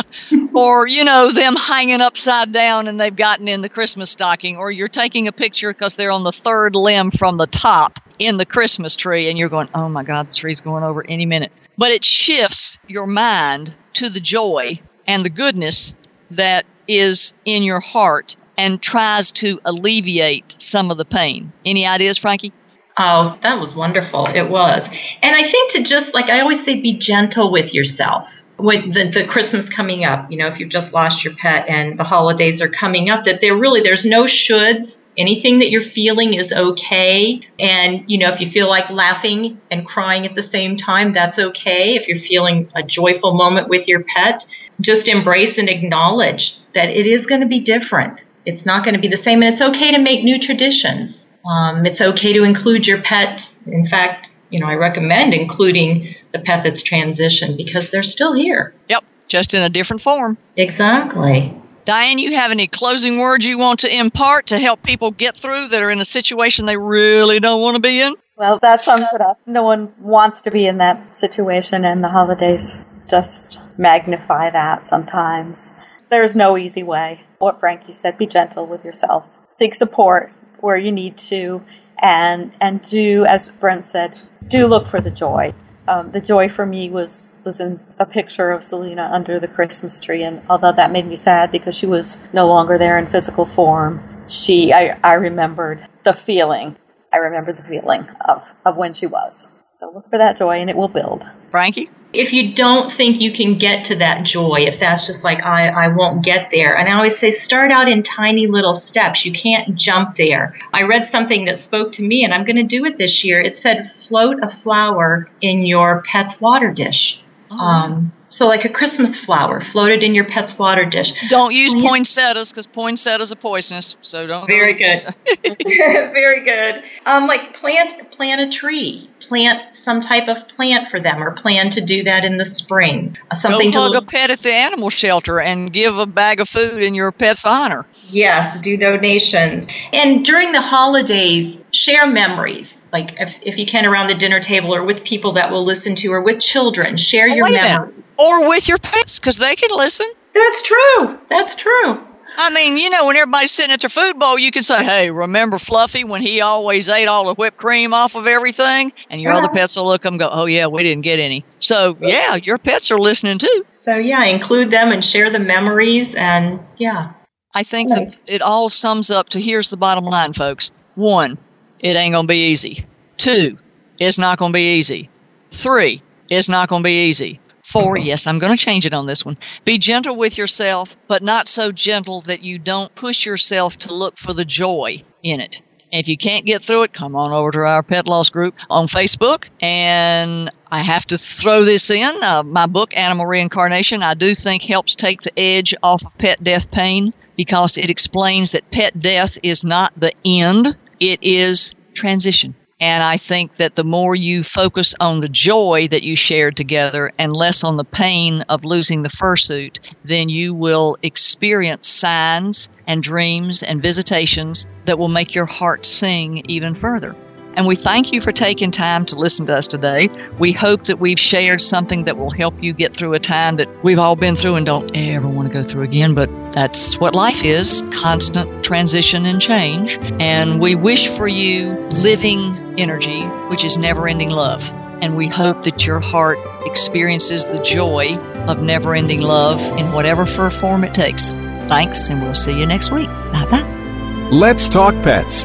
or, 0.54 0.86
you 0.88 1.04
know, 1.04 1.30
them 1.30 1.54
hanging 1.56 2.00
upside 2.00 2.52
down 2.52 2.86
and 2.86 2.98
they've 2.98 3.14
gotten 3.14 3.46
in 3.46 3.60
the 3.60 3.68
Christmas 3.68 4.10
stocking, 4.10 4.56
or 4.56 4.70
you're 4.70 4.88
taking 4.88 5.28
a 5.28 5.32
picture 5.32 5.70
because 5.70 5.96
they're 5.96 6.12
on 6.12 6.24
the 6.24 6.32
third 6.32 6.74
limb 6.74 7.10
from 7.10 7.36
the 7.36 7.46
top 7.46 7.98
in 8.18 8.38
the 8.38 8.46
Christmas 8.46 8.96
tree 8.96 9.28
and 9.28 9.38
you're 9.38 9.50
going, 9.50 9.68
oh 9.74 9.88
my 9.90 10.02
God, 10.02 10.30
the 10.30 10.34
tree's 10.34 10.62
going 10.62 10.82
over 10.82 11.04
any 11.06 11.26
minute. 11.26 11.52
But 11.76 11.90
it 11.90 12.04
shifts 12.04 12.78
your 12.88 13.06
mind 13.06 13.76
to 13.94 14.08
the 14.08 14.20
joy 14.20 14.80
and 15.06 15.24
the 15.24 15.30
goodness 15.30 15.94
that 16.30 16.66
is 16.86 17.34
in 17.44 17.62
your 17.62 17.80
heart 17.80 18.36
and 18.56 18.82
tries 18.82 19.32
to 19.32 19.60
alleviate 19.64 20.60
some 20.60 20.90
of 20.90 20.96
the 20.96 21.04
pain. 21.04 21.52
Any 21.64 21.86
ideas, 21.86 22.18
Frankie? 22.18 22.52
Oh, 23.00 23.38
that 23.42 23.60
was 23.60 23.76
wonderful. 23.76 24.26
It 24.26 24.50
was. 24.50 24.88
And 25.22 25.36
I 25.36 25.44
think 25.44 25.70
to 25.72 25.84
just, 25.84 26.14
like 26.14 26.28
I 26.30 26.40
always 26.40 26.64
say, 26.64 26.80
be 26.80 26.94
gentle 26.94 27.52
with 27.52 27.72
yourself. 27.72 28.42
With 28.58 28.92
the, 28.92 29.08
the 29.10 29.24
Christmas 29.24 29.68
coming 29.68 30.04
up, 30.04 30.32
you 30.32 30.36
know, 30.36 30.48
if 30.48 30.58
you've 30.58 30.68
just 30.68 30.92
lost 30.92 31.24
your 31.24 31.34
pet 31.36 31.68
and 31.68 31.96
the 31.96 32.02
holidays 32.02 32.60
are 32.60 32.68
coming 32.68 33.08
up, 33.08 33.26
that 33.26 33.40
there 33.40 33.56
really, 33.56 33.82
there's 33.82 34.04
no 34.04 34.24
shoulds. 34.24 35.00
Anything 35.16 35.60
that 35.60 35.70
you're 35.70 35.80
feeling 35.80 36.34
is 36.34 36.52
okay. 36.52 37.40
And, 37.60 38.02
you 38.10 38.18
know, 38.18 38.30
if 38.30 38.40
you 38.40 38.48
feel 38.48 38.68
like 38.68 38.90
laughing 38.90 39.60
and 39.70 39.86
crying 39.86 40.26
at 40.26 40.34
the 40.34 40.42
same 40.42 40.76
time, 40.76 41.12
that's 41.12 41.38
okay. 41.38 41.94
If 41.94 42.08
you're 42.08 42.18
feeling 42.18 42.68
a 42.74 42.82
joyful 42.82 43.34
moment 43.34 43.68
with 43.68 43.86
your 43.86 44.02
pet, 44.02 44.44
just 44.80 45.08
embrace 45.08 45.58
and 45.58 45.68
acknowledge 45.68 46.58
that 46.72 46.88
it 46.88 47.06
is 47.06 47.26
going 47.26 47.40
to 47.40 47.46
be 47.46 47.60
different. 47.60 48.24
It's 48.46 48.64
not 48.64 48.84
going 48.84 48.94
to 48.94 49.00
be 49.00 49.08
the 49.08 49.16
same. 49.16 49.42
And 49.42 49.52
it's 49.52 49.62
okay 49.62 49.92
to 49.92 49.98
make 49.98 50.24
new 50.24 50.38
traditions 50.38 51.28
um, 51.48 51.86
it's 51.86 52.00
okay 52.00 52.32
to 52.34 52.44
include 52.44 52.86
your 52.86 53.00
pet. 53.00 53.54
In 53.66 53.84
fact, 53.84 54.30
you 54.50 54.60
know, 54.60 54.66
I 54.66 54.74
recommend 54.74 55.34
including 55.34 56.14
the 56.32 56.38
pet 56.38 56.62
that's 56.64 56.82
transitioned 56.82 57.56
because 57.56 57.90
they're 57.90 58.02
still 58.02 58.34
here. 58.34 58.74
Yep, 58.88 59.04
just 59.28 59.54
in 59.54 59.62
a 59.62 59.68
different 59.68 60.02
form. 60.02 60.36
Exactly. 60.56 61.54
Diane, 61.84 62.18
you 62.18 62.34
have 62.34 62.50
any 62.50 62.66
closing 62.66 63.18
words 63.18 63.46
you 63.46 63.56
want 63.56 63.80
to 63.80 63.94
impart 63.94 64.48
to 64.48 64.58
help 64.58 64.82
people 64.82 65.10
get 65.10 65.38
through 65.38 65.68
that 65.68 65.82
are 65.82 65.90
in 65.90 66.00
a 66.00 66.04
situation 66.04 66.66
they 66.66 66.76
really 66.76 67.40
don't 67.40 67.62
want 67.62 67.76
to 67.76 67.80
be 67.80 68.02
in? 68.02 68.12
Well, 68.36 68.58
that 68.60 68.82
sums 68.82 69.06
it 69.14 69.22
up. 69.22 69.40
No 69.46 69.62
one 69.62 69.94
wants 69.98 70.42
to 70.42 70.50
be 70.50 70.66
in 70.66 70.78
that 70.78 71.16
situation, 71.16 71.84
and 71.86 72.04
the 72.04 72.08
holidays 72.08 72.84
just 73.08 73.60
magnify 73.76 74.50
that 74.50 74.86
sometimes. 74.86 75.74
There's 76.10 76.34
no 76.34 76.56
easy 76.56 76.82
way. 76.82 77.24
What 77.38 77.60
Frankie 77.60 77.92
said 77.92 78.18
be 78.18 78.26
gentle 78.26 78.66
with 78.66 78.84
yourself, 78.84 79.38
seek 79.50 79.74
support, 79.74 80.32
where 80.60 80.76
you 80.76 80.92
need 80.92 81.18
to, 81.18 81.62
and 82.00 82.52
and 82.60 82.82
do 82.82 83.24
as 83.26 83.48
Brent 83.48 83.84
said, 83.84 84.18
do 84.46 84.66
look 84.66 84.86
for 84.86 85.00
the 85.00 85.10
joy. 85.10 85.54
Um, 85.86 86.10
the 86.10 86.20
joy 86.20 86.48
for 86.48 86.66
me 86.66 86.90
was 86.90 87.32
was 87.44 87.60
in 87.60 87.80
a 87.98 88.06
picture 88.06 88.50
of 88.50 88.64
Selena 88.64 89.10
under 89.12 89.40
the 89.40 89.48
Christmas 89.48 90.00
tree, 90.00 90.22
and 90.22 90.42
although 90.48 90.72
that 90.72 90.92
made 90.92 91.06
me 91.06 91.16
sad 91.16 91.50
because 91.50 91.74
she 91.74 91.86
was 91.86 92.20
no 92.32 92.46
longer 92.46 92.76
there 92.76 92.98
in 92.98 93.06
physical 93.06 93.46
form, 93.46 94.02
she 94.28 94.72
I, 94.72 94.98
I 95.02 95.14
remembered 95.14 95.86
the 96.04 96.12
feeling. 96.12 96.76
I 97.12 97.16
remember 97.18 97.54
the 97.54 97.62
feeling 97.62 98.06
of, 98.28 98.42
of 98.66 98.76
when 98.76 98.92
she 98.92 99.06
was. 99.06 99.48
So 99.78 99.90
look 99.94 100.10
for 100.10 100.18
that 100.18 100.38
joy, 100.38 100.60
and 100.60 100.68
it 100.68 100.76
will 100.76 100.88
build. 100.88 101.24
Frankie 101.50 101.88
if 102.12 102.32
you 102.32 102.54
don't 102.54 102.90
think 102.90 103.20
you 103.20 103.32
can 103.32 103.58
get 103.58 103.84
to 103.86 103.96
that 103.96 104.24
joy, 104.24 104.60
if 104.60 104.80
that's 104.80 105.06
just 105.06 105.24
like, 105.24 105.44
I, 105.44 105.68
I 105.68 105.88
won't 105.88 106.24
get 106.24 106.50
there, 106.50 106.76
and 106.76 106.88
I 106.88 106.94
always 106.94 107.18
say, 107.18 107.30
start 107.30 107.70
out 107.70 107.88
in 107.88 108.02
tiny 108.02 108.46
little 108.46 108.74
steps. 108.74 109.26
You 109.26 109.32
can't 109.32 109.74
jump 109.74 110.16
there. 110.16 110.54
I 110.72 110.82
read 110.84 111.06
something 111.06 111.44
that 111.46 111.58
spoke 111.58 111.92
to 111.92 112.02
me, 112.02 112.24
and 112.24 112.32
I'm 112.32 112.44
going 112.44 112.56
to 112.56 112.62
do 112.62 112.84
it 112.86 112.96
this 112.96 113.24
year. 113.24 113.40
It 113.40 113.56
said, 113.56 113.90
float 113.90 114.38
a 114.42 114.48
flower 114.48 115.28
in 115.40 115.64
your 115.64 116.02
pet's 116.02 116.40
water 116.40 116.72
dish. 116.72 117.22
Oh. 117.50 117.58
Um, 117.58 118.12
so, 118.30 118.46
like 118.46 118.66
a 118.66 118.68
Christmas 118.68 119.16
flower 119.16 119.60
floated 119.60 120.02
in 120.02 120.14
your 120.14 120.26
pet's 120.26 120.58
water 120.58 120.84
dish. 120.84 121.12
Don't 121.30 121.54
use 121.54 121.74
poinsettias 121.74 122.50
because 122.50 122.66
poinsettias 122.66 123.32
are 123.32 123.36
poisonous. 123.36 123.96
So 124.02 124.26
don't. 124.26 124.46
Very 124.46 124.74
good. 124.74 125.02
Very 125.64 126.44
good. 126.44 126.82
Um, 127.06 127.26
like 127.26 127.54
plant 127.54 128.10
plant 128.10 128.42
a 128.42 128.48
tree. 128.54 129.08
Plant 129.28 129.76
some 129.76 130.00
type 130.00 130.28
of 130.28 130.48
plant 130.48 130.88
for 130.88 131.00
them, 131.00 131.22
or 131.22 131.32
plan 131.32 131.68
to 131.70 131.82
do 131.82 132.04
that 132.04 132.24
in 132.24 132.38
the 132.38 132.46
spring. 132.46 133.16
Something 133.34 133.70
Go 133.70 133.82
hug 133.82 133.92
to 133.92 133.98
a 133.98 134.02
pet 134.02 134.30
at 134.30 134.40
the 134.40 134.52
animal 134.52 134.88
shelter 134.88 135.38
and 135.38 135.70
give 135.70 135.98
a 135.98 136.06
bag 136.06 136.40
of 136.40 136.48
food 136.48 136.82
in 136.82 136.94
your 136.94 137.12
pet's 137.12 137.44
honor. 137.44 137.86
Yes, 138.08 138.58
do 138.60 138.76
donations. 138.78 139.68
And 139.92 140.24
during 140.24 140.52
the 140.52 140.62
holidays, 140.62 141.62
share 141.72 142.06
memories 142.06 142.78
like 142.92 143.14
if, 143.20 143.38
if 143.42 143.58
you 143.58 143.66
can 143.66 143.86
around 143.86 144.08
the 144.08 144.14
dinner 144.14 144.40
table 144.40 144.74
or 144.74 144.82
with 144.82 145.04
people 145.04 145.32
that 145.32 145.50
will 145.50 145.64
listen 145.64 145.94
to 145.96 146.12
or 146.12 146.22
with 146.22 146.40
children 146.40 146.96
share 146.96 147.28
oh, 147.30 147.34
your 147.34 147.50
memories 147.50 147.94
or 148.18 148.48
with 148.48 148.68
your 148.68 148.78
pets 148.78 149.18
because 149.18 149.38
they 149.38 149.54
can 149.56 149.68
listen 149.76 150.06
that's 150.34 150.62
true 150.62 151.18
that's 151.28 151.56
true 151.56 152.00
I 152.40 152.50
mean, 152.50 152.78
you 152.78 152.88
know, 152.88 153.06
when 153.06 153.16
everybody's 153.16 153.50
sitting 153.50 153.72
at 153.72 153.80
their 153.80 153.90
food 153.90 154.16
bowl, 154.16 154.38
you 154.38 154.52
can 154.52 154.62
say, 154.62 154.84
"Hey, 154.84 155.10
remember 155.10 155.58
Fluffy 155.58 156.04
when 156.04 156.22
he 156.22 156.40
always 156.40 156.88
ate 156.88 157.08
all 157.08 157.26
the 157.26 157.34
whipped 157.34 157.56
cream 157.56 157.92
off 157.92 158.14
of 158.14 158.28
everything?" 158.28 158.92
And 159.10 159.20
your 159.20 159.32
other 159.32 159.48
pets 159.48 159.76
will 159.76 159.86
look 159.86 160.04
and 160.04 160.20
go, 160.20 160.28
"Oh 160.30 160.46
yeah, 160.46 160.66
we 160.66 160.84
didn't 160.84 161.02
get 161.02 161.18
any." 161.18 161.44
So 161.58 161.96
yeah, 162.00 162.36
your 162.36 162.58
pets 162.58 162.92
are 162.92 162.98
listening 162.98 163.38
too. 163.38 163.66
So 163.70 163.96
yeah, 163.96 164.24
include 164.24 164.70
them 164.70 164.92
and 164.92 165.04
share 165.04 165.30
the 165.30 165.40
memories, 165.40 166.14
and 166.14 166.60
yeah. 166.76 167.12
I 167.54 167.64
think 167.64 167.88
that 167.88 168.22
it 168.28 168.40
all 168.40 168.68
sums 168.68 169.10
up 169.10 169.30
to 169.30 169.40
here's 169.40 169.70
the 169.70 169.76
bottom 169.76 170.04
line, 170.04 170.32
folks 170.32 170.70
One, 170.94 171.38
it 171.80 171.96
ain't 171.96 172.14
going 172.14 172.26
to 172.26 172.28
be 172.28 172.50
easy. 172.50 172.86
Two, 173.16 173.56
it's 173.98 174.18
not 174.18 174.38
going 174.38 174.52
to 174.52 174.56
be 174.56 174.78
easy. 174.78 175.10
Three, 175.50 176.02
it's 176.30 176.48
not 176.48 176.68
going 176.68 176.82
to 176.82 176.86
be 176.86 177.08
easy. 177.08 177.40
Four, 177.68 177.98
yes, 177.98 178.26
I'm 178.26 178.38
going 178.38 178.56
to 178.56 178.62
change 178.62 178.86
it 178.86 178.94
on 178.94 179.04
this 179.04 179.26
one. 179.26 179.36
Be 179.66 179.76
gentle 179.76 180.16
with 180.16 180.38
yourself, 180.38 180.96
but 181.06 181.22
not 181.22 181.48
so 181.48 181.70
gentle 181.70 182.22
that 182.22 182.42
you 182.42 182.58
don't 182.58 182.94
push 182.94 183.26
yourself 183.26 183.76
to 183.80 183.94
look 183.94 184.16
for 184.16 184.32
the 184.32 184.46
joy 184.46 185.02
in 185.22 185.40
it. 185.40 185.60
If 185.92 186.08
you 186.08 186.16
can't 186.16 186.46
get 186.46 186.62
through 186.62 186.84
it, 186.84 186.94
come 186.94 187.14
on 187.14 187.30
over 187.30 187.50
to 187.50 187.58
our 187.58 187.82
pet 187.82 188.08
loss 188.08 188.30
group 188.30 188.54
on 188.70 188.86
Facebook. 188.86 189.50
And 189.60 190.50
I 190.70 190.78
have 190.78 191.04
to 191.08 191.18
throw 191.18 191.64
this 191.64 191.90
in. 191.90 192.22
Uh, 192.22 192.42
my 192.42 192.64
book, 192.64 192.96
Animal 192.96 193.26
Reincarnation, 193.26 194.02
I 194.02 194.14
do 194.14 194.34
think 194.34 194.62
helps 194.62 194.96
take 194.96 195.20
the 195.20 195.38
edge 195.38 195.74
off 195.82 196.06
of 196.06 196.16
pet 196.16 196.42
death 196.42 196.70
pain 196.70 197.12
because 197.36 197.76
it 197.76 197.90
explains 197.90 198.52
that 198.52 198.70
pet 198.70 198.98
death 198.98 199.36
is 199.42 199.62
not 199.62 199.92
the 199.94 200.12
end, 200.24 200.74
it 201.00 201.18
is 201.20 201.74
transition. 201.92 202.54
And 202.80 203.02
I 203.02 203.16
think 203.16 203.56
that 203.56 203.74
the 203.74 203.82
more 203.82 204.14
you 204.14 204.44
focus 204.44 204.94
on 205.00 205.20
the 205.20 205.28
joy 205.28 205.88
that 205.90 206.04
you 206.04 206.14
shared 206.14 206.56
together 206.56 207.12
and 207.18 207.36
less 207.36 207.64
on 207.64 207.74
the 207.74 207.84
pain 207.84 208.42
of 208.48 208.64
losing 208.64 209.02
the 209.02 209.08
fursuit, 209.08 209.80
then 210.04 210.28
you 210.28 210.54
will 210.54 210.96
experience 211.02 211.88
signs 211.88 212.70
and 212.86 213.02
dreams 213.02 213.64
and 213.64 213.82
visitations 213.82 214.66
that 214.84 214.98
will 214.98 215.08
make 215.08 215.34
your 215.34 215.46
heart 215.46 215.84
sing 215.84 216.44
even 216.48 216.74
further. 216.74 217.16
And 217.58 217.66
we 217.66 217.74
thank 217.74 218.12
you 218.12 218.20
for 218.20 218.30
taking 218.30 218.70
time 218.70 219.04
to 219.06 219.16
listen 219.16 219.46
to 219.46 219.56
us 219.56 219.66
today. 219.66 220.08
We 220.38 220.52
hope 220.52 220.84
that 220.84 221.00
we've 221.00 221.18
shared 221.18 221.60
something 221.60 222.04
that 222.04 222.16
will 222.16 222.30
help 222.30 222.62
you 222.62 222.72
get 222.72 222.94
through 222.94 223.14
a 223.14 223.18
time 223.18 223.56
that 223.56 223.82
we've 223.82 223.98
all 223.98 224.14
been 224.14 224.36
through 224.36 224.54
and 224.54 224.64
don't 224.64 224.96
ever 224.96 225.26
want 225.28 225.48
to 225.48 225.52
go 225.52 225.64
through 225.64 225.82
again. 225.82 226.14
But 226.14 226.30
that's 226.52 226.96
what 227.00 227.16
life 227.16 227.44
is 227.44 227.82
constant 227.90 228.64
transition 228.64 229.26
and 229.26 229.42
change. 229.42 229.98
And 230.20 230.60
we 230.60 230.76
wish 230.76 231.08
for 231.08 231.26
you 231.26 231.88
living 232.00 232.78
energy, 232.78 233.24
which 233.48 233.64
is 233.64 233.76
never 233.76 234.06
ending 234.06 234.30
love. 234.30 234.72
And 235.02 235.16
we 235.16 235.26
hope 235.26 235.64
that 235.64 235.84
your 235.84 235.98
heart 235.98 236.38
experiences 236.64 237.50
the 237.50 237.60
joy 237.60 238.18
of 238.46 238.62
never 238.62 238.94
ending 238.94 239.20
love 239.20 239.60
in 239.76 239.90
whatever 239.90 240.26
form 240.26 240.84
it 240.84 240.94
takes. 240.94 241.32
Thanks, 241.32 242.08
and 242.08 242.22
we'll 242.22 242.36
see 242.36 242.56
you 242.56 242.66
next 242.66 242.92
week. 242.92 243.08
Bye 243.08 243.48
bye. 243.50 244.28
Let's 244.30 244.68
Talk 244.68 244.94
Pets 245.02 245.44